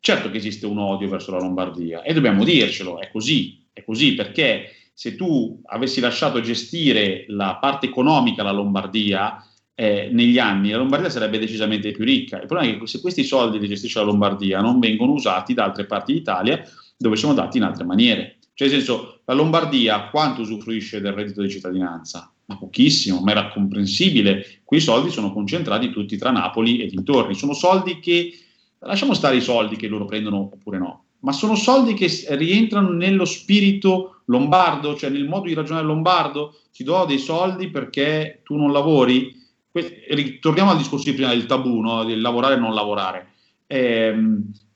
certo 0.00 0.30
che 0.30 0.38
esiste 0.38 0.66
un 0.66 0.78
odio 0.78 1.08
verso 1.08 1.30
la 1.30 1.38
Lombardia 1.38 2.02
e 2.02 2.12
dobbiamo 2.12 2.44
dircelo, 2.44 3.00
è 3.00 3.10
così, 3.10 3.66
è 3.72 3.84
così 3.84 4.14
perché 4.14 4.70
se 4.94 5.16
tu 5.16 5.60
avessi 5.66 6.00
lasciato 6.00 6.40
gestire 6.40 7.24
la 7.28 7.56
parte 7.60 7.86
economica 7.86 8.42
alla 8.42 8.52
Lombardia, 8.52 9.44
eh, 9.74 10.08
negli 10.12 10.38
anni 10.38 10.70
la 10.70 10.78
Lombardia 10.78 11.10
sarebbe 11.10 11.38
decisamente 11.38 11.92
più 11.92 12.04
ricca. 12.04 12.40
Il 12.40 12.46
problema 12.46 12.72
è 12.72 12.78
che 12.78 12.86
se 12.86 13.00
questi 13.00 13.24
soldi 13.24 13.58
li 13.58 13.68
gestisce 13.68 13.98
la 13.98 14.04
Lombardia 14.04 14.60
non 14.60 14.78
vengono 14.78 15.12
usati 15.12 15.54
da 15.54 15.64
altre 15.64 15.86
parti 15.86 16.12
d'Italia 16.12 16.62
dove 16.96 17.16
sono 17.16 17.34
dati 17.34 17.56
in 17.56 17.64
altre 17.64 17.84
maniere. 17.84 18.38
Cioè, 18.54 18.68
nel 18.68 18.76
senso, 18.76 19.20
la 19.24 19.34
Lombardia 19.34 20.08
quanto 20.10 20.42
usufruisce 20.42 21.00
del 21.00 21.12
reddito 21.12 21.40
di 21.42 21.50
cittadinanza? 21.50 22.32
Ma 22.52 22.58
pochissimo, 22.58 23.20
ma 23.20 23.30
era 23.30 23.48
comprensibile. 23.48 24.60
Quei 24.64 24.80
soldi 24.80 25.10
sono 25.10 25.32
concentrati 25.32 25.90
tutti 25.90 26.16
tra 26.16 26.30
Napoli 26.30 26.78
e 26.78 26.86
dintorni. 26.86 27.34
Sono 27.34 27.54
soldi 27.54 27.98
che, 27.98 28.32
lasciamo 28.80 29.14
stare 29.14 29.36
i 29.36 29.40
soldi 29.40 29.76
che 29.76 29.88
loro 29.88 30.04
prendono 30.04 30.50
oppure 30.52 30.78
no, 30.78 31.04
ma 31.20 31.32
sono 31.32 31.54
soldi 31.54 31.94
che 31.94 32.10
rientrano 32.30 32.90
nello 32.90 33.24
spirito 33.24 34.22
lombardo, 34.26 34.96
cioè 34.96 35.10
nel 35.10 35.26
modo 35.26 35.46
di 35.46 35.54
ragionare 35.54 35.86
lombardo. 35.86 36.56
Ti 36.72 36.84
do 36.84 37.04
dei 37.06 37.18
soldi 37.18 37.68
perché 37.68 38.40
tu 38.44 38.56
non 38.56 38.72
lavori 38.72 39.40
ritorniamo 39.72 40.70
al 40.70 40.76
discorso 40.76 41.08
di 41.08 41.16
prima 41.16 41.30
del 41.30 41.46
tabù, 41.46 41.80
no? 41.80 42.04
del 42.04 42.20
lavorare 42.20 42.54
e 42.54 42.58
non 42.58 42.74
lavorare. 42.74 43.28
Eh, 43.66 44.14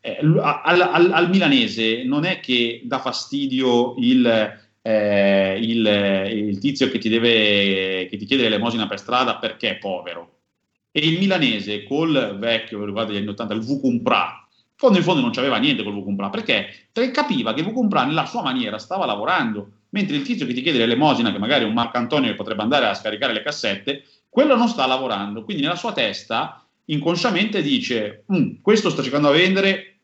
eh, 0.01 0.18
al, 0.20 0.81
al, 0.81 1.11
al, 1.12 1.29
milanese 1.29 2.05
non 2.05 2.24
è 2.24 2.41
che 2.41 2.81
dà 2.85 3.01
fastidio 3.01 3.95
il, 3.99 4.66
eh, 4.87 5.59
il, 5.61 5.84
il 6.49 6.59
tizio 6.59 6.89
che 6.89 6.99
ti, 6.99 7.09
deve, 7.09 8.07
che 8.09 8.16
ti 8.16 8.24
chiede 8.24 8.45
l'elemosina 8.45 8.87
per 8.87 9.01
strada 9.01 9.37
perché 9.37 9.70
è 9.70 9.78
povero. 9.78 10.34
E 10.93 11.01
il 11.01 11.18
milanese 11.18 11.82
col 11.82 12.37
vecchio, 12.39 12.84
riguardo 12.84 13.12
gli 13.12 13.16
anni 13.16 13.26
80, 13.26 13.55
il 13.55 13.61
Vucumpra, 13.61 14.47
fondo 14.76 14.99
in 14.99 15.03
fondo 15.03 15.22
non 15.22 15.32
c'aveva 15.32 15.57
niente 15.57 15.82
col 15.82 15.93
Vucumpra, 15.93 16.30
perché? 16.30 16.68
Capiva 17.12 17.53
che 17.53 17.62
Vucumpra 17.62 18.05
nella 18.05 18.26
sua 18.26 18.43
maniera 18.43 18.78
stava 18.78 19.07
lavorando, 19.07 19.70
mentre 19.91 20.14
il 20.14 20.22
tizio 20.22 20.47
che 20.47 20.55
ti 20.55 20.62
chiede 20.62 20.78
l'elemosina, 20.78 21.32
che 21.32 21.39
magari 21.39 21.64
è 21.64 21.66
un 21.66 21.74
Marco 21.74 21.99
Antonio 21.99 22.30
che 22.30 22.37
potrebbe 22.37 22.62
andare 22.62 22.87
a 22.87 22.95
scaricare 22.95 23.32
le 23.32 23.43
cassette, 23.43 24.05
quello 24.28 24.55
non 24.55 24.68
sta 24.68 24.87
lavorando, 24.87 25.43
quindi 25.43 25.62
nella 25.62 25.74
sua 25.74 25.93
testa 25.93 26.64
inconsciamente 26.84 27.61
dice 27.61 28.24
mm, 28.32 28.61
questo 28.62 28.91
sto 28.91 29.03
cercando 29.03 29.32
di 29.32 29.39
vendere, 29.39 29.97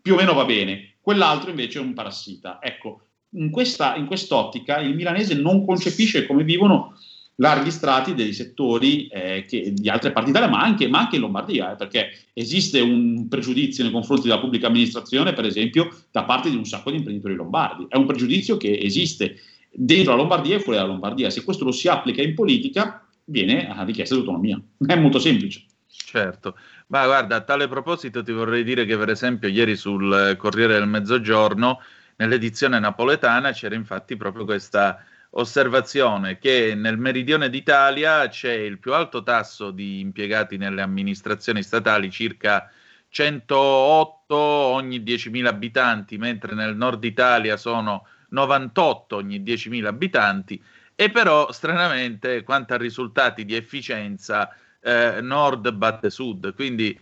più 0.00 0.14
o 0.14 0.16
meno 0.16 0.32
va 0.32 0.44
bene, 0.44 0.94
quell'altro 1.00 1.50
invece 1.50 1.80
è 1.80 1.82
un 1.82 1.92
parassita. 1.92 2.58
Ecco, 2.62 3.00
in, 3.34 3.50
questa, 3.50 3.96
in 3.96 4.06
quest'ottica 4.06 4.78
il 4.78 4.94
milanese 4.94 5.34
non 5.34 5.64
concepisce 5.64 6.26
come 6.26 6.44
vivono 6.44 6.96
larghi 7.36 7.70
strati 7.70 8.14
dei 8.14 8.32
settori 8.32 9.06
eh, 9.08 9.44
che, 9.48 9.72
di 9.72 9.88
altre 9.88 10.12
parti 10.12 10.30
d'Italia, 10.30 10.50
ma 10.50 10.60
anche, 10.60 10.86
ma 10.88 11.00
anche 11.00 11.16
in 11.16 11.22
Lombardia, 11.22 11.72
eh, 11.72 11.76
perché 11.76 12.10
esiste 12.34 12.80
un 12.80 13.26
pregiudizio 13.28 13.82
nei 13.82 13.92
confronti 13.92 14.28
della 14.28 14.40
pubblica 14.40 14.66
amministrazione, 14.66 15.32
per 15.32 15.46
esempio, 15.46 15.88
da 16.10 16.24
parte 16.24 16.50
di 16.50 16.56
un 16.56 16.64
sacco 16.64 16.90
di 16.90 16.98
imprenditori 16.98 17.34
lombardi. 17.34 17.86
È 17.88 17.96
un 17.96 18.06
pregiudizio 18.06 18.56
che 18.56 18.78
esiste 18.78 19.36
dentro 19.70 20.12
la 20.12 20.18
Lombardia 20.18 20.56
e 20.56 20.60
fuori 20.60 20.78
dalla 20.78 20.90
Lombardia. 20.90 21.30
Se 21.30 21.42
questo 21.42 21.64
lo 21.64 21.72
si 21.72 21.88
applica 21.88 22.22
in 22.22 22.34
politica, 22.34 23.04
viene 23.24 23.68
a 23.68 23.82
richiesta 23.82 24.14
di 24.14 24.20
autonomia. 24.20 24.60
È 24.86 24.94
molto 24.96 25.18
semplice. 25.18 25.64
Certo, 25.86 26.56
ma 26.88 27.06
guarda, 27.06 27.36
a 27.36 27.40
tale 27.40 27.68
proposito 27.68 28.22
ti 28.22 28.32
vorrei 28.32 28.64
dire 28.64 28.84
che 28.84 28.96
per 28.98 29.08
esempio 29.08 29.48
ieri 29.48 29.76
sul 29.76 30.34
Corriere 30.38 30.74
del 30.74 30.86
Mezzogiorno, 30.86 31.80
nell'edizione 32.16 32.78
napoletana, 32.78 33.52
c'era 33.52 33.74
infatti 33.74 34.16
proprio 34.16 34.44
questa 34.44 35.04
osservazione 35.34 36.38
che 36.38 36.74
nel 36.76 36.98
meridione 36.98 37.48
d'Italia 37.48 38.28
c'è 38.28 38.52
il 38.52 38.78
più 38.78 38.92
alto 38.92 39.22
tasso 39.22 39.70
di 39.70 40.00
impiegati 40.00 40.56
nelle 40.56 40.82
amministrazioni 40.82 41.62
statali, 41.62 42.10
circa 42.10 42.70
108 43.08 44.34
ogni 44.34 45.00
10.000 45.00 45.46
abitanti, 45.46 46.18
mentre 46.18 46.54
nel 46.54 46.76
nord 46.76 47.04
Italia 47.04 47.56
sono 47.56 48.06
98 48.30 49.16
ogni 49.16 49.40
10.000 49.42 49.84
abitanti. 49.86 50.62
E 50.94 51.10
però 51.10 51.50
stranamente 51.52 52.42
quanto 52.42 52.74
a 52.74 52.78
risultati 52.78 53.44
di 53.44 53.54
efficienza 53.54 54.54
eh, 54.80 55.20
nord 55.20 55.70
batte 55.72 56.10
sud, 56.10 56.54
quindi 56.54 56.98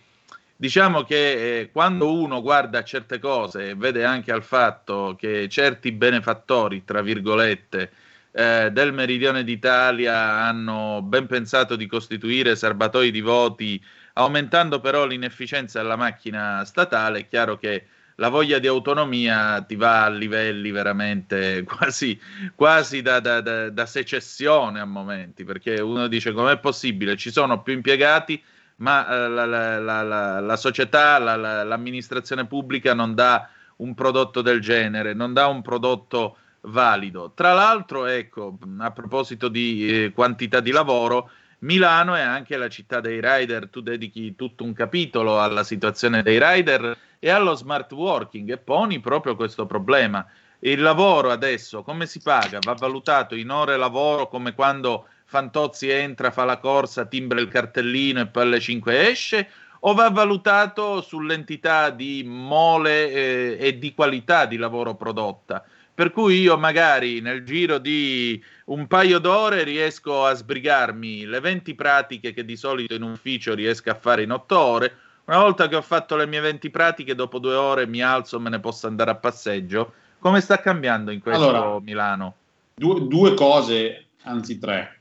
diciamo 0.60 1.04
che 1.04 1.60
eh, 1.60 1.70
quando 1.70 2.12
uno 2.12 2.42
guarda 2.42 2.84
certe 2.84 3.18
cose 3.18 3.70
e 3.70 3.74
vede 3.74 4.04
anche 4.04 4.30
al 4.30 4.42
fatto 4.42 5.16
che 5.18 5.48
certi 5.48 5.90
benefattori, 5.90 6.84
tra 6.84 7.00
virgolette, 7.00 7.90
eh, 8.32 8.70
del 8.70 8.92
meridione 8.92 9.42
d'Italia 9.42 10.14
hanno 10.44 11.00
ben 11.02 11.26
pensato 11.26 11.76
di 11.76 11.86
costituire 11.86 12.54
serbatoi 12.56 13.10
di 13.10 13.20
voti 13.22 13.82
Aumentando 14.14 14.80
però 14.80 15.06
l'inefficienza 15.06 15.80
della 15.80 15.96
macchina 15.96 16.64
statale, 16.64 17.20
è 17.20 17.26
chiaro 17.28 17.56
che 17.56 17.86
la 18.16 18.28
voglia 18.28 18.58
di 18.58 18.66
autonomia 18.66 19.62
ti 19.62 19.76
va 19.76 20.04
a 20.04 20.10
livelli 20.10 20.70
veramente 20.70 21.62
quasi, 21.64 22.20
quasi 22.54 23.02
da, 23.02 23.20
da, 23.20 23.40
da, 23.40 23.70
da 23.70 23.86
secessione 23.86 24.80
a 24.80 24.84
momenti, 24.84 25.44
perché 25.44 25.80
uno 25.80 26.06
dice 26.06 26.32
com'è 26.32 26.58
possibile, 26.58 27.16
ci 27.16 27.30
sono 27.30 27.62
più 27.62 27.72
impiegati, 27.72 28.42
ma 28.80 29.06
eh, 29.08 29.28
la, 29.28 29.46
la, 29.46 30.02
la, 30.02 30.40
la, 30.40 30.56
società, 30.56 31.18
l'amministrazione 31.18 32.46
pubblica 32.46 32.94
non 32.94 33.14
dà 33.14 33.48
un 33.76 33.94
prodotto 33.94 34.42
del 34.42 34.60
genere, 34.60 35.14
non 35.14 35.32
dà 35.32 35.46
un 35.46 35.62
prodotto 35.62 36.36
valido. 36.62 37.32
Tra 37.34 37.52
l'altro, 37.52 38.06
ecco, 38.06 38.58
a 38.78 38.90
proposito 38.90 39.48
di 39.48 40.04
eh, 40.04 40.12
quantità 40.12 40.60
di 40.60 40.70
lavoro, 40.70 41.30
Milano 41.60 42.14
è 42.14 42.22
anche 42.22 42.56
la 42.56 42.68
città 42.68 43.00
dei 43.00 43.20
rider, 43.22 43.68
tu 43.68 43.80
dedichi 43.80 44.34
tutto 44.34 44.64
un 44.64 44.72
capitolo 44.72 45.40
alla 45.40 45.62
situazione 45.62 46.22
dei 46.22 46.38
rider 46.42 46.96
e 47.18 47.30
allo 47.30 47.54
smart 47.54 47.92
working 47.92 48.50
e 48.50 48.56
poni 48.56 49.00
proprio 49.00 49.36
questo 49.36 49.66
problema. 49.66 50.26
Il 50.60 50.80
lavoro 50.80 51.30
adesso 51.30 51.82
come 51.82 52.06
si 52.06 52.20
paga? 52.20 52.58
Va 52.62 52.74
valutato 52.74 53.34
in 53.34 53.50
ore 53.50 53.76
lavoro 53.76 54.28
come 54.28 54.54
quando 54.54 55.06
Fantozzi 55.30 55.88
entra, 55.88 56.32
fa 56.32 56.42
la 56.42 56.58
corsa, 56.58 57.04
timbra 57.04 57.38
il 57.38 57.46
cartellino 57.46 58.18
e 58.18 58.26
poi 58.26 58.42
alle 58.42 58.58
5 58.58 59.10
esce? 59.10 59.48
O 59.82 59.94
va 59.94 60.10
valutato 60.10 61.00
sull'entità 61.00 61.90
di 61.90 62.24
mole 62.26 63.12
eh, 63.12 63.56
e 63.60 63.78
di 63.78 63.94
qualità 63.94 64.46
di 64.46 64.56
lavoro 64.56 64.96
prodotta? 64.96 65.64
Per 65.94 66.10
cui 66.10 66.40
io 66.40 66.58
magari 66.58 67.20
nel 67.20 67.44
giro 67.44 67.78
di 67.78 68.42
un 68.64 68.88
paio 68.88 69.20
d'ore 69.20 69.62
riesco 69.62 70.24
a 70.26 70.34
sbrigarmi 70.34 71.24
le 71.26 71.38
20 71.38 71.76
pratiche 71.76 72.32
che 72.32 72.44
di 72.44 72.56
solito 72.56 72.94
in 72.94 73.02
ufficio 73.02 73.54
riesco 73.54 73.88
a 73.90 73.94
fare 73.94 74.24
in 74.24 74.32
8 74.32 74.58
ore. 74.58 74.96
Una 75.26 75.38
volta 75.38 75.68
che 75.68 75.76
ho 75.76 75.82
fatto 75.82 76.16
le 76.16 76.26
mie 76.26 76.40
20 76.40 76.70
pratiche, 76.70 77.14
dopo 77.14 77.38
due 77.38 77.54
ore 77.54 77.86
mi 77.86 78.02
alzo 78.02 78.36
e 78.38 78.40
me 78.40 78.50
ne 78.50 78.58
posso 78.58 78.88
andare 78.88 79.12
a 79.12 79.14
passeggio. 79.14 79.92
Come 80.18 80.40
sta 80.40 80.58
cambiando 80.58 81.12
in 81.12 81.20
questo 81.20 81.48
allora, 81.48 81.78
Milano? 81.78 82.34
Due, 82.74 83.06
due 83.06 83.34
cose, 83.34 84.06
anzi 84.24 84.58
tre. 84.58 84.99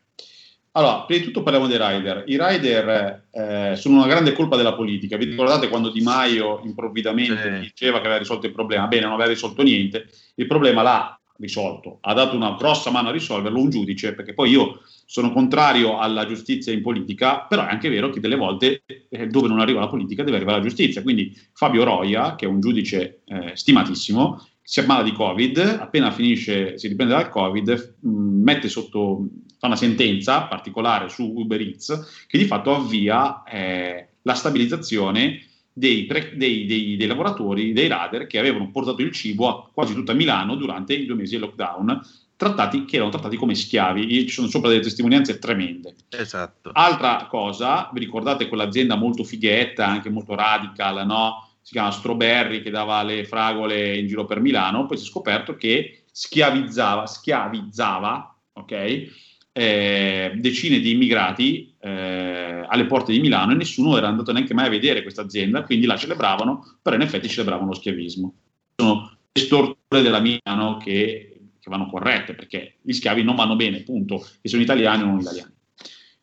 Allora, 0.74 1.02
prima 1.02 1.22
di 1.22 1.26
tutto 1.26 1.42
parliamo 1.42 1.68
dei 1.68 1.78
rider. 1.78 2.24
I 2.28 2.38
rider 2.40 3.28
eh, 3.32 3.76
sono 3.76 3.98
una 3.98 4.08
grande 4.08 4.34
colpa 4.34 4.56
della 4.56 4.76
politica. 4.76 5.18
Vi 5.18 5.26
ricordate 5.26 5.68
quando 5.68 5.90
Di 5.90 6.02
Maio 6.02 6.62
improvvidamente 6.64 7.56
sì. 7.56 7.60
diceva 7.62 7.98
che 7.98 8.06
aveva 8.06 8.20
risolto 8.20 8.46
il 8.46 8.54
problema? 8.54 8.88
Bene, 8.88 9.04
non 9.04 9.14
aveva 9.14 9.30
risolto 9.30 9.64
niente. 9.64 10.08
Il 10.36 10.46
problema 10.46 10.84
l'ha 10.84 11.20
risolto, 11.40 12.00
ha 12.02 12.14
dato 12.14 12.36
una 12.36 12.56
grossa 12.58 12.92
mano 12.92 13.10
a 13.10 13.12
risolverlo 13.12 13.60
un 13.60 13.70
giudice, 13.70 14.14
perché 14.14 14.34
poi 14.34 14.52
io 14.52 14.82
sono 15.06 15.32
contrario 15.32 15.98
alla 15.98 16.28
giustizia 16.28 16.72
in 16.72 16.82
politica, 16.82 17.46
però 17.48 17.66
è 17.66 17.70
anche 17.72 17.90
vero 17.90 18.10
che 18.10 18.20
delle 18.20 18.36
volte 18.36 18.84
eh, 19.10 19.28
dove 19.28 19.48
non 19.48 19.60
arriva 19.60 19.80
la 19.80 19.88
politica 19.88 20.24
deve 20.24 20.36
arrivare 20.36 20.58
la 20.58 20.64
giustizia. 20.64 21.02
Quindi 21.02 21.36
Fabio 21.54 21.84
Roia, 21.84 22.36
che 22.36 22.46
è 22.46 22.48
un 22.48 22.60
giudice 22.60 23.22
eh, 23.26 23.52
stimatissimo, 23.56 24.49
si 24.70 24.82
ammala 24.82 25.02
di 25.02 25.14
Covid, 25.14 25.58
appena 25.58 26.12
finisce, 26.12 26.78
si 26.78 26.88
riprende 26.88 27.16
dal 27.16 27.30
Covid, 27.30 27.96
mh, 28.02 28.10
mette 28.44 28.70
sotto, 28.70 29.28
fa 29.58 29.66
una 29.66 29.76
sentenza 29.76 30.44
particolare 30.44 31.10
su 31.10 31.24
Uber 31.24 31.60
Eats 31.60 32.26
che 32.28 32.38
di 32.38 32.46
fatto 32.46 32.76
avvia 32.76 33.42
eh, 33.46 34.10
la 34.22 34.34
stabilizzazione 34.36 35.42
dei, 35.74 36.06
dei, 36.06 36.68
dei, 36.68 36.98
dei, 36.98 37.08
lavoratori, 37.08 37.74
dei 37.74 37.88
radar 37.88 38.28
che 38.28 38.38
avevano 38.38 38.70
portato 38.70 39.02
il 39.02 39.12
cibo 39.12 39.48
a 39.48 39.68
quasi 39.74 39.96
tutta 39.96 40.14
Milano 40.14 40.54
durante 40.54 40.94
i 40.94 41.08
due 41.08 41.16
mesi 41.16 41.32
del 41.32 41.46
lockdown, 41.46 42.02
trattati, 42.36 42.86
che 42.86 42.98
erano 42.98 43.10
trattati 43.10 43.38
come 43.38 43.56
schiavi. 43.56 44.28
Ci 44.28 44.30
sono 44.30 44.50
sopra 44.50 44.70
delle 44.70 44.84
testimonianze 44.84 45.40
tremende. 45.40 45.96
Esatto. 46.10 46.70
Altra 46.74 47.26
cosa, 47.28 47.90
vi 47.92 48.02
ricordate 48.02 48.48
quell'azienda 48.48 48.96
molto 48.96 49.24
fighetta, 49.24 49.88
anche 49.88 50.12
molto 50.12 50.36
radical, 50.36 51.08
no? 51.08 51.49
Si 51.70 51.76
chiama 51.76 51.92
Strawberry, 51.92 52.64
che 52.64 52.72
dava 52.72 53.04
le 53.04 53.26
fragole 53.26 53.96
in 53.96 54.08
giro 54.08 54.26
per 54.26 54.40
Milano, 54.40 54.88
poi 54.88 54.98
si 54.98 55.04
è 55.04 55.08
scoperto 55.08 55.56
che 55.56 56.02
schiavizzava, 56.12 57.06
schiavizzava 57.06 58.36
ok? 58.54 59.12
Eh, 59.52 60.32
decine 60.38 60.80
di 60.80 60.92
immigrati 60.92 61.76
eh, 61.80 62.66
alle 62.68 62.86
porte 62.86 63.12
di 63.12 63.20
Milano 63.20 63.52
e 63.52 63.56
nessuno 63.56 63.98
era 63.98 64.08
andato 64.08 64.32
neanche 64.32 64.56
mai 64.56 64.66
a 64.66 64.70
vedere 64.70 65.04
questa 65.04 65.22
azienda, 65.22 65.64
quindi 65.64 65.86
la 65.86 65.96
celebravano, 65.96 66.78
però 66.82 66.96
in 66.96 67.04
effetti 67.04 67.30
celebravano 67.30 67.70
lo 67.70 67.76
schiavismo. 67.76 68.34
Sono 68.76 69.18
le 69.32 69.42
storture 69.42 70.02
della 70.02 70.20
Milano 70.20 70.78
che, 70.78 71.40
che 71.60 71.70
vanno 71.70 71.86
corrette, 71.86 72.34
perché 72.34 72.78
gli 72.82 72.94
schiavi 72.94 73.22
non 73.22 73.36
vanno 73.36 73.56
bene, 73.56 73.84
punto, 73.84 74.28
e 74.42 74.50
sono 74.50 74.64
italiani 74.64 75.04
o 75.04 75.06
non 75.06 75.20
italiani. 75.20 75.54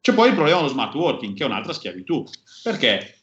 C'è 0.00 0.12
poi 0.12 0.28
il 0.28 0.34
problema 0.34 0.58
dello 0.58 0.72
smart 0.72 0.94
working, 0.94 1.36
che 1.36 1.44
è 1.44 1.46
un'altra 1.46 1.72
schiavitù, 1.72 2.24
perché 2.64 3.15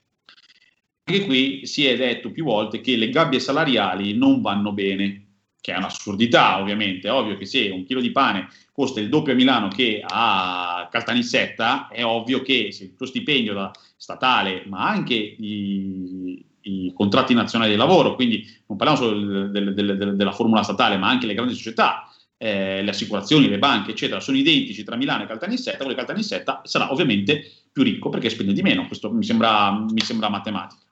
anche 1.06 1.26
qui 1.26 1.66
si 1.66 1.86
è 1.86 1.97
detto 1.97 2.32
più 2.32 2.45
volte 2.45 2.80
che 2.80 2.95
le 2.95 3.10
gabbie 3.10 3.39
salariali 3.39 4.16
non 4.16 4.41
vanno 4.41 4.72
bene, 4.72 5.22
che 5.60 5.74
è 5.74 5.78
un'assurdità 5.78 6.60
ovviamente, 6.60 7.08
è 7.08 7.12
ovvio 7.12 7.38
che 7.38 7.45
se 7.45 7.70
un 7.70 7.86
chilo 7.86 8.01
di 8.01 8.12
pane 8.12 8.47
costa 8.72 8.99
il 8.99 9.10
doppio 9.10 9.34
a 9.34 9.36
Milano 9.36 9.68
che 9.68 10.04
a 10.06 10.88
Caltanissetta, 10.89 11.88
è 11.89 12.04
ovvio 12.04 12.41
che 12.41 12.72
se 12.72 12.86
il 12.86 12.95
tuo 12.95 13.06
stipendio 13.06 13.72
statale, 13.95 14.64
ma 14.68 14.88
anche 14.88 15.14
i, 15.14 16.45
i 16.62 16.91
contratti 16.93 17.34
nazionali 17.34 17.72
di 17.72 17.78
lavoro, 17.78 18.16
quindi 18.16 18.45
non 18.68 18.78
parliamo 18.78 19.01
solo 19.01 19.47
del, 19.47 19.74
del, 19.74 19.95
del, 19.95 20.16
della 20.16 20.32
formula 20.32 20.64
statale, 20.64 20.97
ma 20.97 21.10
anche 21.10 21.28
le 21.28 21.34
grandi 21.34 21.54
società, 21.54 22.10
eh, 22.38 22.82
le 22.82 22.89
assicurazioni, 22.89 23.47
le 23.47 23.60
banche, 23.60 23.91
eccetera, 23.91 24.20
sono 24.20 24.38
identici 24.38 24.84
tra 24.84 24.95
Milano 24.95 25.24
e 25.24 25.28
Caltanissetta, 25.28 25.78
quello 25.78 25.91
di 25.91 25.97
Caltanissetta 25.97 26.62
sarà 26.66 26.91
ovviamente 26.91 27.43
più 27.72 27.84
ricco 27.84 28.10
perché 28.10 28.30
spende 28.30 28.54
di 28.54 28.62
meno, 28.62 28.88
questo 28.88 29.12
mi 29.12 29.24
sembra, 29.24 29.72
mi 29.72 30.01
sembra 30.01 30.30
matematica. 30.30 30.82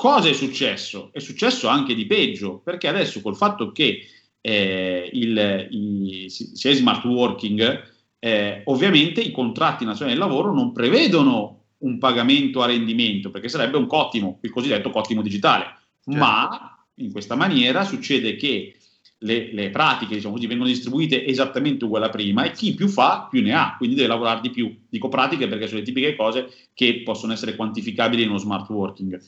Cosa 0.00 0.30
è 0.30 0.32
successo? 0.32 1.10
È 1.12 1.18
successo 1.18 1.68
anche 1.68 1.94
di 1.94 2.06
peggio, 2.06 2.62
perché 2.64 2.88
adesso 2.88 3.20
col 3.20 3.36
fatto 3.36 3.70
che 3.70 4.06
eh, 4.40 5.10
il, 5.12 5.68
i, 5.70 6.30
si 6.30 6.68
è 6.68 6.72
smart 6.72 7.04
working, 7.04 7.82
eh, 8.18 8.62
ovviamente 8.64 9.20
i 9.20 9.30
contratti 9.30 9.84
nazionali 9.84 10.16
del 10.18 10.26
lavoro 10.26 10.54
non 10.54 10.72
prevedono 10.72 11.64
un 11.80 11.98
pagamento 11.98 12.62
a 12.62 12.66
rendimento, 12.66 13.30
perché 13.30 13.50
sarebbe 13.50 13.76
un 13.76 13.86
cottimo, 13.86 14.38
il 14.40 14.50
cosiddetto 14.50 14.88
cottimo 14.88 15.20
digitale. 15.20 15.64
Certo. 16.02 16.18
Ma 16.18 16.82
in 16.94 17.12
questa 17.12 17.34
maniera 17.34 17.84
succede 17.84 18.36
che 18.36 18.76
le, 19.18 19.52
le, 19.52 19.68
pratiche 19.68 20.14
diciamo 20.14 20.32
così, 20.32 20.46
vengono 20.46 20.70
distribuite 20.70 21.26
esattamente 21.26 21.84
uguali 21.84 22.06
a 22.06 22.08
prima 22.08 22.44
e 22.44 22.52
chi 22.52 22.72
più 22.72 22.88
fa 22.88 23.28
più 23.30 23.42
ne 23.42 23.52
ha, 23.52 23.74
quindi 23.76 23.96
deve 23.96 24.08
lavorare 24.08 24.40
di 24.40 24.48
più. 24.48 24.74
Dico 24.88 25.08
pratiche 25.08 25.46
perché 25.46 25.66
sono 25.66 25.80
le 25.80 25.84
tipiche 25.84 26.16
cose 26.16 26.48
che 26.72 27.02
possono 27.04 27.34
essere 27.34 27.54
quantificabili 27.54 28.22
in 28.22 28.30
uno 28.30 28.38
smart 28.38 28.66
working. 28.70 29.20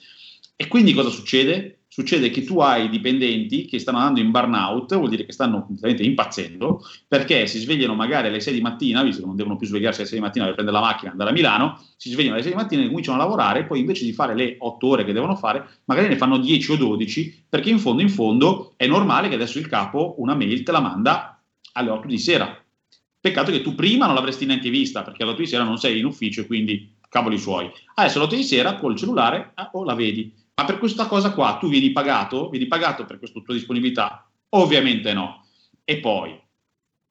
E 0.63 0.69
quindi 0.69 0.93
cosa 0.93 1.09
succede? 1.09 1.87
Succede 1.89 2.31
che 2.31 2.45
tu 2.45 2.61
hai 2.61 2.89
dipendenti 2.89 3.65
che 3.65 3.81
stanno 3.81 3.99
andando 3.99 4.21
in 4.21 4.31
burnout, 4.31 4.95
vuol 4.95 5.09
dire 5.09 5.27
che 5.27 5.33
stanno 5.33 5.65
completamente 5.65 6.05
impazzendo, 6.05 6.81
perché 7.09 7.49
si 7.49 7.59
svegliano 7.59 7.97
magari 7.97 8.29
alle 8.29 8.39
6 8.39 8.55
di 8.55 8.61
mattina, 8.61 9.03
visto 9.03 9.23
che 9.23 9.27
non 9.27 9.35
devono 9.35 9.57
più 9.57 9.67
svegliarsi 9.67 10.03
alle 10.03 10.09
6 10.09 10.19
di 10.19 10.25
mattina 10.25 10.45
per 10.45 10.55
prendere 10.55 10.79
la 10.79 10.85
macchina 10.85 11.09
e 11.09 11.11
andare 11.11 11.31
a 11.31 11.33
Milano, 11.33 11.85
si 11.97 12.11
svegliano 12.11 12.35
alle 12.35 12.45
6 12.45 12.53
di 12.53 12.57
mattina 12.57 12.83
e 12.83 12.87
cominciano 12.87 13.17
a 13.17 13.25
lavorare, 13.25 13.67
poi 13.67 13.81
invece 13.81 14.05
di 14.05 14.13
fare 14.13 14.37
le 14.37 14.55
8 14.57 14.87
ore 14.87 15.05
che 15.05 15.13
devono 15.13 15.35
fare, 15.35 15.67
magari 15.87 16.07
ne 16.07 16.17
fanno 16.17 16.39
10 16.39 16.71
o 16.71 16.77
12, 16.77 17.47
perché 17.49 17.71
in 17.71 17.81
fondo, 17.81 18.01
in 18.01 18.09
fondo, 18.09 18.75
è 18.77 18.87
normale 18.87 19.29
che 19.29 19.35
adesso 19.35 19.59
il 19.59 19.67
capo 19.67 20.15
una 20.19 20.37
mail 20.37 20.63
te 20.63 20.71
la 20.71 20.81
manda 20.81 21.43
alle 21.73 21.91
8 21.91 22.07
di 22.07 22.19
sera. 22.19 22.57
Peccato 23.21 23.51
che 23.51 23.63
tu 23.63 23.75
prima 23.75 24.07
non 24.07 24.15
l'avresti 24.15 24.47
neanche 24.47 24.71
vista, 24.71 25.03
perché 25.03 25.25
alle 25.25 25.33
8 25.33 25.41
di 25.41 25.49
sera 25.49 25.65
non 25.65 25.77
sei 25.77 25.99
in 25.99 26.05
ufficio 26.05 26.43
e 26.43 26.47
quindi 26.47 26.95
cavoli 27.09 27.37
suoi. 27.37 27.69
Adesso 27.97 28.19
alle 28.19 28.27
8 28.27 28.37
di 28.37 28.45
sera 28.45 28.77
col 28.77 28.97
cellulare 28.97 29.53
eh, 29.59 29.69
o 29.73 29.83
la 29.83 29.95
vedi 29.95 30.41
ma 30.55 30.65
per 30.65 30.79
questa 30.79 31.07
cosa 31.07 31.33
qua 31.33 31.57
tu 31.59 31.69
vieni 31.69 31.93
pagato? 31.93 32.49
Vieni 32.51 32.67
pagato 32.67 33.05
per 33.05 33.19
questa 33.19 33.41
tua 33.41 33.55
disponibilità? 33.55 34.29
Ovviamente 34.51 35.13
no. 35.13 35.47
E 35.85 35.99
poi, 35.99 36.39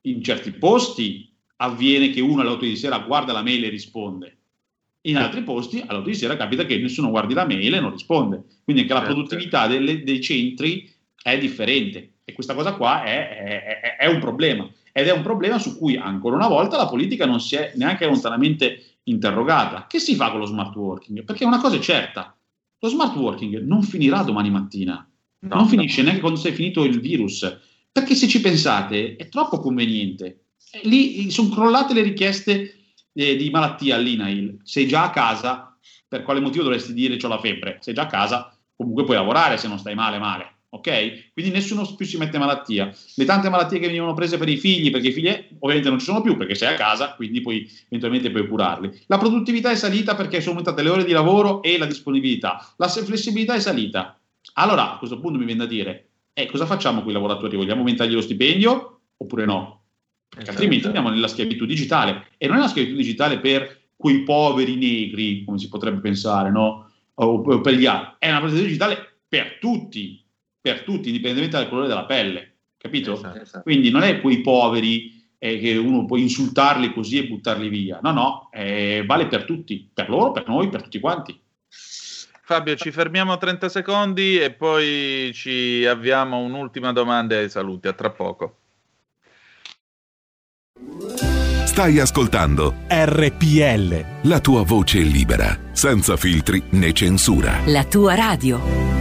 in 0.01 0.23
certi 0.23 0.51
posti 0.51 1.29
avviene 1.57 2.09
che 2.11 2.21
uno 2.21 2.41
alle 2.41 2.51
8 2.51 2.65
di 2.65 2.75
sera 2.75 2.99
guarda 2.99 3.33
la 3.33 3.41
mail 3.41 3.65
e 3.65 3.69
risponde. 3.69 4.37
In 5.01 5.17
altri 5.17 5.41
posti 5.41 5.83
alle 5.85 5.99
8 5.99 6.09
di 6.09 6.15
sera 6.15 6.37
capita 6.37 6.65
che 6.65 6.77
nessuno 6.77 7.09
guardi 7.09 7.33
la 7.33 7.45
mail 7.45 7.73
e 7.73 7.79
non 7.79 7.91
risponde. 7.91 8.43
Quindi 8.63 8.83
anche 8.83 8.93
la 8.93 9.01
produttività 9.01 9.67
delle, 9.67 10.03
dei 10.03 10.21
centri 10.21 10.91
è 11.21 11.37
differente. 11.37 12.13
E 12.23 12.33
questa 12.33 12.53
cosa 12.53 12.75
qua 12.75 13.03
è, 13.03 13.29
è, 13.29 13.95
è 13.97 14.05
un 14.05 14.19
problema. 14.19 14.69
Ed 14.91 15.07
è 15.07 15.11
un 15.11 15.23
problema 15.23 15.57
su 15.57 15.77
cui 15.77 15.95
ancora 15.97 16.35
una 16.35 16.47
volta 16.47 16.77
la 16.77 16.87
politica 16.87 17.25
non 17.25 17.39
si 17.39 17.55
è 17.55 17.73
neanche 17.75 18.05
lontanamente 18.05 18.97
interrogata. 19.03 19.87
Che 19.87 19.99
si 19.99 20.15
fa 20.15 20.29
con 20.29 20.39
lo 20.39 20.45
smart 20.45 20.75
working? 20.75 21.23
Perché 21.23 21.45
una 21.45 21.59
cosa 21.59 21.77
è 21.77 21.79
certa, 21.79 22.35
lo 22.83 22.89
smart 22.89 23.15
working 23.15 23.61
non 23.61 23.83
finirà 23.83 24.23
domani 24.23 24.49
mattina, 24.49 25.07
no, 25.39 25.55
non 25.55 25.67
finisce 25.67 25.97
no. 25.97 26.05
neanche 26.05 26.21
quando 26.21 26.39
sei 26.39 26.51
finito 26.51 26.83
il 26.83 26.99
virus, 26.99 27.59
perché 27.91 28.15
se 28.15 28.27
ci 28.27 28.41
pensate 28.41 29.15
è 29.15 29.29
troppo 29.29 29.59
conveniente. 29.59 30.45
Lì 30.83 31.29
sono 31.29 31.49
crollate 31.49 31.93
le 31.93 32.01
richieste 32.01 32.75
eh, 33.13 33.35
di 33.35 33.49
malattia 33.49 33.95
all'INAIL, 33.95 34.59
sei 34.63 34.87
già 34.87 35.03
a 35.03 35.09
casa, 35.11 35.77
per 36.07 36.23
quale 36.23 36.39
motivo 36.39 36.63
dovresti 36.63 36.93
dire 36.93 37.17
ho 37.21 37.27
la 37.27 37.39
febbre? 37.39 37.77
Sei 37.81 37.93
già 37.93 38.03
a 38.03 38.07
casa, 38.07 38.57
comunque 38.75 39.03
puoi 39.03 39.17
lavorare 39.17 39.57
se 39.57 39.67
non 39.67 39.77
stai 39.77 39.95
male 39.95 40.17
male. 40.17 40.50
Ok? 40.73 41.31
Quindi 41.33 41.51
nessuno 41.51 41.83
più 41.95 42.05
si 42.05 42.17
mette 42.17 42.37
malattia. 42.37 42.93
Le 43.15 43.25
tante 43.25 43.49
malattie 43.49 43.79
che 43.79 43.87
venivano 43.87 44.13
prese 44.13 44.37
per 44.37 44.47
i 44.47 44.57
figli, 44.57 44.89
perché 44.89 45.09
i 45.09 45.11
figli 45.11 45.27
eh, 45.27 45.49
ovviamente 45.59 45.89
non 45.89 45.99
ci 45.99 46.05
sono 46.05 46.21
più 46.21 46.37
perché 46.37 46.55
sei 46.55 46.73
a 46.73 46.77
casa, 46.77 47.13
quindi 47.15 47.41
poi 47.41 47.69
eventualmente 47.87 48.31
puoi 48.31 48.47
curarli. 48.47 49.03
La 49.07 49.17
produttività 49.17 49.69
è 49.69 49.75
salita 49.75 50.15
perché 50.15 50.39
sono 50.39 50.57
aumentate 50.57 50.81
le 50.81 50.89
ore 50.89 51.03
di 51.03 51.11
lavoro 51.11 51.61
e 51.61 51.77
la 51.77 51.85
disponibilità. 51.85 52.73
La 52.77 52.87
flessibilità 52.87 53.53
è 53.53 53.59
salita. 53.59 54.17
Allora, 54.53 54.93
a 54.93 54.97
questo 54.97 55.19
punto 55.19 55.37
mi 55.37 55.45
viene 55.45 55.61
da 55.61 55.67
dire, 55.67 56.07
eh, 56.33 56.45
cosa 56.45 56.65
facciamo 56.65 57.01
con 57.01 57.09
i 57.09 57.13
lavoratori? 57.13 57.57
Vogliamo 57.57 57.81
aumentargli 57.81 58.13
lo 58.13 58.21
stipendio 58.21 59.01
oppure 59.17 59.45
no? 59.45 59.83
Perché 60.29 60.43
Esatto. 60.43 60.51
altrimenti 60.51 60.85
andiamo 60.85 61.09
nella 61.09 61.27
schiavitù 61.27 61.65
digitale. 61.65 62.27
E 62.37 62.47
non 62.47 62.55
è 62.55 62.59
una 62.59 62.69
schiavitù 62.69 62.95
digitale 62.95 63.39
per 63.39 63.79
quei 63.97 64.23
poveri 64.23 64.75
negri, 64.77 65.43
come 65.43 65.59
si 65.59 65.67
potrebbe 65.67 65.99
pensare, 65.99 66.49
no? 66.49 66.89
O, 67.15 67.41
per 67.59 67.73
gli 67.73 67.85
altri. 67.85 68.15
È 68.19 68.29
una 68.29 68.39
schiavitù 68.39 68.65
digitale 68.65 69.17
per 69.27 69.57
tutti, 69.59 70.20
per 70.61 70.83
tutti, 70.83 71.07
indipendentemente 71.07 71.57
dal 71.57 71.67
colore 71.67 71.87
della 71.87 72.05
pelle, 72.05 72.57
capito? 72.77 73.13
Esatto. 73.13 73.61
Quindi 73.63 73.89
non 73.89 74.03
è 74.03 74.21
quei 74.21 74.41
poveri 74.41 75.19
eh, 75.39 75.59
che 75.59 75.75
uno 75.75 76.05
può 76.05 76.17
insultarli 76.17 76.93
così 76.93 77.17
e 77.17 77.27
buttarli 77.27 77.67
via. 77.67 77.99
No, 78.01 78.11
no, 78.11 78.49
eh, 78.53 79.03
vale 79.05 79.27
per 79.27 79.43
tutti, 79.43 79.89
per 79.91 80.07
loro, 80.07 80.31
per 80.31 80.47
noi, 80.47 80.69
per 80.69 80.83
tutti 80.83 80.99
quanti. 80.99 81.39
Fabio, 82.43 82.75
ci 82.75 82.91
fermiamo 82.91 83.37
30 83.37 83.69
secondi 83.69 84.37
e 84.37 84.51
poi 84.51 85.31
ci 85.33 85.85
avviamo 85.85 86.39
un'ultima 86.39 86.91
domanda 86.91 87.37
ai 87.37 87.49
saluti. 87.49 87.87
A 87.87 87.93
tra 87.93 88.11
poco. 88.11 88.57
Stai 91.65 91.99
ascoltando 91.99 92.75
RPL. 92.89 94.27
la 94.27 94.39
tua 94.41 94.63
voce 94.63 94.99
libera, 94.99 95.57
senza 95.71 96.17
filtri 96.17 96.61
né 96.71 96.91
censura. 96.91 97.61
La 97.67 97.85
tua 97.85 98.13
radio. 98.15 99.00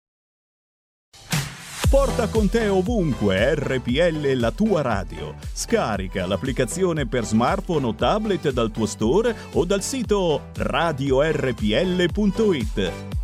Porta 1.91 2.29
con 2.29 2.47
te 2.47 2.69
ovunque 2.69 3.53
RPL 3.53 4.31
la 4.35 4.51
tua 4.51 4.81
radio. 4.81 5.35
Scarica 5.51 6.25
l'applicazione 6.25 7.05
per 7.05 7.25
smartphone 7.25 7.85
o 7.85 7.93
tablet 7.93 8.49
dal 8.51 8.71
tuo 8.71 8.85
store 8.85 9.35
o 9.51 9.65
dal 9.65 9.83
sito 9.83 10.43
radiorpl.it. 10.55 11.31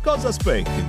Cosa 0.02 0.28
aspetti? 0.28 0.86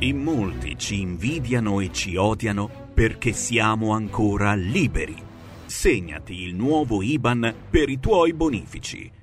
In 0.00 0.16
molti 0.16 0.76
ci 0.76 1.00
invidiano 1.00 1.78
e 1.78 1.92
ci 1.92 2.16
odiano 2.16 2.68
perché 2.92 3.32
siamo 3.32 3.92
ancora 3.92 4.56
liberi. 4.56 5.14
Segnati 5.64 6.42
il 6.42 6.56
nuovo 6.56 7.02
IBAN 7.02 7.54
per 7.70 7.88
i 7.88 8.00
tuoi 8.00 8.32
bonifici. 8.32 9.22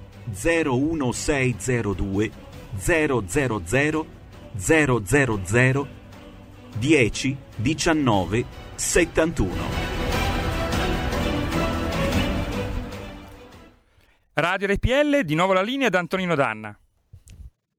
01602 0.29 2.31
000 2.75 3.21
000 4.55 5.87
10 6.77 7.37
19 7.55 8.45
71. 8.75 9.89
Radio 14.33 14.67
RPL, 14.67 15.23
di 15.23 15.35
nuovo 15.35 15.53
la 15.53 15.61
linea 15.61 15.87
ad 15.87 15.95
Antonino 15.95 16.35
Danna. 16.35 16.75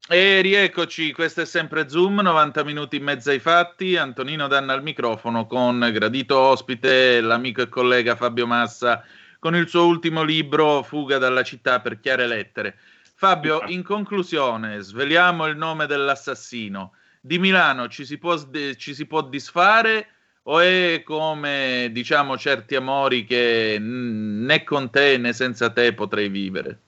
E 0.09 0.41
rieccoci, 0.43 1.13
questo 1.13 1.41
è 1.41 1.47
sempre 1.47 1.89
Zoom, 1.89 2.21
90 2.21 2.65
minuti 2.65 2.97
in 2.97 3.05
mezzo 3.05 3.31
ai 3.31 3.39
fatti. 3.39 3.97
Antonino 3.97 4.49
Danna 4.49 4.75
al 4.75 4.83
microfono 4.83 5.47
con 5.47 5.91
gradito 5.93 6.39
ospite 6.39 7.21
l'amico 7.21 7.63
e 7.63 7.69
collega 7.69 8.17
Fabio 8.17 8.47
Massa 8.47 9.03
con 9.43 9.57
il 9.57 9.67
suo 9.67 9.87
ultimo 9.87 10.23
libro 10.23 10.85
Fuga 10.85 11.19
dalla 11.19 11.43
città 11.43 11.81
per 11.81 11.99
chiare 11.99 12.29
lettere. 12.29 12.77
Fabio, 13.17 13.65
in 13.67 13.83
conclusione, 13.83 14.79
sveliamo 14.79 15.47
il 15.47 15.57
nome 15.57 15.87
dell'assassino. 15.87 16.93
Di 17.21 17.41
Milano 17.41 17.89
ci 17.89 18.05
si 18.05 18.19
può, 18.19 18.41
ci 18.77 18.95
si 18.95 19.05
può 19.05 19.21
disfare 19.23 20.07
o 20.45 20.61
è 20.61 21.03
come 21.05 21.89
diciamo 21.91 22.39
certi 22.39 22.77
amori 22.77 23.25
che 23.25 23.79
né 23.81 24.63
con 24.63 24.91
te 24.91 25.17
né 25.19 25.33
senza 25.33 25.71
te 25.71 25.93
potrei 25.93 26.29
vivere? 26.29 26.79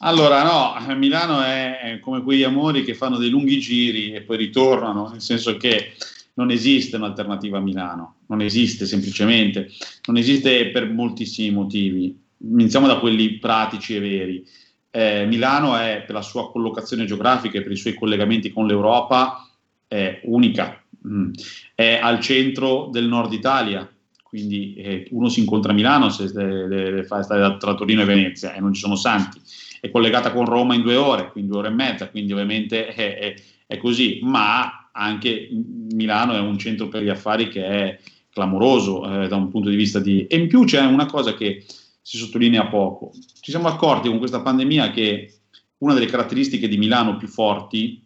Allora, 0.00 0.42
no, 0.42 0.94
Milano 0.94 1.40
è, 1.40 1.78
è 1.78 2.00
come 2.00 2.22
quegli 2.22 2.42
amori 2.42 2.84
che 2.84 2.92
fanno 2.92 3.16
dei 3.16 3.30
lunghi 3.30 3.58
giri 3.58 4.12
e 4.12 4.20
poi 4.20 4.36
ritornano, 4.36 5.08
nel 5.08 5.22
senso 5.22 5.56
che 5.56 5.94
non 6.34 6.50
esiste 6.50 6.96
un'alternativa 6.96 7.58
a 7.58 7.60
Milano, 7.60 8.16
non 8.28 8.40
esiste 8.40 8.86
semplicemente, 8.86 9.68
non 10.06 10.16
esiste 10.16 10.70
per 10.70 10.90
moltissimi 10.90 11.50
motivi. 11.50 12.18
Iniziamo 12.38 12.86
da 12.86 12.98
quelli 12.98 13.38
pratici 13.38 13.96
e 13.96 14.00
veri. 14.00 14.46
Eh, 14.90 15.26
Milano 15.26 15.76
è 15.76 16.02
per 16.06 16.14
la 16.14 16.22
sua 16.22 16.50
collocazione 16.50 17.04
geografica 17.04 17.58
e 17.58 17.62
per 17.62 17.72
i 17.72 17.76
suoi 17.76 17.94
collegamenti 17.94 18.50
con 18.50 18.66
l'Europa 18.66 19.48
è 19.86 20.20
unica, 20.24 20.76
Mm. 21.04 21.32
è 21.74 21.98
al 22.00 22.20
centro 22.20 22.88
del 22.92 23.06
nord 23.08 23.32
Italia, 23.32 23.90
quindi 24.22 24.74
eh, 24.74 25.08
uno 25.10 25.28
si 25.28 25.40
incontra 25.40 25.72
a 25.72 25.74
Milano 25.74 26.10
se 26.10 26.30
deve, 26.30 27.02
fare 27.02 27.24
stare 27.24 27.56
tra 27.56 27.74
Torino 27.74 28.02
e 28.02 28.04
Venezia 28.04 28.54
e 28.54 28.60
non 28.60 28.72
ci 28.72 28.80
sono 28.82 28.94
santi, 28.94 29.40
è 29.80 29.90
collegata 29.90 30.30
con 30.32 30.44
Roma 30.44 30.76
in 30.76 30.82
due 30.82 30.94
ore, 30.94 31.32
quindi 31.32 31.50
due 31.50 31.58
ore 31.58 31.68
e 31.70 31.72
mezza, 31.72 32.08
quindi 32.08 32.32
ovviamente 32.32 32.86
è, 32.86 33.18
è- 33.18 33.34
è 33.66 33.76
così, 33.78 34.20
ma 34.22 34.81
anche 34.92 35.48
Milano 35.92 36.34
è 36.34 36.40
un 36.40 36.58
centro 36.58 36.88
per 36.88 37.02
gli 37.02 37.08
affari 37.08 37.48
che 37.48 37.64
è 37.64 37.98
clamoroso 38.30 39.22
eh, 39.22 39.28
da 39.28 39.36
un 39.36 39.50
punto 39.50 39.68
di 39.68 39.76
vista 39.76 39.98
di... 40.00 40.26
E 40.26 40.36
in 40.36 40.48
più 40.48 40.64
c'è 40.64 40.80
una 40.84 41.06
cosa 41.06 41.34
che 41.34 41.64
si 42.00 42.16
sottolinea 42.16 42.66
poco, 42.66 43.12
ci 43.40 43.50
siamo 43.50 43.68
accorti 43.68 44.08
con 44.08 44.18
questa 44.18 44.40
pandemia 44.40 44.90
che 44.90 45.34
una 45.78 45.94
delle 45.94 46.06
caratteristiche 46.06 46.68
di 46.68 46.76
Milano 46.78 47.16
più 47.16 47.28
forti 47.28 48.02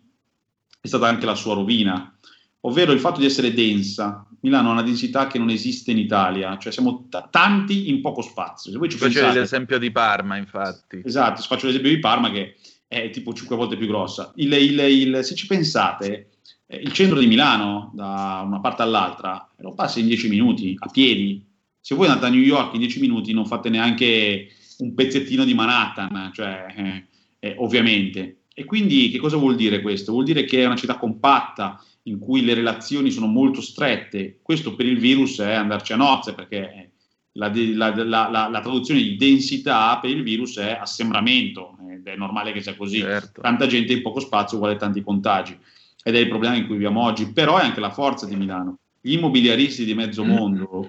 è 0.80 0.87
stata 0.87 1.07
anche 1.09 1.26
la 1.26 1.34
sua 1.34 1.55
rovina, 1.55 2.14
ovvero 2.61 2.93
il 2.93 3.01
fatto 3.01 3.20
di 3.20 3.26
essere 3.26 3.53
densa. 3.53 4.26
Milano 4.41 4.68
ha 4.68 4.72
una 4.72 4.82
densità 4.82 5.26
che 5.26 5.39
non 5.39 5.51
esiste 5.51 5.91
in 5.91 5.99
Italia, 5.99 6.57
cioè 6.59 6.72
siamo 6.72 7.07
t- 7.09 7.30
tanti 7.30 7.89
in 7.89 8.01
poco 8.01 8.22
spazio. 8.22 8.70
Se 8.70 8.78
voi 8.78 8.89
ci 8.89 8.97
Facevi 8.97 9.14
pensate, 9.14 9.39
l'esempio 9.41 9.78
di 9.78 9.91
Parma, 9.91 10.37
infatti. 10.37 11.03
Esatto, 11.05 11.43
faccio 11.43 11.66
l'esempio 11.66 11.91
di 11.91 11.99
Parma 11.99 12.30
che 12.30 12.57
è 12.87 13.11
tipo 13.11 13.32
5 13.32 13.57
volte 13.57 13.76
più 13.76 13.87
grossa. 13.89 14.32
Il- 14.37 14.53
il- 14.53 14.78
il- 14.78 15.24
se 15.24 15.34
ci 15.34 15.47
pensate, 15.47 16.36
il 16.69 16.93
centro 16.93 17.19
di 17.19 17.27
Milano, 17.27 17.93
da 17.95 18.43
una 18.45 18.61
parte 18.61 18.83
all'altra, 18.83 19.49
lo 19.59 19.73
passi 19.75 20.01
in 20.01 20.07
10 20.07 20.29
minuti, 20.29 20.75
a 20.79 20.89
piedi. 20.89 21.45
Se 21.81 21.95
voi 21.95 22.09
andate 22.09 22.27
a 22.27 22.31
New 22.31 22.41
York 22.41 22.75
in 22.75 22.81
10 22.81 23.01
minuti 23.01 23.33
non 23.33 23.47
fate 23.47 23.69
neanche 23.69 24.49
un 24.79 24.93
pezzettino 24.95 25.45
di 25.45 25.55
Manhattan, 25.55 26.31
cioè, 26.35 26.67
eh, 26.77 27.05
eh, 27.39 27.55
ovviamente. 27.59 28.39
E 28.53 28.64
quindi 28.64 29.11
che 29.11 29.19
cosa 29.19 29.37
vuol 29.37 29.55
dire 29.55 29.81
questo? 29.81 30.12
Vuol 30.12 30.25
dire 30.25 30.45
che 30.45 30.62
è 30.62 30.67
una 30.67 30.77
città 30.77 30.97
compatta, 30.97 31.81
in 32.05 32.19
cui 32.19 32.45
le 32.45 32.55
relazioni 32.55 33.11
sono 33.11 33.27
molto 33.27 33.61
strette. 33.61 34.39
Questo 34.43 34.75
per 34.75 34.87
il 34.87 34.99
virus 34.99 35.39
è 35.41 35.53
andarci 35.55 35.93
a 35.93 35.97
nozze, 35.97 36.35
perché 36.35 36.91
la, 37.33 37.51
la- 37.55 37.95
la- 38.05 38.29
la- 38.31 38.49
la 38.49 38.61
traduzione 38.61 39.03
di 39.03 39.17
densità 39.17 39.99
per 39.99 40.11
il 40.11 40.23
virus 40.23 40.57
è 40.59 40.79
assembramento, 40.81 41.77
ed 41.91 42.07
è 42.07 42.17
normale 42.17 42.53
che 42.53 42.62
sia 42.62 42.75
così. 42.77 43.01
Tanta 43.41 43.67
gente 43.67 43.93
in 43.93 44.03
poco 44.03 44.21
spazio 44.21 44.57
uguale 44.57 44.77
tanti 44.77 45.03
contagi, 45.03 45.57
ed 46.07 46.15
è 46.15 46.21
il 46.21 46.29
problema 46.29 46.55
in 46.55 46.67
cui 46.67 46.75
viviamo 46.75 47.03
oggi, 47.03 47.33
però 47.33 47.59
è 47.59 47.65
anche 47.65 47.81
la 47.81 47.91
forza 47.91 48.27
di 48.27 48.37
Milano. 48.37 48.79
Gli 49.01 49.15
immobiliaristi 49.15 49.85
di 49.85 49.93
mezzo 49.93 50.23
mondo 50.23 50.89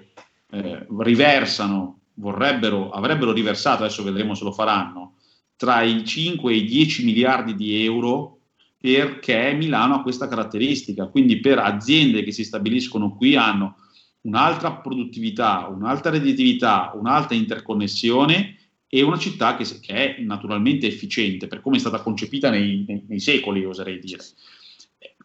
eh, 0.51 0.85
riversano, 0.99 2.01
vorrebbero, 2.13 2.91
avrebbero 2.91 3.31
riversato, 3.31 3.81
adesso 3.81 4.03
vedremo 4.03 4.35
se 4.35 4.43
lo 4.43 4.51
faranno, 4.51 5.15
tra 5.55 5.81
i 5.81 6.05
5 6.05 6.53
e 6.53 6.57
i 6.57 6.65
10 6.65 7.03
miliardi 7.03 7.55
di 7.55 7.83
euro 7.83 8.41
perché 8.79 9.53
Milano 9.53 9.95
ha 9.95 10.01
questa 10.03 10.27
caratteristica, 10.27 11.07
quindi 11.07 11.39
per 11.39 11.57
aziende 11.57 12.21
che 12.21 12.31
si 12.31 12.43
stabiliscono 12.43 13.15
qui 13.15 13.35
hanno 13.35 13.77
un'altra 14.21 14.71
produttività, 14.73 15.65
un'altra 15.65 16.11
redditività, 16.11 16.91
un'alta 16.93 17.33
interconnessione 17.33 18.55
e 18.87 19.01
una 19.01 19.17
città 19.17 19.57
che, 19.57 19.65
che, 19.81 20.15
è 20.15 20.21
naturalmente 20.21 20.85
efficiente 20.85 21.47
per 21.47 21.61
come 21.61 21.77
è 21.77 21.79
stata 21.79 22.03
concepita 22.03 22.51
nei, 22.51 22.85
nei, 22.87 23.03
nei 23.07 23.19
secoli, 23.19 23.65
oserei 23.65 23.97
dire. 23.97 24.23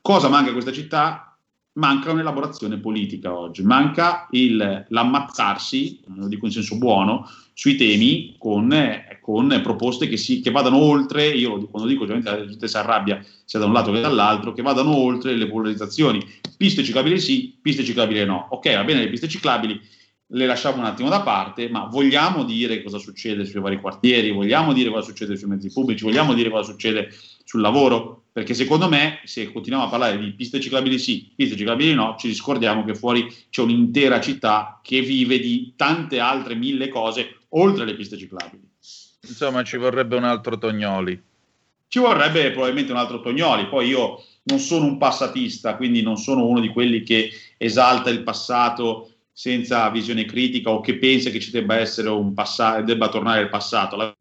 Cosa 0.02 0.28
manca 0.28 0.50
a 0.50 0.52
questa 0.52 0.72
città? 0.72 1.32
manca 1.74 2.10
un'elaborazione 2.10 2.78
politica 2.78 3.34
oggi, 3.34 3.62
manca 3.62 4.26
il, 4.32 4.84
l'ammazzarsi, 4.88 6.00
lo 6.16 6.28
dico 6.28 6.46
in 6.46 6.52
senso 6.52 6.76
buono, 6.76 7.26
sui 7.54 7.76
temi 7.76 8.34
con, 8.38 8.74
con 9.20 9.60
proposte 9.62 10.08
che, 10.08 10.16
si, 10.16 10.40
che, 10.40 10.50
vadano 10.50 10.76
oltre, 10.76 11.28
io 11.28 11.66
quando 11.68 11.88
dico 11.88 12.02
ovviamente 12.02 12.30
la 12.30 12.46
gente 12.46 12.68
si 12.68 12.76
arrabbia 12.76 13.24
sia 13.44 13.58
da 13.58 13.66
un 13.66 13.72
lato 13.72 13.92
che 13.92 14.00
dall'altro, 14.00 14.52
che 14.52 14.62
vadano 14.62 14.94
oltre 14.94 15.34
le 15.34 15.46
polarizzazioni, 15.46 16.22
piste 16.56 16.84
ciclabili 16.84 17.18
sì, 17.18 17.58
piste 17.60 17.84
ciclabili 17.84 18.24
no, 18.24 18.48
ok 18.50 18.74
va 18.74 18.84
bene 18.84 19.00
le 19.00 19.08
piste 19.08 19.28
ciclabili, 19.28 19.80
le 20.34 20.46
lasciamo 20.46 20.78
un 20.78 20.84
attimo 20.84 21.08
da 21.08 21.22
parte, 21.22 21.68
ma 21.68 21.86
vogliamo 21.86 22.44
dire 22.44 22.82
cosa 22.82 22.98
succede 22.98 23.44
sui 23.44 23.60
vari 23.60 23.80
quartieri, 23.80 24.30
vogliamo 24.30 24.72
dire 24.72 24.90
cosa 24.90 25.06
succede 25.06 25.36
sui 25.36 25.48
mezzi 25.48 25.70
pubblici, 25.70 26.04
vogliamo 26.04 26.34
dire 26.34 26.50
cosa 26.50 26.70
succede 26.70 27.08
sul 27.44 27.60
lavoro, 27.60 28.21
perché 28.32 28.54
secondo 28.54 28.88
me 28.88 29.20
se 29.24 29.52
continuiamo 29.52 29.86
a 29.86 29.90
parlare 29.90 30.18
di 30.18 30.32
piste 30.32 30.58
ciclabili 30.58 30.98
sì, 30.98 31.30
piste 31.36 31.56
ciclabili 31.56 31.92
no, 31.92 32.16
ci 32.18 32.34
scordiamo 32.34 32.82
che 32.84 32.94
fuori 32.94 33.26
c'è 33.50 33.60
un'intera 33.60 34.20
città 34.20 34.80
che 34.82 35.02
vive 35.02 35.38
di 35.38 35.74
tante 35.76 36.18
altre 36.18 36.54
mille 36.54 36.88
cose 36.88 37.40
oltre 37.50 37.84
le 37.84 37.94
piste 37.94 38.16
ciclabili. 38.16 38.62
Insomma, 39.24 39.62
ci 39.62 39.76
vorrebbe 39.76 40.16
un 40.16 40.24
altro 40.24 40.58
Tognoli. 40.58 41.20
Ci 41.86 41.98
vorrebbe 41.98 42.50
probabilmente 42.50 42.90
un 42.90 42.98
altro 42.98 43.20
Tognoli, 43.20 43.68
poi 43.68 43.88
io 43.88 44.24
non 44.44 44.58
sono 44.58 44.86
un 44.86 44.96
passatista, 44.96 45.76
quindi 45.76 46.00
non 46.00 46.16
sono 46.16 46.46
uno 46.46 46.60
di 46.60 46.68
quelli 46.68 47.02
che 47.02 47.30
esalta 47.58 48.08
il 48.08 48.22
passato 48.22 49.10
senza 49.30 49.88
visione 49.90 50.24
critica 50.24 50.70
o 50.70 50.80
che 50.80 50.96
pensa 50.96 51.30
che 51.30 51.38
ci 51.38 51.50
debba 51.50 51.76
essere 51.76 52.08
un 52.08 52.32
passato, 52.32 52.82
debba 52.82 53.08
tornare 53.08 53.42
il 53.42 53.48
passato. 53.50 53.96
La 53.96 54.14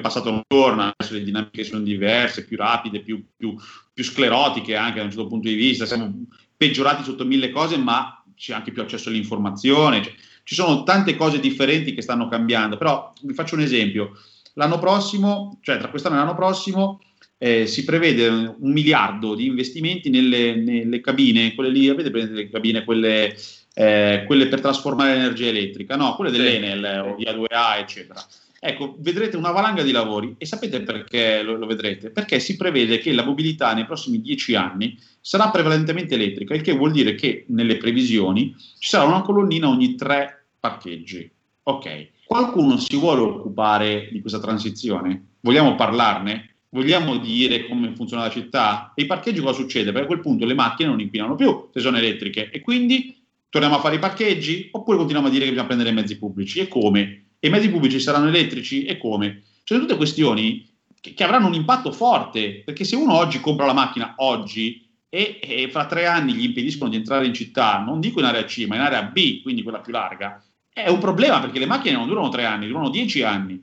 passato 0.00 0.30
non 0.30 0.42
torna, 0.46 0.92
adesso 0.96 1.14
le 1.14 1.22
dinamiche 1.22 1.64
sono 1.64 1.82
diverse, 1.82 2.44
più 2.44 2.56
rapide, 2.56 3.00
più, 3.00 3.24
più, 3.36 3.54
più 3.92 4.04
sclerotiche 4.04 4.76
anche 4.76 4.98
da 4.98 5.04
un 5.04 5.10
certo 5.10 5.28
punto 5.28 5.48
di 5.48 5.54
vista, 5.54 5.86
siamo 5.86 6.26
peggiorati 6.56 7.02
sotto 7.02 7.24
mille 7.24 7.50
cose, 7.50 7.76
ma 7.76 8.22
c'è 8.36 8.54
anche 8.54 8.72
più 8.72 8.82
accesso 8.82 9.08
all'informazione, 9.08 10.02
cioè, 10.02 10.12
ci 10.42 10.54
sono 10.54 10.82
tante 10.82 11.16
cose 11.16 11.40
differenti 11.40 11.94
che 11.94 12.02
stanno 12.02 12.28
cambiando, 12.28 12.76
però 12.76 13.12
vi 13.22 13.34
faccio 13.34 13.54
un 13.54 13.62
esempio, 13.62 14.12
l'anno 14.54 14.78
prossimo, 14.78 15.58
cioè 15.62 15.78
tra 15.78 15.88
quest'anno 15.88 16.16
e 16.16 16.18
l'anno 16.18 16.34
prossimo, 16.34 17.00
eh, 17.38 17.66
si 17.66 17.84
prevede 17.84 18.28
un 18.28 18.72
miliardo 18.72 19.34
di 19.34 19.46
investimenti 19.46 20.10
nelle, 20.10 20.54
nelle 20.56 21.00
cabine, 21.00 21.54
quelle 21.54 21.70
lì, 21.70 21.88
avete 21.88 22.10
presente 22.10 22.34
le 22.34 22.50
cabine, 22.50 22.84
quelle 22.84 23.34
eh, 23.74 24.22
quelle 24.26 24.46
per 24.46 24.60
trasformare 24.60 25.14
l'energia 25.14 25.46
elettrica, 25.46 25.96
no, 25.96 26.14
quelle 26.14 26.30
dell'Enel 26.30 27.02
o 27.04 27.14
via 27.16 27.32
2A, 27.32 27.78
eccetera. 27.78 28.24
Ecco, 28.66 28.96
vedrete 29.00 29.36
una 29.36 29.50
valanga 29.50 29.82
di 29.82 29.92
lavori 29.92 30.36
e 30.38 30.46
sapete 30.46 30.80
perché 30.80 31.42
lo, 31.42 31.58
lo, 31.58 31.66
vedrete? 31.66 32.08
Perché 32.08 32.40
si 32.40 32.56
prevede 32.56 32.96
che 32.96 33.12
la 33.12 33.22
mobilità 33.22 33.74
nei 33.74 33.84
prossimi 33.84 34.22
dieci 34.22 34.54
anni 34.54 34.98
sarà 35.20 35.50
prevalentemente 35.50 36.14
elettrica, 36.14 36.54
il 36.54 36.62
che 36.62 36.72
vuol 36.72 36.90
dire 36.90 37.14
che 37.14 37.44
nelle 37.48 37.76
previsioni 37.76 38.54
ci 38.78 38.88
sarà 38.88 39.04
una 39.04 39.20
colonnina 39.20 39.68
ogni 39.68 39.96
tre 39.96 40.46
parcheggi. 40.58 41.30
Ok, 41.64 42.08
qualcuno 42.24 42.78
si 42.78 42.96
vuole 42.96 43.20
occupare 43.20 44.08
di 44.10 44.22
questa 44.22 44.40
transizione? 44.40 45.32
Vogliamo 45.40 45.74
parlarne? 45.74 46.54
Vogliamo 46.70 47.18
dire 47.18 47.66
come 47.68 47.94
funziona 47.94 48.22
la 48.22 48.30
città? 48.30 48.92
E 48.94 49.02
i 49.02 49.06
parcheggi 49.06 49.40
cosa 49.40 49.52
succede? 49.52 49.92
Perché 49.92 50.04
a 50.04 50.06
quel 50.06 50.20
punto 50.20 50.46
le 50.46 50.54
macchine 50.54 50.88
non 50.88 51.00
inquinano 51.00 51.34
più 51.34 51.68
se 51.70 51.80
sono 51.80 51.98
elettriche 51.98 52.48
e 52.50 52.62
quindi 52.62 53.14
torniamo 53.50 53.76
a 53.76 53.80
fare 53.80 53.96
i 53.96 54.00
parcheggi 54.00 54.70
oppure 54.72 54.96
continuiamo 54.96 55.28
a 55.28 55.30
dire 55.30 55.44
che 55.44 55.50
bisogna 55.50 55.66
prendere 55.66 55.90
i 55.90 55.94
mezzi 55.94 56.16
pubblici 56.16 56.60
e 56.60 56.68
come? 56.68 57.23
E 57.44 57.48
i 57.48 57.50
mezzi 57.50 57.68
pubblici 57.68 58.00
saranno 58.00 58.28
elettrici 58.28 58.86
e 58.86 58.96
come? 58.96 59.42
Cioè, 59.64 59.78
tutte 59.78 59.96
questioni 59.96 60.66
che, 60.98 61.12
che 61.12 61.24
avranno 61.24 61.46
un 61.46 61.52
impatto 61.52 61.92
forte, 61.92 62.62
perché 62.64 62.84
se 62.84 62.96
uno 62.96 63.14
oggi 63.14 63.38
compra 63.38 63.66
la 63.66 63.74
macchina 63.74 64.14
oggi 64.16 64.88
e, 65.10 65.40
e, 65.42 65.68
fra 65.70 65.84
tre 65.84 66.06
anni 66.06 66.32
gli 66.32 66.44
impediscono 66.44 66.88
di 66.88 66.96
entrare 66.96 67.26
in 67.26 67.34
città, 67.34 67.80
non 67.80 68.00
dico 68.00 68.18
in 68.18 68.24
area 68.24 68.44
C, 68.44 68.64
ma 68.66 68.76
in 68.76 68.80
area 68.80 69.02
B, 69.02 69.42
quindi 69.42 69.62
quella 69.62 69.80
più 69.80 69.92
larga, 69.92 70.42
è 70.72 70.88
un 70.88 70.98
problema 70.98 71.38
perché 71.38 71.58
le 71.58 71.66
macchine 71.66 71.96
non 71.96 72.06
durano 72.06 72.30
tre 72.30 72.46
anni, 72.46 72.66
durano 72.66 72.88
dieci 72.88 73.22
anni. 73.22 73.62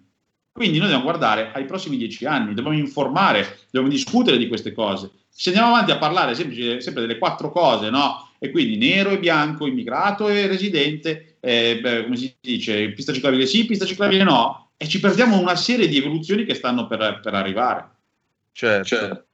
Quindi 0.51 0.77
noi 0.77 0.85
dobbiamo 0.85 1.09
guardare 1.09 1.51
ai 1.51 1.65
prossimi 1.65 1.97
dieci 1.97 2.23
anni, 2.27 2.53
dobbiamo 2.53 2.77
informare, 2.77 3.61
dobbiamo 3.71 3.87
discutere 3.87 4.37
di 4.37 4.47
queste 4.47 4.73
cose. 4.73 5.09
Se 5.27 5.49
andiamo 5.49 5.73
avanti 5.73 5.89
a 5.89 5.97
parlare 5.97 6.35
sempre, 6.35 6.81
sempre 6.81 7.01
delle 7.01 7.17
quattro 7.17 7.49
cose, 7.51 7.89
no? 7.89 8.29
e 8.43 8.49
quindi 8.49 8.75
nero 8.75 9.11
e 9.11 9.19
bianco, 9.19 9.67
immigrato 9.67 10.27
e 10.27 10.47
residente, 10.47 11.30
eh, 11.41 11.79
beh, 11.81 12.03
come 12.03 12.15
si 12.15 12.35
dice, 12.39 12.91
pista 12.91 13.11
ciclabile 13.11 13.45
sì, 13.45 13.65
pista 13.65 13.85
ciclabile 13.85 14.23
no, 14.23 14.71
e 14.77 14.87
ci 14.87 14.99
perdiamo 14.99 15.39
una 15.39 15.55
serie 15.55 15.87
di 15.87 15.97
evoluzioni 15.97 16.45
che 16.45 16.53
stanno 16.53 16.87
per, 16.87 17.19
per 17.21 17.33
arrivare. 17.33 17.89
Certo. 18.53 18.85
certo. 18.85 19.25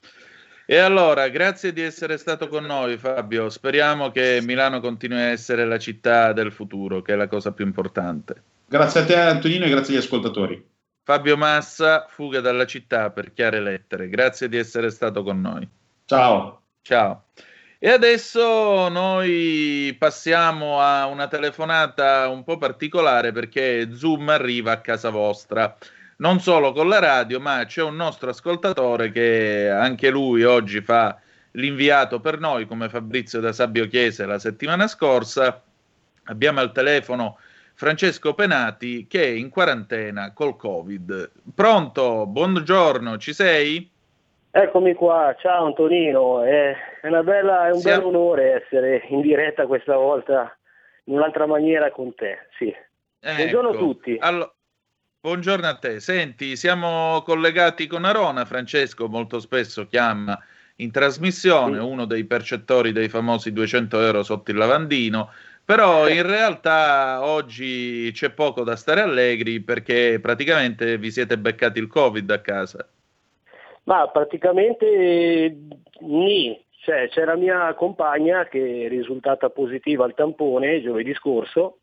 E 0.66 0.78
allora, 0.78 1.28
grazie 1.30 1.72
di 1.72 1.82
essere 1.82 2.18
stato 2.18 2.47
con 2.47 2.66
noi 2.66 2.97
Fabio, 2.97 3.49
speriamo 3.49 4.12
che 4.12 4.39
Milano 4.41 4.82
continui 4.82 5.20
a 5.20 5.30
essere 5.30 5.66
la 5.66 5.78
città 5.78 6.34
del 6.34 6.51
futuro, 6.51 7.01
che 7.01 7.14
è 7.14 7.16
la 7.16 7.28
cosa 7.28 7.51
più 7.51 7.66
importante. 7.66 8.43
Grazie 8.68 9.01
a 9.01 9.05
te 9.05 9.16
Antonino 9.16 9.64
e 9.64 9.70
grazie 9.70 9.95
agli 9.95 10.01
ascoltatori. 10.01 10.66
Fabio 11.03 11.38
Massa, 11.38 12.05
fuga 12.10 12.41
dalla 12.41 12.66
città 12.66 13.12
per 13.12 13.32
chiare 13.32 13.62
lettere, 13.62 14.10
grazie 14.10 14.49
di 14.49 14.58
essere 14.58 14.89
stato 14.89 15.24
con 15.24 15.39
noi. 15.39 15.66
Ciao. 16.03 16.64
Ciao. 16.82 17.28
E 17.80 17.90
adesso 17.92 18.90
noi 18.90 19.96
passiamo 20.00 20.80
a 20.82 21.06
una 21.06 21.28
telefonata 21.28 22.28
un 22.28 22.44
po' 22.44 22.58
particolare 22.58 23.32
perché 23.32 23.94
Zoom 23.94 24.30
arriva 24.30 24.72
a 24.72 24.82
casa 24.82 25.12
vostra. 25.12 25.78
Non 26.18 26.40
solo 26.40 26.72
con 26.72 26.90
la 26.90 26.98
radio, 26.98 27.40
ma 27.40 27.64
c'è 27.66 27.84
un 27.84 27.96
nostro 27.96 28.32
ascoltatore 28.32 29.12
che 29.12 29.70
anche 29.70 30.10
lui 30.10 30.44
oggi 30.44 30.82
fa 30.82 31.20
l'inviato 31.52 32.20
per 32.20 32.40
noi, 32.40 32.66
come 32.66 32.90
Fabrizio 32.90 33.40
da 33.40 33.52
Sabbio 33.52 33.88
Chiese 33.88 34.26
la 34.26 34.40
settimana 34.40 34.88
scorsa. 34.88 35.62
Abbiamo 36.24 36.62
al 36.62 36.72
telefono 36.72 37.38
Francesco 37.76 38.34
Penati 38.34 39.06
che 39.06 39.24
è 39.24 39.28
in 39.28 39.50
quarantena 39.50 40.34
col 40.34 40.56
Covid. 40.58 41.30
Pronto? 41.54 42.26
Buongiorno, 42.26 43.18
ci 43.18 43.34
sei? 43.34 43.88
Eccomi 44.50 44.96
qua, 44.96 45.36
ciao 45.38 45.68
Antonino, 45.68 46.42
è, 46.42 46.76
bella, 47.24 47.68
è 47.68 47.72
un 47.72 47.80
Siamo... 47.80 47.97
bel 47.97 48.16
onore 48.16 48.64
essere 48.64 49.05
in 49.10 49.22
diretta 49.22 49.66
questa 49.68 49.95
volta 49.95 50.58
in 51.05 51.16
un'altra 51.16 51.45
maniera 51.45 51.91
con 51.91 52.14
te, 52.14 52.47
sì. 52.58 52.74
Ecco. 53.20 53.36
Buongiorno 53.36 53.70
a 53.70 53.76
tutti. 53.76 54.18
Allora, 54.20 54.53
buongiorno 55.20 55.68
a 55.68 55.76
te, 55.76 55.99
senti, 55.99 56.55
siamo 56.55 57.22
collegati 57.24 57.88
con 57.88 58.05
Arona, 58.05 58.45
Francesco 58.45 59.08
molto 59.08 59.39
spesso 59.39 59.88
chiama 59.88 60.38
in 60.78 60.91
trasmissione, 60.91 61.80
sì. 61.80 61.84
uno 61.84 62.05
dei 62.05 62.26
percettori 62.26 62.91
dei 62.91 63.10
famosi 63.10 63.51
200 63.51 64.01
euro 64.01 64.24
sotto 64.24 64.51
il 64.51 64.58
lavandino, 64.58 65.32
però 65.66 66.08
in 66.08 66.26
realtà 66.26 67.26
oggi 67.26 68.10
c'è 68.14 68.30
poco 68.30 68.64
da 68.64 68.76
stare 68.76 69.01
allegri 69.01 69.60
perché 69.60 70.20
praticamente 70.22 70.97
vi 70.97 71.12
siete 71.12 71.38
beccati 71.38 71.80
il 71.80 71.88
Covid 71.88 72.30
a 72.32 72.39
casa. 72.39 72.88
Ma 73.84 74.08
praticamente 74.10 75.58
nì, 76.01 76.66
cioè, 76.88 77.10
c'è 77.10 77.26
la 77.26 77.36
mia 77.36 77.74
compagna 77.74 78.46
che 78.46 78.86
è 78.86 78.88
risultata 78.88 79.50
positiva 79.50 80.06
al 80.06 80.14
tampone 80.14 80.82
giovedì 80.82 81.14
scorso 81.16 81.80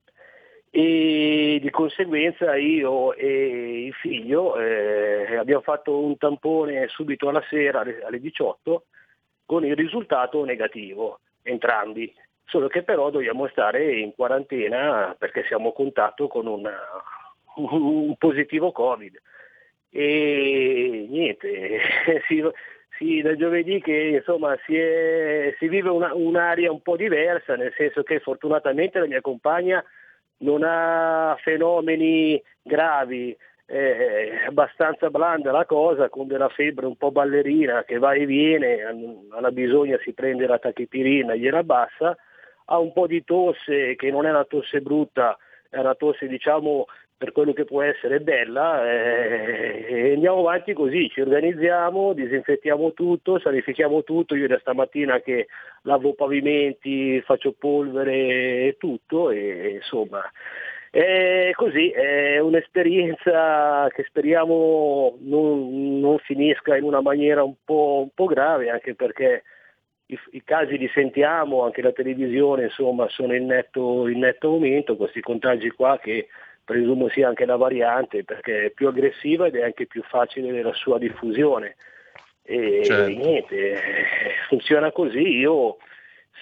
e 0.71 1.59
di 1.61 1.69
conseguenza 1.69 2.57
io 2.57 3.13
e 3.13 3.85
il 3.85 3.93
figlio 3.93 4.59
eh, 4.59 5.37
abbiamo 5.37 5.61
fatto 5.61 6.03
un 6.03 6.17
tampone 6.17 6.89
subito 6.89 7.29
alla 7.29 7.45
sera 7.51 7.81
alle 7.81 8.19
18 8.19 8.85
con 9.45 9.67
il 9.67 9.77
risultato 9.77 10.43
negativo, 10.43 11.21
entrambi, 11.43 12.11
solo 12.47 12.69
che 12.69 12.83
però 12.83 13.11
dobbiamo 13.11 13.47
stare 13.49 13.99
in 13.99 14.15
quarantena 14.15 15.15
perché 15.19 15.45
siamo 15.45 15.69
a 15.69 15.75
contatto 15.75 16.29
con 16.29 16.47
una, 16.47 16.79
un 17.57 18.17
positivo 18.17 18.73
Covid. 18.73 19.21
E 19.91 21.07
niente, 21.11 21.79
si, 22.27 22.43
si, 22.97 23.21
da 23.23 23.37
giovedì 23.37 23.81
che 23.81 24.19
insomma 24.19 24.57
si, 24.65 24.77
è, 24.77 25.55
si 25.59 25.69
vive 25.69 25.91
una, 25.91 26.15
un'aria 26.15 26.71
un 26.71 26.83
po' 26.83 26.97
diversa, 26.97 27.57
nel 27.57 27.73
senso 27.77 28.03
che 28.03 28.21
fortunatamente 28.21 28.99
la 28.99 29.07
mia 29.07 29.21
compagna 29.21 29.85
non 30.39 30.63
ha 30.65 31.37
fenomeni 31.43 32.43
gravi, 32.63 33.37
è 33.67 34.45
abbastanza 34.47 35.09
blanda 35.09 35.51
la 35.51 35.65
cosa, 35.65 36.09
con 36.09 36.27
della 36.27 36.49
febbre 36.49 36.87
un 36.87 36.97
po' 36.97 37.11
ballerina 37.11 37.85
che 37.85 37.99
va 37.99 38.13
e 38.13 38.27
viene, 38.27 38.83
alla 39.31 39.51
bisogna 39.51 39.99
si 40.03 40.13
prende 40.13 40.47
la 40.47 40.59
tachipirina, 40.59 41.35
gliela 41.35 41.59
abbassa, 41.59 42.17
ha 42.67 42.79
un 42.79 42.93
po' 42.93 43.07
di 43.07 43.25
tosse 43.25 43.95
che 43.97 44.11
non 44.11 44.27
è 44.27 44.31
una 44.31 44.45
tosse 44.45 44.81
brutta, 44.81 45.37
è 45.69 45.79
una 45.79 45.95
tosse 45.95 46.27
diciamo 46.27 46.87
per 47.17 47.33
quello 47.33 47.53
che 47.53 47.65
può 47.65 47.83
essere 47.83 48.21
bella 48.21 48.91
eh, 48.91 49.87
e 49.89 50.12
andiamo 50.15 50.41
avanti 50.41 50.73
così, 50.73 51.09
ci 51.09 51.21
organizziamo, 51.21 52.12
disinfettiamo 52.12 52.93
tutto, 52.93 53.39
sanifichiamo 53.39 54.03
tutto, 54.03 54.35
io 54.35 54.49
da 54.49 54.59
stamattina 54.59 55.21
che 55.21 55.47
lavo 55.83 56.15
pavimenti, 56.15 57.21
faccio 57.23 57.53
polvere 57.53 58.12
e 58.12 58.77
tutto 58.79 59.31
e 59.31 59.75
insomma 59.81 60.23
è 60.95 61.51
così, 61.55 61.91
è 61.91 62.39
un'esperienza 62.39 63.89
che 63.93 64.05
speriamo 64.05 65.17
non, 65.23 65.99
non 65.99 66.19
finisca 66.19 66.77
in 66.77 66.85
una 66.85 67.01
maniera 67.01 67.43
un 67.43 67.55
po', 67.65 68.03
un 68.03 68.11
po 68.15 68.27
grave 68.27 68.71
anche 68.71 68.95
perché 68.95 69.43
i, 70.07 70.19
i, 70.31 70.45
casi 70.45 70.79
li 70.79 70.89
sentiamo, 70.95 71.65
anche 71.65 71.83
la 71.83 71.91
televisione 71.91 72.65
insomma 72.65 73.09
sono 73.09 73.35
in 73.35 73.47
netto, 73.47 74.07
in 74.07 74.21
netto 74.21 74.49
aumento, 74.49 74.97
questi 74.97 75.21
contagi 75.21 75.71
qua 75.71 75.99
che 75.99 76.29
presumo 76.65 77.09
sia 77.09 77.29
anche 77.29 77.45
la 77.45 77.57
variante 77.57 78.25
perché 78.25 78.67
è 78.67 78.71
più 78.71 78.89
aggressiva 78.89 79.47
ed 79.47 79.57
è 79.57 79.62
anche 79.62 79.87
più 79.87 80.03
facile 80.03 80.51
nella 80.51 80.73
sua 80.73 80.99
diffusione. 80.99 81.77
E 82.43 82.83
certo. 82.85 83.09
niente, 83.09 83.79
funziona 84.49 84.91
così. 84.93 85.39
Io 85.39 85.77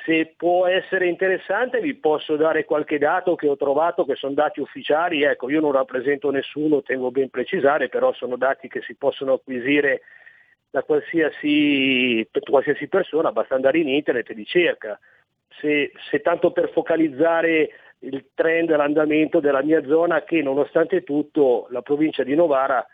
se 0.05 0.35
può 0.37 0.67
essere 0.67 1.07
interessante 1.07 1.81
vi 1.81 1.95
posso 1.95 2.37
dare 2.37 2.65
qualche 2.65 2.99
dato 2.99 3.35
che 3.37 3.49
ho 3.49 3.57
trovato 3.57 4.05
che 4.05 4.17
sono 4.17 4.33
dati 4.33 4.61
ufficiali, 4.61 5.23
ecco 5.23 5.49
io 5.49 5.61
non 5.61 5.73
rappresento 5.73 6.31
nessuno, 6.31 6.83
tengo 6.83 7.11
ben 7.11 7.31
precisare, 7.31 7.89
però 7.89 8.13
sono 8.13 8.37
dati 8.37 8.69
che 8.69 8.81
si 8.83 8.95
possono 8.95 9.35
acquisire 9.35 10.03
da 10.71 10.83
qualsiasi, 10.83 12.27
qualsiasi 12.41 12.89
persona, 12.89 13.31
basta 13.31 13.55
andare 13.55 13.79
in 13.79 13.89
internet 13.89 14.31
e 14.31 14.35
li 14.35 14.47
cerca. 14.47 14.99
Se, 15.61 15.93
se 16.11 16.21
tanto 16.21 16.51
per 16.51 16.71
focalizzare 16.71 17.71
il 18.03 18.27
trend, 18.35 18.71
l'andamento 18.75 19.41
della 19.41 19.63
mia 19.63 19.85
zona 19.87 20.23
che 20.23 20.43
nonostante 20.43 21.03
tutto 21.03 21.67
la 21.71 21.83
provincia 21.83 22.23
di 22.23 22.35
Novara 22.35 22.85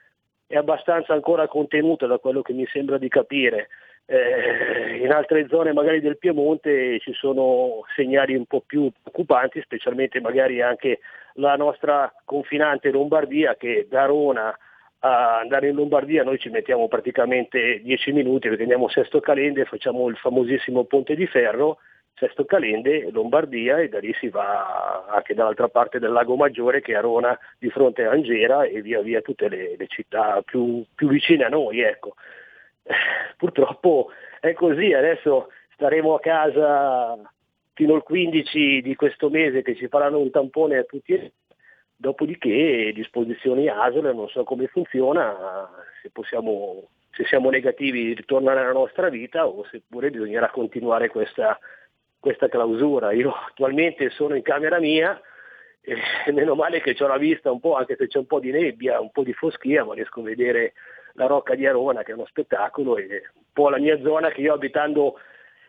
è 0.46 0.56
abbastanza 0.56 1.12
ancora 1.12 1.46
contenuta 1.46 2.06
da 2.06 2.18
quello 2.18 2.42
che 2.42 2.52
mi 2.52 2.66
sembra 2.66 2.98
di 2.98 3.08
capire. 3.08 3.68
Eh, 4.06 5.00
in 5.02 5.12
altre 5.12 5.46
zone 5.48 5.74
magari 5.74 6.00
del 6.00 6.16
Piemonte 6.16 6.98
ci 7.00 7.12
sono 7.12 7.82
segnali 7.94 8.34
un 8.34 8.46
po' 8.46 8.62
più 8.64 8.90
preoccupanti, 8.90 9.60
specialmente 9.60 10.20
magari 10.20 10.62
anche 10.62 11.00
la 11.34 11.56
nostra 11.56 12.12
confinante 12.24 12.90
Lombardia 12.90 13.54
che 13.56 13.86
da 13.88 14.06
Rona 14.06 14.56
a 15.00 15.38
andare 15.38 15.68
in 15.68 15.76
Lombardia 15.76 16.24
noi 16.24 16.38
ci 16.38 16.48
mettiamo 16.48 16.88
praticamente 16.88 17.80
10 17.82 18.12
minuti 18.12 18.48
perché 18.48 18.62
andiamo 18.62 18.86
a 18.86 18.90
Sesto 18.90 19.20
Calende, 19.20 19.64
facciamo 19.64 20.08
il 20.08 20.16
famosissimo 20.16 20.84
ponte 20.84 21.14
di 21.14 21.26
ferro 21.26 21.78
Sesto 22.18 22.44
Calende, 22.44 23.10
Lombardia 23.12 23.78
e 23.78 23.88
da 23.88 24.00
lì 24.00 24.12
si 24.14 24.28
va 24.28 25.06
anche 25.08 25.34
dall'altra 25.34 25.68
parte 25.68 26.00
del 26.00 26.10
Lago 26.10 26.34
Maggiore 26.34 26.80
che 26.80 26.92
è 26.92 26.96
a 26.96 27.00
Rona 27.00 27.38
di 27.58 27.70
fronte 27.70 28.04
a 28.04 28.10
Angera 28.10 28.64
e 28.64 28.82
via 28.82 29.00
via 29.02 29.20
tutte 29.20 29.48
le, 29.48 29.76
le 29.76 29.86
città 29.86 30.42
più, 30.42 30.84
più, 30.94 31.08
vicine 31.08 31.44
a 31.44 31.48
noi. 31.48 31.80
Ecco. 31.80 32.14
Purtroppo 33.36 34.10
è 34.40 34.52
così, 34.52 34.92
adesso 34.92 35.48
staremo 35.74 36.14
a 36.14 36.20
casa 36.20 37.16
fino 37.74 37.94
al 37.94 38.02
15 38.02 38.82
di 38.82 38.96
questo 38.96 39.30
mese 39.30 39.62
che 39.62 39.76
ci 39.76 39.86
faranno 39.86 40.18
un 40.18 40.30
tampone 40.32 40.78
a 40.78 40.82
tutti 40.82 41.32
dopodiché 41.94 42.92
disposizioni 42.92 43.68
ASL, 43.68 44.12
non 44.14 44.28
so 44.28 44.42
come 44.42 44.66
funziona, 44.66 45.68
se, 46.00 46.10
possiamo, 46.10 46.88
se 47.10 47.24
siamo 47.24 47.50
negativi 47.50 48.14
ritornare 48.14 48.60
alla 48.60 48.72
nostra 48.72 49.08
vita 49.08 49.46
o 49.46 49.64
seppure 49.70 50.10
bisognerà 50.10 50.48
continuare 50.50 51.08
questa 51.08 51.58
questa 52.20 52.48
clausura. 52.48 53.12
Io 53.12 53.32
attualmente 53.32 54.10
sono 54.10 54.34
in 54.34 54.42
camera 54.42 54.78
mia 54.78 55.20
e 55.80 55.96
meno 56.32 56.54
male 56.54 56.80
che 56.80 56.96
ho 56.98 57.06
la 57.06 57.18
vista 57.18 57.50
un 57.50 57.60
po', 57.60 57.76
anche 57.76 57.96
se 57.96 58.06
c'è 58.06 58.18
un 58.18 58.26
po' 58.26 58.40
di 58.40 58.50
nebbia, 58.50 59.00
un 59.00 59.10
po' 59.10 59.22
di 59.22 59.32
foschia, 59.32 59.84
ma 59.84 59.94
riesco 59.94 60.20
a 60.20 60.24
vedere 60.24 60.74
la 61.14 61.26
Rocca 61.26 61.54
di 61.54 61.66
Arona 61.66 62.02
che 62.02 62.12
è 62.12 62.14
uno 62.14 62.26
spettacolo 62.26 62.96
e 62.96 63.22
un 63.34 63.42
po' 63.52 63.70
la 63.70 63.78
mia 63.78 64.00
zona 64.02 64.30
che 64.30 64.40
io 64.40 64.54
abitando 64.54 65.18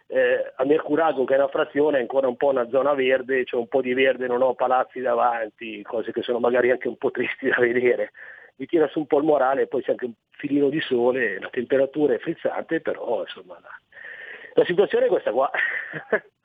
eh, 0.08 0.54
a 0.56 0.66
Mercurago 0.66 1.24
che 1.24 1.36
è 1.36 1.38
una 1.38 1.48
frazione 1.48 1.98
è 1.98 2.02
ancora 2.02 2.28
un 2.28 2.36
po' 2.36 2.50
una 2.50 2.68
zona 2.70 2.94
verde, 2.94 3.44
c'è 3.44 3.56
un 3.56 3.68
po' 3.68 3.82
di 3.82 3.94
verde, 3.94 4.28
non 4.28 4.42
ho 4.42 4.54
palazzi 4.54 5.00
davanti, 5.00 5.82
cose 5.84 6.12
che 6.12 6.22
sono 6.22 6.40
magari 6.40 6.72
anche 6.72 6.88
un 6.88 6.98
po' 6.98 7.12
tristi 7.12 7.48
da 7.48 7.60
vedere. 7.60 8.12
Mi 8.56 8.66
tira 8.66 8.88
su 8.88 9.00
un 9.00 9.08
po' 9.08 9.20
il 9.20 9.24
morale, 9.24 9.68
poi 9.68 9.82
c'è 9.82 9.92
anche 9.92 10.06
un 10.06 10.14
filino 10.32 10.70
di 10.70 10.82
sole, 10.82 11.40
la 11.40 11.50
temperatura 11.50 12.14
è 12.14 12.20
frizzante, 12.20 12.82
però 12.82 13.22
insomma 13.22 13.58
la, 13.62 13.70
la 14.56 14.66
situazione 14.66 15.06
è 15.06 15.10
questa 15.10 15.32
qua. 15.32 15.50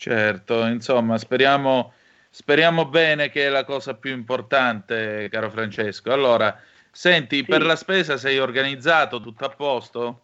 Certo, 0.00 0.64
insomma, 0.64 1.18
speriamo, 1.18 1.92
speriamo 2.30 2.86
bene 2.86 3.28
che 3.28 3.44
è 3.44 3.48
la 3.50 3.64
cosa 3.64 3.98
più 3.98 4.12
importante, 4.12 5.28
caro 5.30 5.50
Francesco. 5.50 6.10
Allora, 6.10 6.58
senti, 6.90 7.36
sì. 7.36 7.44
per 7.44 7.60
la 7.60 7.76
spesa 7.76 8.16
sei 8.16 8.38
organizzato, 8.38 9.20
tutto 9.20 9.44
a 9.44 9.50
posto? 9.50 10.20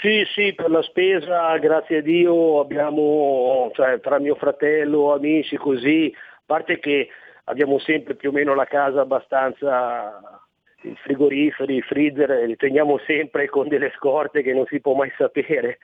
Sì, 0.00 0.24
sì, 0.34 0.52
per 0.54 0.68
la 0.68 0.82
spesa, 0.82 1.56
grazie 1.58 1.98
a 1.98 2.02
Dio, 2.02 2.58
abbiamo, 2.58 3.70
cioè, 3.76 4.00
tra 4.00 4.18
mio 4.18 4.34
fratello, 4.34 5.12
amici, 5.12 5.56
così, 5.58 6.12
a 6.12 6.42
parte 6.44 6.80
che 6.80 7.08
abbiamo 7.44 7.78
sempre 7.78 8.16
più 8.16 8.30
o 8.30 8.32
meno 8.32 8.52
la 8.56 8.66
casa 8.66 9.02
abbastanza 9.02 10.40
i 10.82 10.96
frigoriferi, 11.04 11.76
i 11.76 11.82
freezer 11.82 12.30
li 12.48 12.56
teniamo 12.56 12.98
sempre 13.06 13.48
con 13.48 13.68
delle 13.68 13.92
scorte 13.94 14.42
che 14.42 14.52
non 14.52 14.66
si 14.66 14.80
può 14.80 14.94
mai 14.94 15.12
sapere 15.16 15.78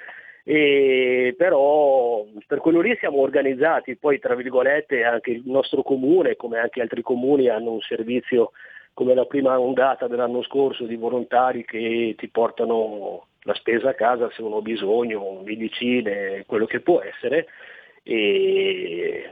e 0.45 1.35
però 1.37 2.25
per 2.47 2.59
quello 2.59 2.81
lì 2.81 2.97
siamo 2.99 3.19
organizzati, 3.19 3.97
poi 3.97 4.19
tra 4.19 4.35
virgolette 4.35 5.05
anche 5.05 5.31
il 5.31 5.43
nostro 5.45 5.83
comune, 5.83 6.37
come 6.37 6.59
anche 6.59 6.81
altri 6.81 7.03
comuni, 7.03 7.49
hanno 7.49 7.73
un 7.73 7.81
servizio 7.81 8.53
come 8.95 9.15
la 9.15 9.25
prima 9.25 9.59
ondata 9.59 10.09
dell'anno 10.09 10.43
scorso 10.43 10.85
di 10.85 10.97
volontari 10.97 11.65
che 11.65 12.15
ti 12.17 12.29
portano 12.29 13.27
la 13.43 13.55
spesa 13.55 13.91
a 13.91 13.95
casa 13.95 14.31
se 14.31 14.43
uno 14.43 14.59
ha 14.59 14.63
bisogno, 14.63 15.41
medicine, 15.45 16.45
quello 16.47 16.67
che 16.67 16.81
può 16.81 17.01
essere. 17.01 17.47
E 18.03 19.31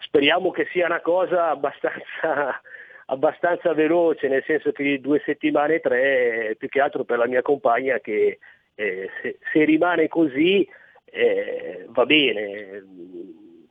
speriamo 0.00 0.50
che 0.50 0.66
sia 0.70 0.86
una 0.86 1.00
cosa 1.00 1.48
abbastanza, 1.48 2.60
abbastanza 3.06 3.72
veloce, 3.72 4.28
nel 4.28 4.44
senso 4.44 4.72
che 4.72 5.00
due 5.00 5.20
settimane, 5.24 5.80
tre, 5.80 6.54
più 6.58 6.68
che 6.68 6.80
altro 6.80 7.04
per 7.04 7.18
la 7.18 7.26
mia 7.26 7.42
compagna 7.42 7.98
che 7.98 8.38
eh, 8.78 9.10
se, 9.20 9.64
rimane 9.64 10.06
così 10.06 10.66
eh, 11.06 11.84
va 11.88 12.06
bene, 12.06 12.84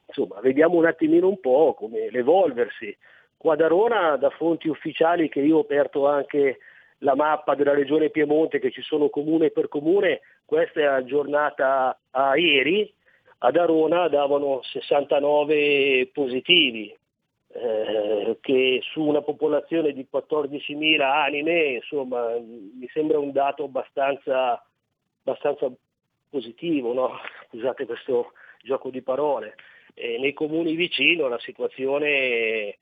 insomma 0.06 0.42
vediamo 0.42 0.76
un 0.76 0.86
attimino 0.86 1.30
un 1.30 1.40
po' 1.40 1.74
come 1.78 2.10
l'evolversi. 2.12 2.96
Qua 3.38 3.56
da 3.56 3.68
Rona, 3.68 4.18
da 4.18 4.30
fonti 4.32 4.68
ufficiali 4.68 5.30
che 5.30 5.40
io 5.40 5.58
ho 5.58 5.62
aperto 5.62 6.08
anche 6.08 6.58
la 7.00 7.16
mappa 7.16 7.56
della 7.56 7.74
regione 7.74 8.10
Piemonte 8.10 8.60
che 8.60 8.72
ci 8.72 8.82
sono 8.82 9.08
comune 9.08 9.52
per 9.52 9.70
comune, 9.70 10.22
questa 10.44 10.82
è 10.82 10.86
aggiornata 10.86 11.98
a 12.12 12.36
ieri, 12.36 12.92
ad 13.40 13.56
Arona 13.56 14.10
davano 14.10 14.62
69 14.64 16.10
positivi, 16.12 16.94
eh, 17.54 18.38
che 18.42 18.82
su 18.92 19.04
una 19.04 19.22
popolazione 19.22 19.94
di 19.94 20.06
14.000 20.12 21.00
anime, 21.00 21.64
insomma, 21.76 22.34
mi 22.40 22.90
sembra 22.92 23.20
un 23.20 23.32
dato 23.32 23.66
abbastanza 23.66 24.62
abbastanza 25.28 25.70
positivo, 26.30 26.94
no? 26.94 27.12
scusate 27.50 27.86
questo 27.86 28.32
gioco 28.62 28.90
di 28.90 29.02
parole. 29.02 29.56
E 29.94 30.18
nei 30.20 30.34
comuni 30.34 30.76
vicino 30.76 31.28
la 31.28 31.40
situazione 31.40 32.78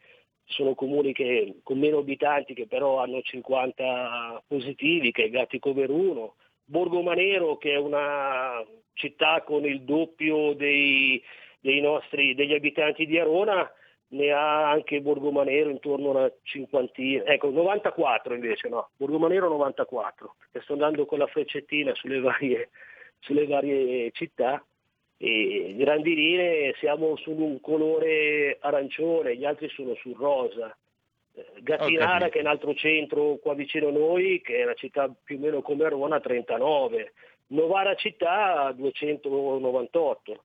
sono 0.45 0.75
comuni 0.75 1.11
che, 1.13 1.55
con 1.63 1.79
meno 1.79 1.99
abitanti 1.99 2.53
che 2.53 2.67
però 2.67 2.99
hanno 2.99 3.21
50 3.21 4.43
positivi, 4.47 5.11
che 5.11 5.25
è 5.25 5.29
Gatti 5.29 5.57
Coveruno, 5.57 6.35
Borgo 6.63 7.01
Manero 7.01 7.57
che 7.57 7.73
è 7.73 7.77
una 7.77 8.63
città 8.93 9.41
con 9.43 9.65
il 9.65 9.81
doppio 9.81 10.53
dei, 10.53 11.21
dei 11.59 11.81
nostri, 11.81 12.35
degli 12.35 12.53
abitanti 12.53 13.05
di 13.05 13.17
Arona, 13.17 13.69
ne 14.07 14.31
ha 14.31 14.69
anche 14.69 15.01
Borgomanero 15.01 15.69
intorno 15.69 16.07
a 16.07 16.11
una 16.11 16.31
cinquantina, 16.43 17.23
ecco 17.25 17.49
94 17.49 18.33
invece 18.33 18.69
no, 18.69 18.89
Borgomanero 18.97 19.49
94, 19.49 20.35
e 20.51 20.61
sto 20.61 20.73
andando 20.73 21.05
con 21.05 21.19
la 21.19 21.27
freccettina 21.27 21.93
sulle 21.95 22.19
varie, 22.19 22.69
sulle 23.19 23.47
varie 23.47 24.11
città 24.11 24.63
e 25.17 25.75
grandi 25.77 26.13
linee 26.13 26.75
siamo 26.77 27.15
su 27.15 27.31
un 27.31 27.61
colore 27.61 28.57
arancione, 28.59 29.37
gli 29.37 29.45
altri 29.45 29.69
sono 29.69 29.95
sul 29.95 30.15
rosa. 30.15 30.75
Eh, 31.33 31.45
Gattinara 31.61 32.29
che 32.29 32.39
è 32.39 32.41
un 32.41 32.47
altro 32.47 32.73
centro 32.73 33.37
qua 33.41 33.53
vicino 33.53 33.87
a 33.87 33.91
noi, 33.91 34.41
che 34.41 34.57
è 34.57 34.63
una 34.63 34.73
città 34.73 35.09
più 35.23 35.37
o 35.37 35.39
meno 35.39 35.61
come 35.61 35.87
Roma, 35.87 36.19
39. 36.19 37.13
Novara 37.47 37.95
città 37.95 38.71
298. 38.73 40.43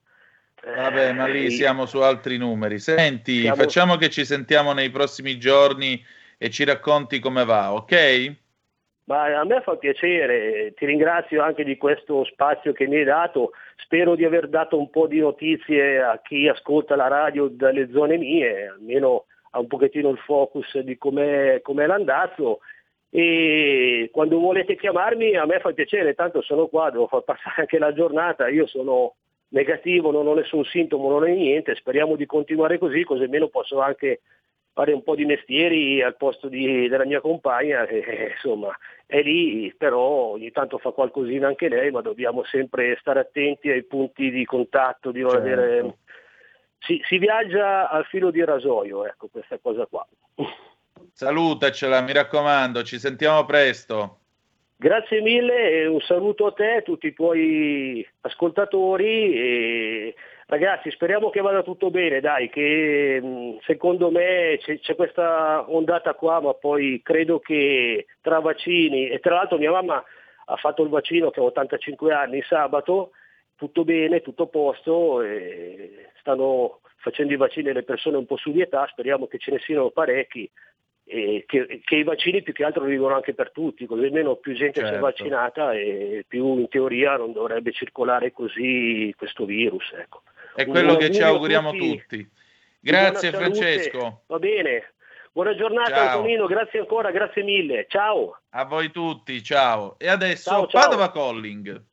Vabbè, 0.65 1.13
ma 1.13 1.27
lì 1.27 1.51
siamo 1.51 1.87
su 1.87 1.99
altri 1.99 2.37
numeri. 2.37 2.79
Senti, 2.79 3.41
siamo... 3.41 3.57
facciamo 3.57 3.97
che 3.97 4.11
ci 4.11 4.25
sentiamo 4.25 4.73
nei 4.73 4.91
prossimi 4.91 5.39
giorni 5.39 6.03
e 6.37 6.51
ci 6.51 6.65
racconti 6.65 7.19
come 7.19 7.45
va, 7.45 7.73
ok? 7.73 8.35
Ma 9.05 9.25
a 9.41 9.45
me 9.45 9.61
fa 9.63 9.75
piacere, 9.77 10.73
ti 10.77 10.87
ringrazio 10.87 11.43
anche 11.43 11.65
di 11.65 11.77
questo 11.77 12.25
spazio 12.25 12.73
che 12.73 12.87
mi 12.87 12.97
hai 12.99 13.05
dato, 13.05 13.53
spero 13.77 14.15
di 14.15 14.25
aver 14.25 14.49
dato 14.49 14.79
un 14.79 14.89
po' 14.89 15.09
di 15.09 15.19
notizie 15.19 16.01
a 16.01 16.21
chi 16.23 16.47
ascolta 16.47 16.95
la 16.95 17.09
radio 17.09 17.49
dalle 17.49 17.91
zone 17.91 18.19
mie, 18.19 18.69
almeno 18.69 19.25
ha 19.51 19.59
un 19.59 19.67
pochettino 19.67 20.11
il 20.11 20.19
focus 20.19 20.79
di 20.79 20.97
com'è, 20.97 21.61
com'è 21.61 21.87
l'andazzo 21.87 22.61
e 23.11 24.09
quando 24.13 24.39
volete 24.39 24.77
chiamarmi 24.77 25.35
a 25.35 25.45
me 25.45 25.59
fa 25.59 25.73
piacere, 25.73 26.15
tanto 26.15 26.41
sono 26.43 26.69
qua, 26.69 26.91
devo 26.91 27.09
far 27.09 27.23
passare 27.23 27.63
anche 27.63 27.79
la 27.79 27.93
giornata, 27.93 28.49
io 28.49 28.69
sono 28.69 29.17
negativo, 29.51 30.11
non 30.11 30.27
ho 30.27 30.35
nessun 30.35 30.65
sintomo, 30.65 31.09
non 31.09 31.23
ho 31.23 31.27
niente, 31.27 31.75
speriamo 31.75 32.17
di 32.17 32.27
continuare 32.27 32.79
così, 32.79 33.05
così 33.05 33.23
almeno 33.23 33.49
posso 33.49 33.81
anche 33.81 34.21
fare 34.73 34.93
un 34.93 35.03
po' 35.03 35.15
di 35.15 35.25
mestieri 35.25 36.03
al 36.03 36.17
posto 36.17 36.49
di, 36.49 36.89
della 36.89 37.05
mia 37.05 37.21
compagna, 37.21 37.85
che 37.87 38.33
insomma 38.35 38.77
è 39.07 39.21
lì, 39.23 39.73
però 39.77 40.01
ogni 40.01 40.51
tanto 40.53 40.79
fa 40.79 40.91
qualcosina 40.91 41.49
anche 41.49 41.69
lei, 41.69 41.91
ma 41.91 42.01
dobbiamo 42.01 42.45
sempre 42.45 42.97
stare 43.01 43.21
attenti 43.21 43.71
ai 43.71 43.85
punti 43.85 44.31
di 44.31 44.45
contatto, 44.45 45.11
di 45.11 45.21
non 45.21 45.31
Certo. 45.31 45.47
avere... 45.47 45.97
Si, 46.83 46.99
si 47.05 47.19
viaggia 47.19 47.91
al 47.91 48.07
filo 48.07 48.31
di 48.31 48.43
rasoio, 48.43 49.05
ecco 49.05 49.29
questa 49.29 49.59
cosa 49.59 49.85
qua. 49.85 50.07
Salutacela, 51.13 52.01
mi 52.01 52.13
raccomando, 52.13 52.83
ci 52.83 52.99
sentiamo 52.99 53.45
presto. 53.45 54.20
Grazie 54.83 55.21
mille 55.21 55.73
e 55.73 55.87
un 55.87 56.01
saluto 56.01 56.47
a 56.47 56.53
te, 56.53 56.77
a 56.77 56.81
tutti 56.81 57.09
i 57.09 57.13
tuoi 57.13 58.07
ascoltatori. 58.23 59.35
E 59.35 60.15
ragazzi 60.47 60.91
speriamo 60.91 61.29
che 61.29 61.43
vada 61.43 61.63
tutto 61.63 61.91
bene, 61.91 62.21
dai, 62.21 62.49
che 62.49 63.21
mh, 63.21 63.59
secondo 63.67 64.11
me 64.11 64.57
c'è, 64.59 64.79
c'è 64.79 64.95
questa 64.95 65.71
ondata 65.71 66.15
qua, 66.15 66.41
ma 66.41 66.55
poi 66.55 67.03
credo 67.05 67.41
che 67.41 68.07
tra 68.23 68.39
vaccini 68.39 69.11
e 69.11 69.19
tra 69.19 69.35
l'altro 69.35 69.59
mia 69.59 69.71
mamma 69.71 70.03
ha 70.47 70.57
fatto 70.57 70.83
il 70.83 70.89
vaccino 70.89 71.29
che 71.29 71.41
ha 71.41 71.43
85 71.43 72.15
anni 72.15 72.41
sabato, 72.49 73.11
tutto 73.57 73.85
bene, 73.85 74.23
tutto 74.23 74.45
a 74.45 74.47
posto, 74.47 75.21
e 75.21 76.09
stanno 76.21 76.81
facendo 76.97 77.35
i 77.35 77.37
vaccini 77.37 77.71
le 77.71 77.83
persone 77.83 78.17
un 78.17 78.25
po' 78.25 78.39
su 78.39 78.51
di 78.51 78.63
età, 78.63 78.87
speriamo 78.91 79.27
che 79.27 79.37
ce 79.37 79.51
ne 79.51 79.59
siano 79.59 79.91
parecchi 79.91 80.51
e 81.11 81.45
che, 81.47 81.81
che 81.85 81.97
i 81.97 82.05
vaccini 82.05 82.43
più 82.43 82.53
che 82.53 82.65
altro 82.65 82.85
arrivano 82.85 83.17
anche 83.17 83.35
per 83.35 83.51
tutti, 83.51 83.85
così 83.87 84.05
almeno 84.05 84.37
più 84.37 84.55
gente 84.55 84.79
si 84.81 84.87
è 84.87 84.89
Certo. 84.91 85.05
vaccinata 85.05 85.73
e 85.75 86.25
più 86.29 86.59
in 86.59 86.69
teoria 86.69 87.17
non 87.17 87.33
dovrebbe 87.33 87.73
circolare 87.73 88.33
così 88.33 89.13
questo 89.17 89.45
virus. 89.45 89.93
Ecco. 89.93 90.23
È 90.55 90.63
Un 90.63 90.71
quello 90.71 90.97
che 90.97 91.11
ci 91.13 91.23
auguriamo 91.23 91.73
tutti, 91.73 91.99
tutti. 92.09 92.31
Grazie. 92.81 93.33
Francesco. 93.33 94.23
Va 94.27 94.39
bene. 94.39 94.93
Buona 95.33 95.55
giornata 95.55 95.95
Ciao. 95.95 96.09
Antonino, 96.19 96.47
grazie 96.47 96.81
ancora, 96.81 97.11
grazie 97.11 97.43
mille. 97.43 97.87
Ciao. 97.89 98.41
A 98.51 98.65
voi 98.65 98.91
tutti, 98.91 99.43
ciao. 99.43 99.97
E 99.99 100.09
adesso 100.09 100.51
Ciao, 100.51 100.67
ciao. 100.67 100.81
Padova 100.83 101.11
Calling. 101.13 101.85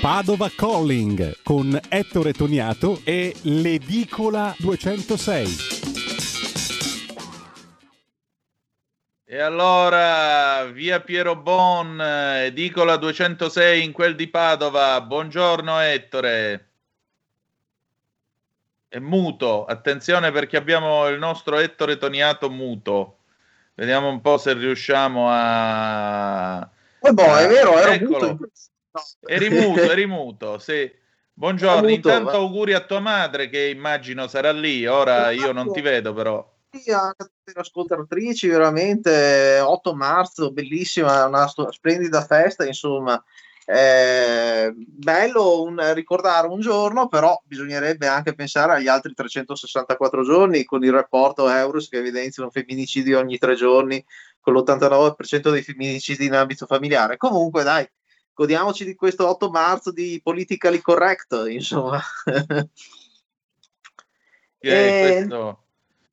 Padova 0.00 0.48
Calling 0.54 1.42
con 1.42 1.78
Ettore 1.88 2.32
Toniato 2.32 3.00
e 3.04 3.34
l'Edicola 3.42 4.54
206. 4.58 5.79
E 9.32 9.38
allora, 9.38 10.64
via 10.72 10.98
Piero 11.02 11.36
Bon, 11.36 12.02
edicola 12.02 12.96
206 12.96 13.84
in 13.84 13.92
quel 13.92 14.16
di 14.16 14.26
Padova. 14.26 15.00
Buongiorno 15.02 15.78
Ettore. 15.78 16.70
È 18.88 18.98
muto, 18.98 19.66
attenzione 19.66 20.32
perché 20.32 20.56
abbiamo 20.56 21.06
il 21.06 21.20
nostro 21.20 21.58
Ettore 21.58 21.96
Toniato 21.96 22.50
muto. 22.50 23.18
Vediamo 23.74 24.08
un 24.08 24.20
po' 24.20 24.36
se 24.36 24.52
riusciamo 24.52 25.28
a... 25.30 26.68
Eh, 27.00 27.12
boh, 27.12 27.36
è 27.36 27.46
vero, 27.46 27.78
ero 27.78 27.92
Eccolo. 27.92 28.30
muto. 28.30 28.50
No. 28.90 29.02
Eri 29.26 29.48
muto, 29.48 29.92
eri 29.92 30.06
muto, 30.10 30.58
sì. 30.58 30.92
Buongiorno, 31.32 31.82
muto, 31.82 31.92
intanto 31.92 32.32
ma- 32.32 32.36
auguri 32.38 32.72
a 32.72 32.80
tua 32.80 32.98
madre 32.98 33.48
che 33.48 33.68
immagino 33.68 34.26
sarà 34.26 34.50
lì. 34.50 34.88
Ora 34.88 35.30
io 35.30 35.52
non 35.52 35.72
ti 35.72 35.80
vedo 35.80 36.12
però. 36.12 36.44
Ascoltatrici, 37.54 38.48
veramente 38.48 39.60
8 39.60 39.94
marzo, 39.94 40.52
bellissima, 40.52 41.26
una 41.26 41.46
splendida 41.48 42.24
festa, 42.24 42.66
insomma. 42.66 43.22
Eh, 43.66 44.72
bello 44.74 45.62
un- 45.62 45.94
ricordare 45.94 46.48
un 46.48 46.60
giorno, 46.60 47.06
però 47.06 47.40
bisognerebbe 47.44 48.08
anche 48.08 48.34
pensare 48.34 48.72
agli 48.72 48.88
altri 48.88 49.14
364 49.14 50.24
giorni 50.24 50.64
con 50.64 50.82
il 50.82 50.90
rapporto 50.90 51.48
Eurus 51.48 51.88
che 51.88 51.98
evidenzia 51.98 52.42
un 52.42 52.50
femminicidio 52.50 53.18
ogni 53.20 53.38
tre 53.38 53.54
giorni, 53.54 54.04
con 54.40 54.54
l'89% 54.54 55.50
dei 55.50 55.62
femminicidi 55.62 56.24
in 56.24 56.34
ambito 56.34 56.66
familiare. 56.66 57.16
Comunque, 57.16 57.62
dai, 57.62 57.88
godiamoci 58.34 58.84
di 58.84 58.94
questo 58.96 59.28
8 59.28 59.50
marzo 59.50 59.92
di 59.92 60.18
politically 60.22 60.80
correct, 60.80 61.44
insomma. 61.48 62.00
Che 64.58 64.68
Eh, 64.68 65.18
questo- 65.20 65.64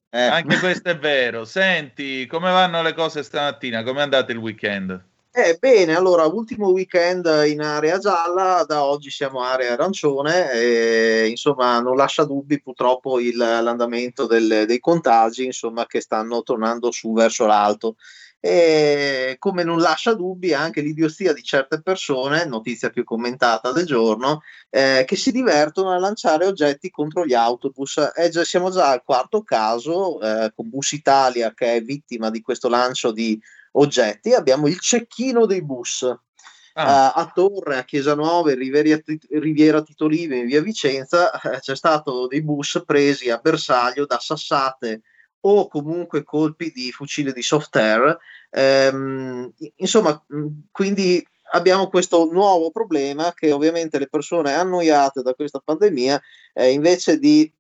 eh. 0.10 0.22
Anche 0.22 0.60
questo 0.60 0.90
è 0.90 0.98
vero. 0.98 1.46
Senti, 1.46 2.26
come 2.28 2.52
vanno 2.52 2.82
le 2.82 2.94
cose 2.94 3.24
stamattina? 3.24 3.84
Come 3.84 4.00
è 4.00 4.04
andato 4.04 4.32
il 4.32 4.38
weekend? 4.38 5.02
Eh, 5.32 5.58
bene, 5.60 5.96
allora, 5.96 6.26
ultimo 6.26 6.70
weekend 6.70 7.30
in 7.46 7.62
area 7.62 8.00
gialla, 8.00 8.66
da 8.68 8.84
oggi 8.84 9.12
siamo 9.12 9.44
area 9.44 9.74
arancione, 9.74 10.52
e, 10.52 11.28
insomma 11.30 11.80
non 11.80 11.96
lascia 11.96 12.24
dubbi 12.24 12.60
purtroppo 12.60 13.20
il- 13.20 13.38
l'andamento 13.38 14.26
del- 14.26 14.64
dei 14.66 14.80
contagi, 14.80 15.46
insomma, 15.46 15.86
che 15.86 16.02
stanno 16.02 16.42
tornando 16.42 16.90
su 16.90 17.14
verso 17.14 17.46
l'alto. 17.46 17.98
E 18.40 19.36
come 19.40 19.64
non 19.64 19.80
lascia 19.80 20.14
dubbi 20.14 20.54
anche 20.54 20.82
l'idiozia 20.82 21.34
di 21.34 21.42
certe 21.44 21.82
persone, 21.82 22.46
notizia 22.46 22.90
più 22.90 23.04
commentata 23.04 23.72
del 23.72 23.86
giorno, 23.86 24.42
eh, 24.70 25.04
che 25.08 25.16
si 25.16 25.32
divertono 25.32 25.92
a 25.92 25.98
lanciare 25.98 26.46
oggetti 26.46 26.90
contro 26.90 27.26
gli 27.26 27.34
autobus. 27.34 28.12
Eh, 28.16 28.30
già- 28.30 28.44
siamo 28.44 28.70
già 28.70 28.92
al 28.92 29.04
quarto 29.04 29.42
caso 29.42 30.22
eh, 30.22 30.52
con 30.56 30.70
Bus 30.70 30.92
Italia 30.92 31.54
che 31.54 31.76
è 31.76 31.82
vittima 31.82 32.30
di 32.30 32.42
questo 32.42 32.70
lancio 32.70 33.12
di 33.12 33.40
oggetti. 33.74 34.34
Abbiamo 34.34 34.68
il 34.68 34.80
cecchino 34.80 35.46
dei 35.46 35.64
bus. 35.64 36.04
Eh, 36.04 36.84
a 36.84 37.32
Torre, 37.34 37.78
a 37.78 37.84
Chiesa 37.84 38.14
Nuova, 38.14 38.52
in 38.52 38.60
Riviera, 38.60 39.02
Riviera 39.32 39.82
Tito 39.82 40.06
Livio, 40.06 40.36
in 40.36 40.46
via 40.46 40.62
Vicenza, 40.62 41.32
eh, 41.42 41.60
c'è 41.60 41.76
stato 41.76 42.28
dei 42.28 42.44
bus 42.44 42.84
presi 42.86 43.32
a 43.32 43.40
bersaglio 43.40 44.06
da 44.06 44.20
sassate 44.20 45.02
o 45.42 45.68
comunque 45.68 46.24
colpi 46.24 46.72
di 46.72 46.92
fucile 46.92 47.32
di 47.34 47.42
soft 47.42 47.76
air. 47.76 48.18
Ehm, 48.50 49.52
insomma, 49.76 50.24
quindi 50.72 51.26
abbiamo 51.52 51.88
questo 51.88 52.30
nuovo 52.32 52.72
problema 52.72 53.34
che 53.34 53.52
ovviamente 53.52 54.00
le 54.00 54.08
persone 54.08 54.54
annoiate 54.54 55.22
da 55.22 55.34
questa 55.34 55.62
pandemia, 55.64 56.22
eh, 56.54 56.72
invece 56.72 57.20
di 57.20 57.52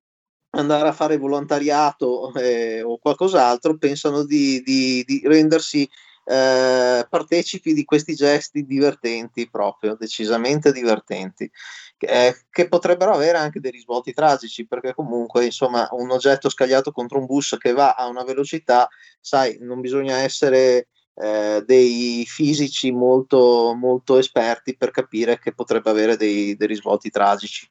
andare 0.51 0.87
a 0.87 0.93
fare 0.93 1.17
volontariato 1.17 2.33
eh, 2.33 2.81
o 2.81 2.97
qualcos'altro, 2.97 3.77
pensano 3.77 4.23
di, 4.23 4.61
di- 4.61 5.03
di 5.05 5.21
rendersi 5.25 5.87
eh, 6.29 7.07
partecipi 7.09 7.73
di 7.73 7.85
questi 7.85 8.13
gesti 8.13 8.65
divertenti, 8.65 9.49
proprio 9.49 9.95
decisamente 9.95 10.73
divertenti, 10.73 11.49
che, 11.95 12.05
eh, 12.07 12.35
che 12.49 12.67
potrebbero 12.67 13.13
avere 13.13 13.37
anche 13.37 13.61
dei 13.61 13.71
risvolti 13.71 14.11
tragici, 14.11 14.67
perché 14.67 14.93
comunque, 14.93 15.45
insomma, 15.45 15.87
un 15.91 16.11
oggetto 16.11 16.49
scagliato 16.49 16.91
contro 16.91 17.19
un 17.19 17.25
bus 17.25 17.55
che 17.57 17.71
va 17.71 17.93
a 17.93 18.07
una 18.07 18.23
velocità, 18.23 18.89
sai, 19.21 19.57
non 19.61 19.79
bisogna 19.79 20.17
essere 20.17 20.89
eh, 21.15 21.63
dei 21.65 22.25
fisici 22.27 22.91
molto, 22.91 23.73
molto 23.73 24.17
esperti 24.17 24.75
per 24.75 24.91
capire 24.91 25.39
che 25.39 25.53
potrebbe 25.53 25.89
avere 25.89 26.17
dei, 26.17 26.57
dei 26.57 26.67
risvolti 26.67 27.09
tragici. 27.09 27.69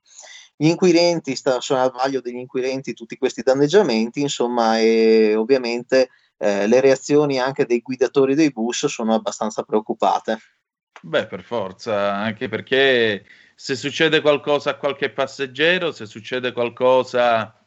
Gli 0.56 0.68
inquirenti, 0.68 1.36
sono 1.58 1.82
al 1.82 1.92
vaglio 1.92 2.22
degli 2.22 2.36
inquirenti 2.36 2.94
tutti 2.94 3.18
questi 3.18 3.42
danneggiamenti, 3.42 4.22
insomma, 4.22 4.78
e 4.78 5.34
ovviamente 5.36 6.08
eh, 6.38 6.66
le 6.66 6.80
reazioni 6.80 7.38
anche 7.38 7.66
dei 7.66 7.80
guidatori 7.80 8.34
dei 8.34 8.50
bus 8.50 8.86
sono 8.86 9.14
abbastanza 9.14 9.62
preoccupate. 9.62 10.38
Beh, 11.02 11.26
per 11.26 11.42
forza, 11.42 12.14
anche 12.14 12.48
perché 12.48 13.24
se 13.54 13.76
succede 13.76 14.20
qualcosa 14.20 14.70
a 14.70 14.76
qualche 14.76 15.10
passeggero, 15.10 15.92
se 15.92 16.06
succede 16.06 16.52
qualcosa, 16.52 17.58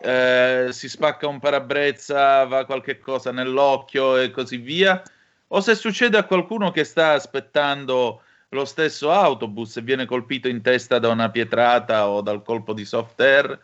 eh, 0.00 0.68
si 0.70 0.88
spacca 0.88 1.28
un 1.28 1.38
parabrezza, 1.38 2.44
va 2.44 2.64
qualche 2.64 2.98
cosa 2.98 3.30
nell'occhio 3.30 4.16
e 4.16 4.30
così 4.30 4.56
via, 4.56 5.02
o 5.48 5.60
se 5.60 5.74
succede 5.74 6.18
a 6.18 6.24
qualcuno 6.24 6.70
che 6.70 6.84
sta 6.84 7.12
aspettando 7.12 8.22
lo 8.48 8.64
stesso 8.64 9.10
autobus 9.10 9.76
e 9.76 9.82
viene 9.82 10.04
colpito 10.04 10.48
in 10.48 10.60
testa 10.60 10.98
da 10.98 11.08
una 11.08 11.30
pietrata 11.30 12.08
o 12.08 12.20
dal 12.20 12.42
colpo 12.42 12.72
di 12.72 12.84
soft 12.84 13.20
air. 13.20 13.58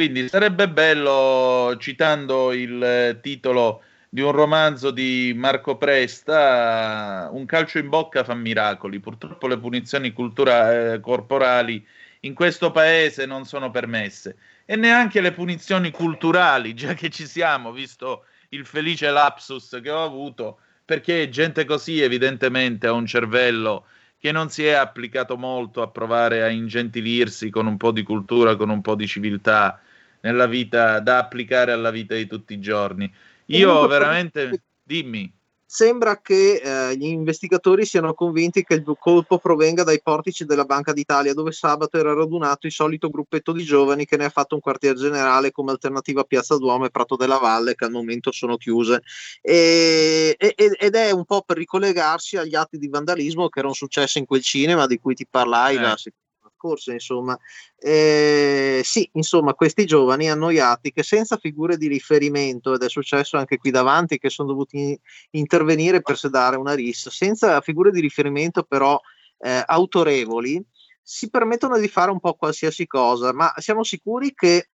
Quindi 0.00 0.30
sarebbe 0.30 0.66
bello, 0.66 1.76
citando 1.78 2.54
il 2.54 2.82
eh, 2.82 3.18
titolo 3.20 3.82
di 4.08 4.22
un 4.22 4.32
romanzo 4.32 4.90
di 4.90 5.34
Marco 5.36 5.76
Presta, 5.76 7.28
un 7.30 7.44
calcio 7.44 7.76
in 7.76 7.90
bocca 7.90 8.24
fa 8.24 8.32
miracoli. 8.32 8.98
Purtroppo 8.98 9.46
le 9.46 9.58
punizioni 9.58 10.12
cultura- 10.14 10.94
eh, 10.94 11.00
corporali 11.00 11.86
in 12.20 12.32
questo 12.32 12.70
paese 12.70 13.26
non 13.26 13.44
sono 13.44 13.70
permesse 13.70 14.36
e 14.64 14.74
neanche 14.74 15.20
le 15.20 15.32
punizioni 15.32 15.90
culturali, 15.90 16.72
già 16.72 16.94
che 16.94 17.10
ci 17.10 17.26
siamo, 17.26 17.70
visto 17.70 18.24
il 18.48 18.64
felice 18.64 19.10
lapsus 19.10 19.80
che 19.82 19.90
ho 19.90 20.02
avuto, 20.02 20.60
perché 20.82 21.28
gente 21.28 21.66
così 21.66 22.00
evidentemente 22.00 22.86
ha 22.86 22.92
un 22.92 23.04
cervello 23.04 23.84
che 24.18 24.32
non 24.32 24.48
si 24.48 24.64
è 24.64 24.72
applicato 24.72 25.36
molto 25.36 25.82
a 25.82 25.88
provare 25.88 26.42
a 26.42 26.48
ingentilirsi 26.48 27.50
con 27.50 27.66
un 27.66 27.76
po' 27.76 27.90
di 27.90 28.02
cultura, 28.02 28.56
con 28.56 28.70
un 28.70 28.80
po' 28.80 28.94
di 28.94 29.06
civiltà 29.06 29.78
nella 30.20 30.46
vita 30.46 31.00
da 31.00 31.18
applicare 31.18 31.72
alla 31.72 31.90
vita 31.90 32.14
di 32.14 32.26
tutti 32.26 32.54
i 32.54 32.60
giorni. 32.60 33.12
Io 33.46 33.86
veramente, 33.86 34.62
dimmi. 34.82 35.32
Sembra 35.72 36.20
che 36.20 36.54
eh, 36.56 36.96
gli 36.96 37.04
investigatori 37.04 37.84
siano 37.84 38.12
convinti 38.12 38.64
che 38.64 38.74
il 38.74 38.96
colpo 38.98 39.38
provenga 39.38 39.84
dai 39.84 40.00
portici 40.02 40.44
della 40.44 40.64
Banca 40.64 40.92
d'Italia, 40.92 41.32
dove 41.32 41.52
sabato 41.52 41.96
era 41.96 42.12
radunato 42.12 42.66
il 42.66 42.72
solito 42.72 43.08
gruppetto 43.08 43.52
di 43.52 43.62
giovani 43.62 44.04
che 44.04 44.16
ne 44.16 44.24
ha 44.24 44.30
fatto 44.30 44.56
un 44.56 44.60
quartier 44.60 44.96
generale 44.96 45.52
come 45.52 45.70
alternativa 45.70 46.22
a 46.22 46.24
Piazza 46.24 46.56
Duomo 46.56 46.86
e 46.86 46.90
Prato 46.90 47.14
della 47.14 47.38
Valle, 47.38 47.76
che 47.76 47.84
al 47.84 47.92
momento 47.92 48.32
sono 48.32 48.56
chiuse. 48.56 49.02
E- 49.40 50.34
e- 50.36 50.54
ed 50.56 50.94
è 50.96 51.12
un 51.12 51.24
po' 51.24 51.42
per 51.42 51.56
ricollegarsi 51.58 52.36
agli 52.36 52.56
atti 52.56 52.76
di 52.76 52.88
vandalismo 52.88 53.48
che 53.48 53.60
erano 53.60 53.74
successi 53.74 54.18
in 54.18 54.26
quel 54.26 54.42
cinema 54.42 54.88
di 54.88 54.98
cui 54.98 55.14
ti 55.14 55.26
parlai 55.30 55.76
Eh. 55.76 55.80
la 55.80 55.96
settimana 55.96 56.18
scorsa, 56.60 56.92
insomma. 56.92 57.38
Eh, 57.78 58.82
sì, 58.84 59.08
insomma, 59.14 59.54
questi 59.54 59.86
giovani 59.86 60.30
annoiati 60.30 60.92
che 60.92 61.02
senza 61.02 61.38
figure 61.38 61.78
di 61.78 61.88
riferimento, 61.88 62.74
ed 62.74 62.82
è 62.82 62.88
successo 62.90 63.38
anche 63.38 63.56
qui 63.56 63.70
davanti, 63.70 64.18
che 64.18 64.28
sono 64.28 64.48
dovuti 64.48 64.98
intervenire 65.30 66.02
per 66.02 66.18
sedare 66.18 66.56
una 66.56 66.74
RIS, 66.74 67.08
senza 67.08 67.60
figure 67.62 67.90
di 67.90 68.00
riferimento 68.00 68.62
però 68.62 69.00
eh, 69.38 69.62
autorevoli, 69.66 70.62
si 71.02 71.30
permettono 71.30 71.78
di 71.78 71.88
fare 71.88 72.10
un 72.10 72.20
po' 72.20 72.34
qualsiasi 72.34 72.86
cosa, 72.86 73.32
ma 73.32 73.52
siamo 73.56 73.82
sicuri 73.82 74.34
che 74.34 74.68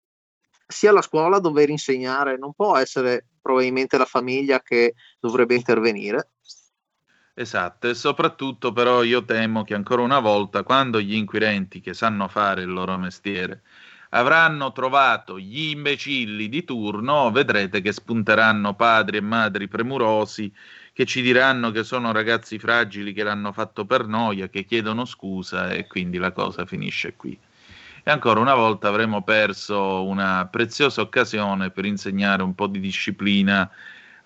sia 0.67 0.91
la 0.91 1.03
scuola 1.03 1.37
a 1.37 1.39
dover 1.39 1.69
insegnare, 1.69 2.37
non 2.37 2.53
può 2.53 2.75
essere 2.75 3.27
probabilmente 3.39 3.97
la 3.97 4.05
famiglia 4.05 4.59
che 4.61 4.95
dovrebbe 5.19 5.53
intervenire. 5.53 6.31
Esatto, 7.37 7.89
e 7.89 7.93
soprattutto 7.95 8.71
però 8.71 9.03
io 9.03 9.23
temo 9.25 9.63
che 9.63 9.73
ancora 9.73 10.01
una 10.01 10.19
volta, 10.19 10.63
quando 10.63 11.01
gli 11.01 11.13
inquirenti 11.15 11.81
che 11.81 11.93
sanno 11.93 12.29
fare 12.29 12.61
il 12.61 12.71
loro 12.71 12.97
mestiere 12.97 13.61
avranno 14.11 14.71
trovato 14.71 15.37
gli 15.37 15.69
imbecilli 15.71 16.47
di 16.47 16.63
turno, 16.63 17.31
vedrete 17.31 17.81
che 17.81 17.91
spunteranno 17.91 18.73
padri 18.75 19.17
e 19.17 19.21
madri 19.21 19.67
premurosi 19.67 20.49
che 20.93 21.05
ci 21.05 21.21
diranno 21.21 21.71
che 21.71 21.83
sono 21.83 22.13
ragazzi 22.13 22.57
fragili 22.57 23.11
che 23.11 23.23
l'hanno 23.23 23.51
fatto 23.51 23.85
per 23.85 24.07
noia, 24.07 24.47
che 24.47 24.63
chiedono 24.63 25.03
scusa 25.03 25.71
e 25.71 25.87
quindi 25.87 26.17
la 26.17 26.31
cosa 26.31 26.65
finisce 26.65 27.15
qui. 27.17 27.37
E 28.03 28.11
ancora 28.11 28.39
una 28.39 28.55
volta 28.55 28.87
avremo 28.87 29.23
perso 29.23 30.05
una 30.05 30.47
preziosa 30.47 31.01
occasione 31.01 31.71
per 31.71 31.83
insegnare 31.85 32.43
un 32.43 32.55
po' 32.55 32.67
di 32.67 32.79
disciplina 32.79 33.69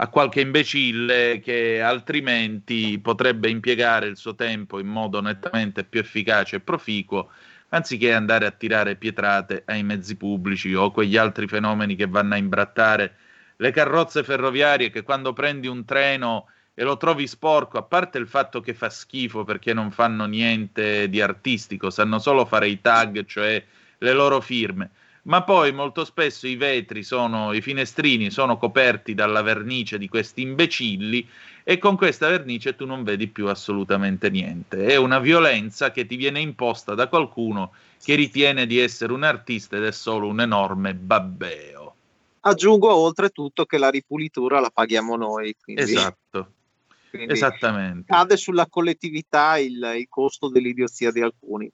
a 0.01 0.07
qualche 0.07 0.39
imbecille 0.39 1.39
che 1.39 1.81
altrimenti 1.81 2.99
potrebbe 2.99 3.49
impiegare 3.49 4.07
il 4.07 4.15
suo 4.15 4.33
tempo 4.33 4.79
in 4.79 4.87
modo 4.87 5.19
nettamente 5.19 5.83
più 5.83 5.99
efficace 5.99 6.57
e 6.57 6.59
proficuo, 6.61 7.31
anziché 7.69 8.13
andare 8.13 8.45
a 8.45 8.51
tirare 8.51 8.95
pietrate 8.95 9.63
ai 9.65 9.83
mezzi 9.83 10.15
pubblici 10.15 10.73
o 10.73 10.91
quegli 10.91 11.17
altri 11.17 11.47
fenomeni 11.47 11.95
che 11.95 12.07
vanno 12.07 12.35
a 12.35 12.37
imbrattare 12.37 13.15
le 13.57 13.71
carrozze 13.71 14.23
ferroviarie 14.23 14.89
che 14.89 15.03
quando 15.03 15.33
prendi 15.33 15.67
un 15.67 15.83
treno 15.83 16.47
e 16.73 16.83
lo 16.85 16.95
trovi 16.95 17.27
sporco, 17.27 17.77
a 17.77 17.83
parte 17.83 18.17
il 18.19 18.27
fatto 18.27 18.61
che 18.61 18.73
fa 18.73 18.89
schifo 18.89 19.43
perché 19.43 19.73
non 19.73 19.91
fanno 19.91 20.25
niente 20.25 21.09
di 21.09 21.19
artistico, 21.19 21.89
sanno 21.89 22.19
solo 22.19 22.45
fare 22.45 22.69
i 22.69 22.79
tag, 22.79 23.25
cioè 23.25 23.61
le 23.97 24.13
loro 24.13 24.39
firme, 24.39 24.91
ma 25.29 25.43
poi 25.43 25.71
molto 25.71 26.05
spesso 26.05 26.47
i 26.47 26.55
vetri 26.55 27.03
sono, 27.03 27.53
i 27.53 27.61
finestrini 27.61 28.31
sono 28.31 28.57
coperti 28.57 29.13
dalla 29.13 29.43
vernice 29.43 29.99
di 29.99 30.09
questi 30.09 30.41
imbecilli 30.41 31.27
e 31.63 31.77
con 31.77 31.95
questa 31.95 32.29
vernice 32.29 32.75
tu 32.75 32.87
non 32.87 33.03
vedi 33.03 33.27
più 33.27 33.47
assolutamente 33.47 34.31
niente. 34.31 34.87
È 34.87 34.95
una 34.95 35.19
violenza 35.19 35.91
che 35.91 36.07
ti 36.07 36.15
viene 36.15 36.39
imposta 36.39 36.95
da 36.95 37.07
qualcuno 37.07 37.73
che 38.03 38.15
ritiene 38.15 38.65
di 38.65 38.79
essere 38.79 39.13
un 39.13 39.21
artista 39.21 39.77
ed 39.77 39.83
è 39.83 39.91
solo 39.91 40.27
un 40.27 40.41
enorme 40.41 40.95
babbeo. 40.95 41.95
Aggiungo 42.41 42.91
oltretutto 42.91 43.65
che 43.65 43.77
la 43.77 43.91
ripulitura 43.91 44.59
la 44.59 44.71
paghiamo 44.71 45.15
noi. 45.15 45.55
Quindi, 45.61 45.83
Esatto, 45.83 46.53
quindi 47.11 47.33
esattamente. 47.33 48.11
Cade 48.11 48.35
sulla 48.35 48.65
collettività 48.65 49.59
il, 49.59 49.93
il 49.95 50.07
costo 50.09 50.49
dell'idiozia 50.49 51.11
di 51.11 51.21
alcuni. 51.21 51.71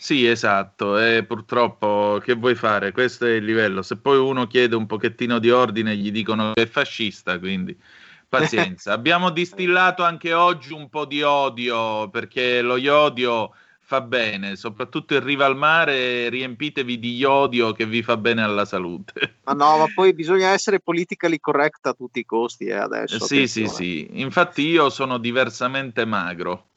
Sì, 0.00 0.26
esatto, 0.26 0.98
e 0.98 1.24
purtroppo 1.26 2.22
che 2.24 2.32
vuoi 2.32 2.54
fare? 2.54 2.90
Questo 2.90 3.26
è 3.26 3.32
il 3.32 3.44
livello. 3.44 3.82
Se 3.82 3.98
poi 3.98 4.16
uno 4.16 4.46
chiede 4.46 4.74
un 4.74 4.86
pochettino 4.86 5.38
di 5.38 5.50
ordine, 5.50 5.94
gli 5.94 6.10
dicono 6.10 6.52
che 6.54 6.62
è 6.62 6.66
fascista, 6.66 7.38
quindi 7.38 7.78
pazienza. 8.26 8.94
Abbiamo 8.96 9.28
distillato 9.28 10.02
anche 10.02 10.32
oggi 10.32 10.72
un 10.72 10.88
po' 10.88 11.04
di 11.04 11.20
odio, 11.20 12.08
perché 12.08 12.62
lo 12.62 12.78
iodio 12.78 13.50
fa 13.78 14.00
bene, 14.00 14.56
soprattutto 14.56 15.12
in 15.12 15.22
riva 15.22 15.44
al 15.44 15.56
mare, 15.56 16.30
riempitevi 16.30 16.98
di 16.98 17.16
iodio 17.16 17.72
che 17.72 17.84
vi 17.84 18.02
fa 18.02 18.16
bene 18.16 18.42
alla 18.42 18.64
salute. 18.64 19.40
Ma 19.44 19.52
no, 19.52 19.76
ma 19.76 19.86
poi 19.94 20.14
bisogna 20.14 20.48
essere 20.48 20.80
politically 20.80 21.40
correct 21.40 21.84
a 21.86 21.92
tutti 21.92 22.20
i 22.20 22.24
costi 22.24 22.66
eh, 22.66 22.72
adesso. 22.72 23.26
Sì, 23.26 23.46
sì, 23.46 23.64
attenzione. 23.64 23.74
sì. 23.74 24.08
Infatti 24.20 24.62
io 24.62 24.88
sono 24.88 25.18
diversamente 25.18 26.06
magro. 26.06 26.69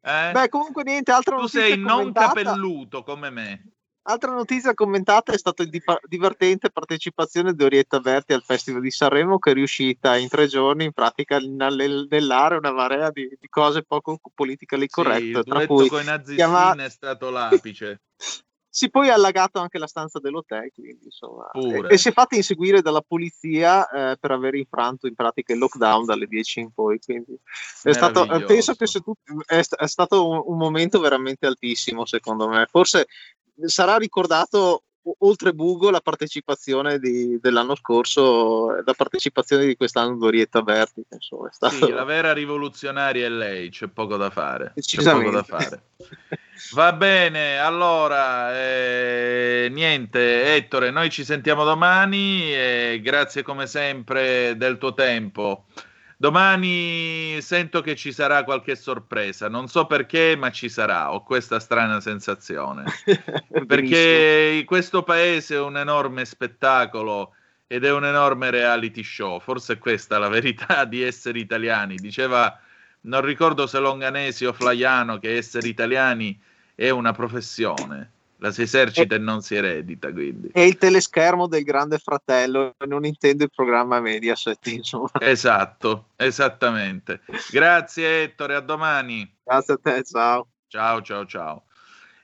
Eh? 0.00 0.30
Beh, 0.32 0.48
comunque 0.48 0.82
niente, 0.82 1.10
altra 1.12 1.36
Tu 1.36 1.42
notizia 1.42 1.62
sei 1.62 1.78
non 1.78 2.12
capelluto 2.12 3.02
come 3.02 3.30
me. 3.30 3.70
Altra 4.08 4.32
notizia 4.32 4.72
commentata 4.72 5.32
è 5.32 5.38
stata 5.38 5.64
di 5.64 5.82
pa- 5.82 5.98
divertente 6.04 6.70
partecipazione 6.70 7.54
di 7.54 7.64
Orietta 7.64 7.98
Berti 7.98 8.34
al 8.34 8.42
Festival 8.42 8.80
di 8.80 8.90
Sanremo 8.92 9.40
che 9.40 9.50
è 9.50 9.54
riuscita 9.54 10.16
in 10.16 10.28
tre 10.28 10.46
giorni 10.46 10.84
in 10.84 10.92
pratica 10.92 11.36
a 11.36 11.40
inanellare 11.40 12.56
una 12.56 12.70
marea 12.70 13.10
di, 13.10 13.26
di 13.40 13.48
cose 13.48 13.82
poco 13.82 14.20
politically 14.32 14.82
Sì, 14.84 14.90
correct, 14.90 15.36
il 15.38 15.42
tra 15.44 15.66
cui 15.66 15.88
con 15.88 16.02
i 16.02 16.04
nazisti 16.04 16.34
chiama- 16.36 16.76
è 16.76 16.88
stato 16.88 17.30
l'apice. 17.30 18.02
si 18.76 18.90
poi 18.90 19.08
è 19.08 19.10
allagato 19.10 19.58
anche 19.58 19.78
la 19.78 19.86
stanza 19.86 20.18
dell'hotel, 20.18 20.70
quindi 20.74 21.06
insomma, 21.06 21.50
e, 21.52 21.94
e 21.94 21.96
si 21.96 22.10
è 22.10 22.12
fatta 22.12 22.36
inseguire 22.36 22.82
dalla 22.82 23.00
polizia 23.00 23.88
eh, 23.88 24.18
per 24.20 24.32
aver 24.32 24.54
infranto 24.54 25.06
in 25.06 25.14
pratica 25.14 25.54
il 25.54 25.60
lockdown 25.60 26.04
dalle 26.04 26.26
10 26.26 26.60
in 26.60 26.72
poi. 26.74 26.98
Quindi 26.98 27.40
è 27.84 27.92
stato, 27.92 28.30
eh, 28.30 28.44
penso 28.44 28.74
che 28.74 28.86
se 28.86 29.00
tu, 29.00 29.14
è, 29.46 29.62
è 29.66 29.86
stato 29.86 30.28
un, 30.28 30.42
un 30.44 30.58
momento 30.58 31.00
veramente 31.00 31.46
altissimo, 31.46 32.04
secondo 32.04 32.48
me. 32.48 32.66
Forse 32.70 33.06
sarà 33.64 33.96
ricordato 33.96 34.82
oltre 35.18 35.52
Bugo 35.52 35.90
la 35.90 36.00
partecipazione 36.00 36.98
di- 36.98 37.38
dell'anno 37.40 37.74
scorso, 37.74 38.76
eh, 38.76 38.82
la 38.84 38.94
partecipazione 38.94 39.66
di 39.66 39.76
quest'anno 39.76 40.16
di 40.16 40.24
Orietta 40.24 40.62
Berti. 40.62 41.04
che, 41.08 41.16
Insomma, 41.16 41.48
è 41.48 41.52
stato... 41.52 41.86
Sì, 41.86 41.90
la 41.90 42.04
vera 42.04 42.32
rivoluzionaria 42.32 43.26
è 43.26 43.30
lei, 43.30 43.70
c'è 43.70 43.88
poco 43.88 44.16
da 44.16 44.30
fare. 44.30 44.72
C'è 44.74 45.02
poco 45.02 45.30
da 45.30 45.42
fare. 45.42 45.82
Va 46.72 46.92
bene, 46.92 47.58
allora, 47.58 48.58
eh, 48.58 49.68
niente, 49.70 50.54
Ettore, 50.54 50.90
noi 50.90 51.10
ci 51.10 51.24
sentiamo 51.24 51.64
domani 51.64 52.52
e 52.54 53.00
grazie 53.02 53.42
come 53.42 53.66
sempre 53.66 54.54
del 54.56 54.78
tuo 54.78 54.94
tempo. 54.94 55.66
Domani 56.18 57.38
sento 57.42 57.82
che 57.82 57.94
ci 57.94 58.10
sarà 58.10 58.42
qualche 58.42 58.74
sorpresa, 58.74 59.50
non 59.50 59.68
so 59.68 59.84
perché, 59.84 60.34
ma 60.34 60.50
ci 60.50 60.70
sarà, 60.70 61.12
ho 61.12 61.22
questa 61.22 61.60
strana 61.60 62.00
sensazione. 62.00 62.84
Perché 63.66 64.62
questo 64.64 65.02
paese 65.02 65.56
è 65.56 65.60
un 65.60 65.76
enorme 65.76 66.24
spettacolo 66.24 67.34
ed 67.66 67.84
è 67.84 67.92
un 67.92 68.06
enorme 68.06 68.50
reality 68.50 69.02
show, 69.02 69.40
forse 69.40 69.74
è 69.74 69.78
questa 69.78 70.18
la 70.18 70.28
verità 70.28 70.86
di 70.86 71.02
essere 71.02 71.38
italiani. 71.38 71.96
Diceva, 71.96 72.58
non 73.02 73.20
ricordo 73.20 73.66
se 73.66 73.78
Longanesi 73.78 74.46
o 74.46 74.54
Flaiano, 74.54 75.18
che 75.18 75.36
essere 75.36 75.68
italiani 75.68 76.40
è 76.74 76.88
una 76.88 77.12
professione, 77.12 78.12
la 78.38 78.50
si 78.50 78.62
esercita 78.62 79.14
e 79.14 79.18
non 79.18 79.40
si 79.42 79.54
eredita, 79.54 80.12
quindi. 80.12 80.50
È 80.52 80.60
il 80.60 80.76
teleschermo 80.76 81.46
del 81.46 81.62
Grande 81.62 81.98
Fratello, 81.98 82.74
non 82.86 83.04
intendo 83.04 83.44
il 83.44 83.50
programma 83.54 84.00
Mediaset, 84.00 84.66
insomma. 84.66 85.10
Esatto, 85.20 86.08
esattamente. 86.16 87.22
Grazie 87.50 88.22
Ettore, 88.22 88.54
a 88.54 88.60
domani. 88.60 89.30
Grazie 89.42 89.74
a 89.74 89.78
te, 89.82 90.04
ciao. 90.04 90.48
Ciao, 90.68 91.00
ciao, 91.02 91.26
ciao. 91.26 91.64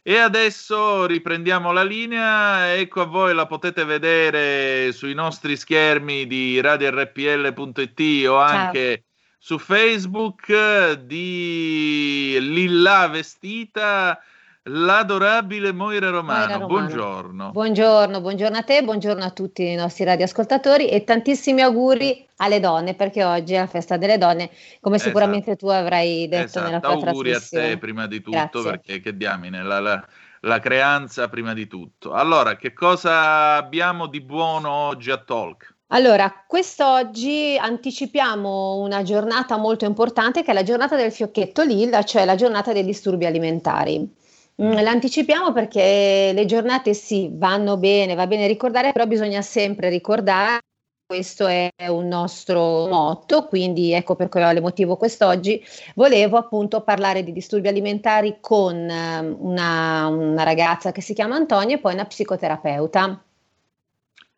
E 0.04 0.16
adesso 0.18 1.06
riprendiamo 1.06 1.70
la 1.70 1.84
linea, 1.84 2.74
ecco 2.74 3.02
a 3.02 3.06
voi, 3.06 3.32
la 3.34 3.46
potete 3.46 3.84
vedere 3.84 4.90
sui 4.90 5.14
nostri 5.14 5.56
schermi 5.56 6.26
di 6.26 6.60
radiorpl.it 6.60 8.26
o 8.26 8.38
anche 8.38 9.04
su 9.38 9.58
Facebook 9.58 10.92
di 11.04 12.36
Lilla 12.40 13.06
vestita 13.06 14.20
l'adorabile 14.64 15.72
Moira 15.72 16.10
Romano. 16.10 16.38
Moira 16.38 16.52
Romano. 16.54 16.66
Buongiorno. 16.66 17.50
Buongiorno, 17.50 18.20
buongiorno 18.20 18.56
a 18.56 18.62
te, 18.62 18.82
buongiorno 18.82 19.24
a 19.24 19.30
tutti 19.30 19.66
i 19.66 19.74
nostri 19.74 20.04
radioascoltatori 20.04 20.88
e 20.88 21.04
tantissimi 21.04 21.60
auguri 21.62 22.26
alle 22.36 22.60
donne 22.60 22.94
perché 22.94 23.24
oggi 23.24 23.54
è 23.54 23.58
la 23.58 23.66
festa 23.66 23.96
delle 23.96 24.18
donne, 24.18 24.50
come 24.80 24.98
sicuramente 24.98 25.56
tu 25.56 25.66
avrai 25.68 26.28
detto 26.28 26.60
nella 26.60 26.76
Esatto, 26.78 26.98
tua 26.98 27.08
auguri 27.08 27.30
a 27.30 27.32
trasmissione. 27.32 27.68
te 27.68 27.78
prima 27.78 28.06
di 28.06 28.20
tutto, 28.20 28.36
Grazie. 28.62 28.62
perché 28.70 29.00
che 29.00 29.16
diamine, 29.16 29.62
la, 29.62 29.80
la- 29.80 30.06
la 30.44 30.58
creanza 30.58 31.28
prima 31.28 31.54
di 31.54 31.68
tutto. 31.68 32.12
Allora, 32.12 32.56
che 32.56 32.72
cosa 32.72 33.54
abbiamo 33.54 34.06
di 34.08 34.20
buono 34.20 34.70
oggi 34.70 35.12
a 35.12 35.18
Talk? 35.18 35.72
Allora, 35.88 36.32
quest'oggi 36.48 37.56
anticipiamo 37.60 38.76
una 38.76 39.02
giornata 39.02 39.56
molto 39.56 39.84
importante 39.84 40.42
che 40.42 40.50
è 40.50 40.54
la 40.54 40.62
giornata 40.64 40.96
del 40.96 41.12
fiocchetto 41.12 41.62
lilla, 41.62 42.02
cioè 42.02 42.24
la 42.24 42.34
giornata 42.34 42.72
dei 42.72 42.84
disturbi 42.84 43.26
alimentari. 43.26 44.20
Mm, 44.60 44.72
l'anticipiamo 44.72 45.52
perché 45.52 46.32
le 46.34 46.44
giornate 46.44 46.92
sì, 46.94 47.30
vanno 47.32 47.76
bene, 47.78 48.14
va 48.14 48.26
bene 48.26 48.46
ricordare, 48.46 48.92
però 48.92 49.06
bisogna 49.06 49.40
sempre 49.40 49.88
ricordare 49.88 50.60
questo 51.12 51.46
è 51.46 51.70
un 51.88 52.08
nostro 52.08 52.86
motto, 52.88 53.44
quindi 53.44 53.92
ecco 53.92 54.16
per 54.16 54.30
quale 54.30 54.62
motivo 54.62 54.96
quest'oggi 54.96 55.62
volevo 55.94 56.38
appunto 56.38 56.80
parlare 56.80 57.22
di 57.22 57.32
disturbi 57.32 57.68
alimentari 57.68 58.38
con 58.40 58.88
ehm, 58.88 59.36
una, 59.38 60.06
una 60.06 60.42
ragazza 60.42 60.90
che 60.90 61.02
si 61.02 61.12
chiama 61.12 61.36
Antonia 61.36 61.76
e 61.76 61.80
poi 61.80 61.92
una 61.92 62.06
psicoterapeuta. 62.06 63.22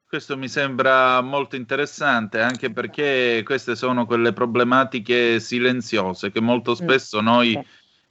Questo 0.05 0.36
mi 0.36 0.49
sembra 0.49 1.20
molto 1.20 1.55
interessante 1.55 2.41
anche 2.41 2.73
perché 2.73 3.43
queste 3.45 3.77
sono 3.77 4.05
quelle 4.05 4.32
problematiche 4.32 5.39
silenziose 5.39 6.32
che 6.32 6.41
molto 6.41 6.73
mm, 6.73 6.74
spesso 6.74 7.20
noi 7.20 7.57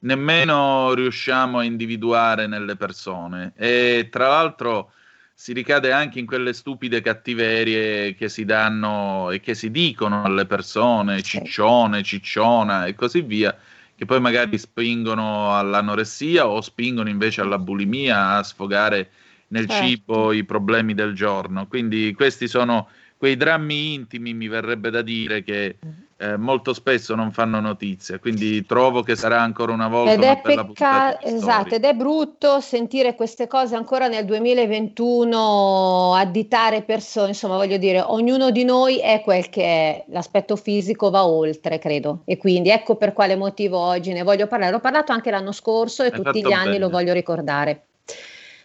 nemmeno 0.03 0.93
riusciamo 0.93 1.59
a 1.59 1.63
individuare 1.63 2.47
nelle 2.47 2.75
persone 2.75 3.53
e 3.55 4.07
tra 4.11 4.27
l'altro 4.27 4.91
si 5.33 5.51
ricade 5.53 5.91
anche 5.91 6.19
in 6.19 6.25
quelle 6.25 6.53
stupide 6.53 7.01
cattiverie 7.01 8.13
che 8.15 8.29
si 8.29 8.45
danno 8.45 9.31
e 9.31 9.39
che 9.39 9.55
si 9.55 9.71
dicono 9.71 10.23
alle 10.23 10.45
persone, 10.45 11.21
ciccione, 11.21 12.03
cicciona 12.03 12.85
e 12.85 12.93
così 12.93 13.21
via, 13.21 13.57
che 13.95 14.05
poi 14.05 14.21
magari 14.21 14.57
spingono 14.57 15.57
all'anoressia 15.57 16.47
o 16.47 16.61
spingono 16.61 17.09
invece 17.09 17.41
alla 17.41 17.57
bulimia 17.57 18.35
a 18.35 18.43
sfogare 18.43 19.09
nel 19.47 19.67
certo. 19.67 19.85
cibo 19.85 20.31
i 20.31 20.43
problemi 20.43 20.93
del 20.93 21.13
giorno. 21.13 21.67
Quindi 21.67 22.13
questi 22.13 22.47
sono 22.47 22.89
quei 23.17 23.35
drammi 23.35 23.93
intimi, 23.93 24.33
mi 24.33 24.47
verrebbe 24.47 24.91
da 24.91 25.01
dire, 25.01 25.43
che 25.43 25.77
eh, 26.23 26.37
molto 26.37 26.73
spesso 26.73 27.15
non 27.15 27.31
fanno 27.31 27.59
notizia. 27.59 28.17
Quindi 28.17 28.65
trovo 28.65 29.03
che 29.03 29.15
sarà 29.17 29.41
ancora 29.41 29.73
una 29.73 29.89
volta 29.89 30.13
ed 30.13 30.19
una 30.19 30.31
è 30.31 30.41
pecca- 30.41 31.21
esatto, 31.21 31.75
ed 31.75 31.83
è 31.83 31.93
brutto 31.93 32.61
sentire 32.61 33.15
queste 33.15 33.47
cose 33.47 33.75
ancora 33.75 34.07
nel 34.07 34.23
2021 34.23 36.15
additare 36.15 36.83
persone, 36.83 37.29
insomma, 37.29 37.57
voglio 37.57 37.77
dire, 37.77 37.99
ognuno 37.99 38.51
di 38.51 38.63
noi 38.63 38.99
è 38.99 39.21
quel 39.21 39.49
che 39.49 39.63
è, 39.63 40.05
l'aspetto 40.09 40.55
fisico 40.55 41.09
va 41.09 41.25
oltre, 41.25 41.77
credo. 41.77 42.21
E 42.23 42.37
quindi 42.37 42.69
ecco 42.69 42.95
per 42.95 43.11
quale 43.11 43.35
motivo 43.35 43.77
oggi 43.77 44.13
ne 44.13 44.23
voglio 44.23 44.47
parlare. 44.47 44.75
Ho 44.75 44.79
parlato 44.79 45.11
anche 45.11 45.29
l'anno 45.29 45.51
scorso 45.51 46.03
e 46.03 46.11
Hai 46.13 46.21
tutti 46.21 46.41
gli 46.41 46.53
anni 46.53 46.65
bene. 46.65 46.79
lo 46.79 46.89
voglio 46.89 47.11
ricordare. 47.11 47.87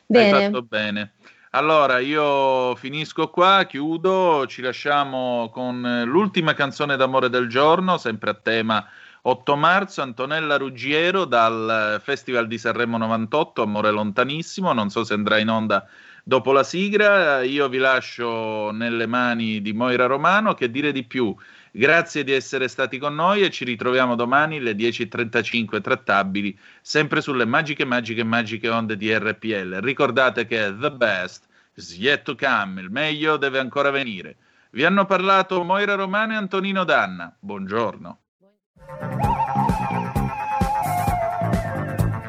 Bene. 0.06 0.36
Hai 0.36 0.44
fatto 0.44 0.62
bene. 0.62 1.12
Allora, 1.52 1.98
io 1.98 2.74
finisco 2.74 3.30
qua, 3.30 3.64
chiudo, 3.66 4.46
ci 4.46 4.60
lasciamo 4.60 5.48
con 5.50 6.02
l'ultima 6.04 6.52
canzone 6.52 6.94
d'amore 6.96 7.30
del 7.30 7.48
giorno, 7.48 7.96
sempre 7.96 8.30
a 8.30 8.34
tema 8.34 8.86
8 9.22 9.56
marzo, 9.56 10.02
Antonella 10.02 10.58
Ruggiero 10.58 11.24
dal 11.24 12.02
Festival 12.04 12.46
di 12.48 12.58
Sanremo 12.58 12.98
98, 12.98 13.62
Amore 13.62 13.90
lontanissimo, 13.90 14.74
non 14.74 14.90
so 14.90 15.04
se 15.04 15.14
andrà 15.14 15.38
in 15.38 15.48
onda 15.48 15.86
dopo 16.22 16.52
la 16.52 16.62
sigla, 16.62 17.42
io 17.42 17.66
vi 17.70 17.78
lascio 17.78 18.70
nelle 18.70 19.06
mani 19.06 19.62
di 19.62 19.72
Moira 19.72 20.04
Romano, 20.04 20.52
che 20.52 20.70
dire 20.70 20.92
di 20.92 21.04
più? 21.04 21.34
Grazie 21.70 22.24
di 22.24 22.32
essere 22.32 22.68
stati 22.68 22.98
con 22.98 23.14
noi 23.14 23.42
e 23.42 23.50
ci 23.50 23.64
ritroviamo 23.64 24.14
domani 24.14 24.58
alle 24.58 24.72
10.35 24.72 25.80
trattabili, 25.80 26.58
sempre 26.80 27.20
sulle 27.20 27.44
magiche, 27.44 27.84
magiche, 27.84 28.24
magiche 28.24 28.68
onde 28.68 28.96
di 28.96 29.12
RPL. 29.16 29.80
Ricordate 29.80 30.46
che 30.46 30.74
the 30.78 30.90
best 30.90 31.46
is 31.74 31.96
yet 31.96 32.22
to 32.22 32.34
come, 32.34 32.80
il 32.80 32.90
meglio 32.90 33.36
deve 33.36 33.58
ancora 33.58 33.90
venire. 33.90 34.36
Vi 34.70 34.84
hanno 34.84 35.06
parlato 35.06 35.62
Moira 35.64 35.94
Romano 35.94 36.32
e 36.32 36.36
Antonino 36.36 36.84
Danna. 36.84 37.34
Buongiorno. 37.38 38.18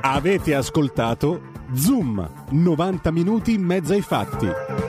Avete 0.02 0.56
ascoltato 0.56 1.52
Zoom, 1.74 2.48
90 2.50 3.12
minuti 3.12 3.54
in 3.54 3.64
mezzo 3.64 3.94
ai 3.94 4.02
fatti. 4.02 4.89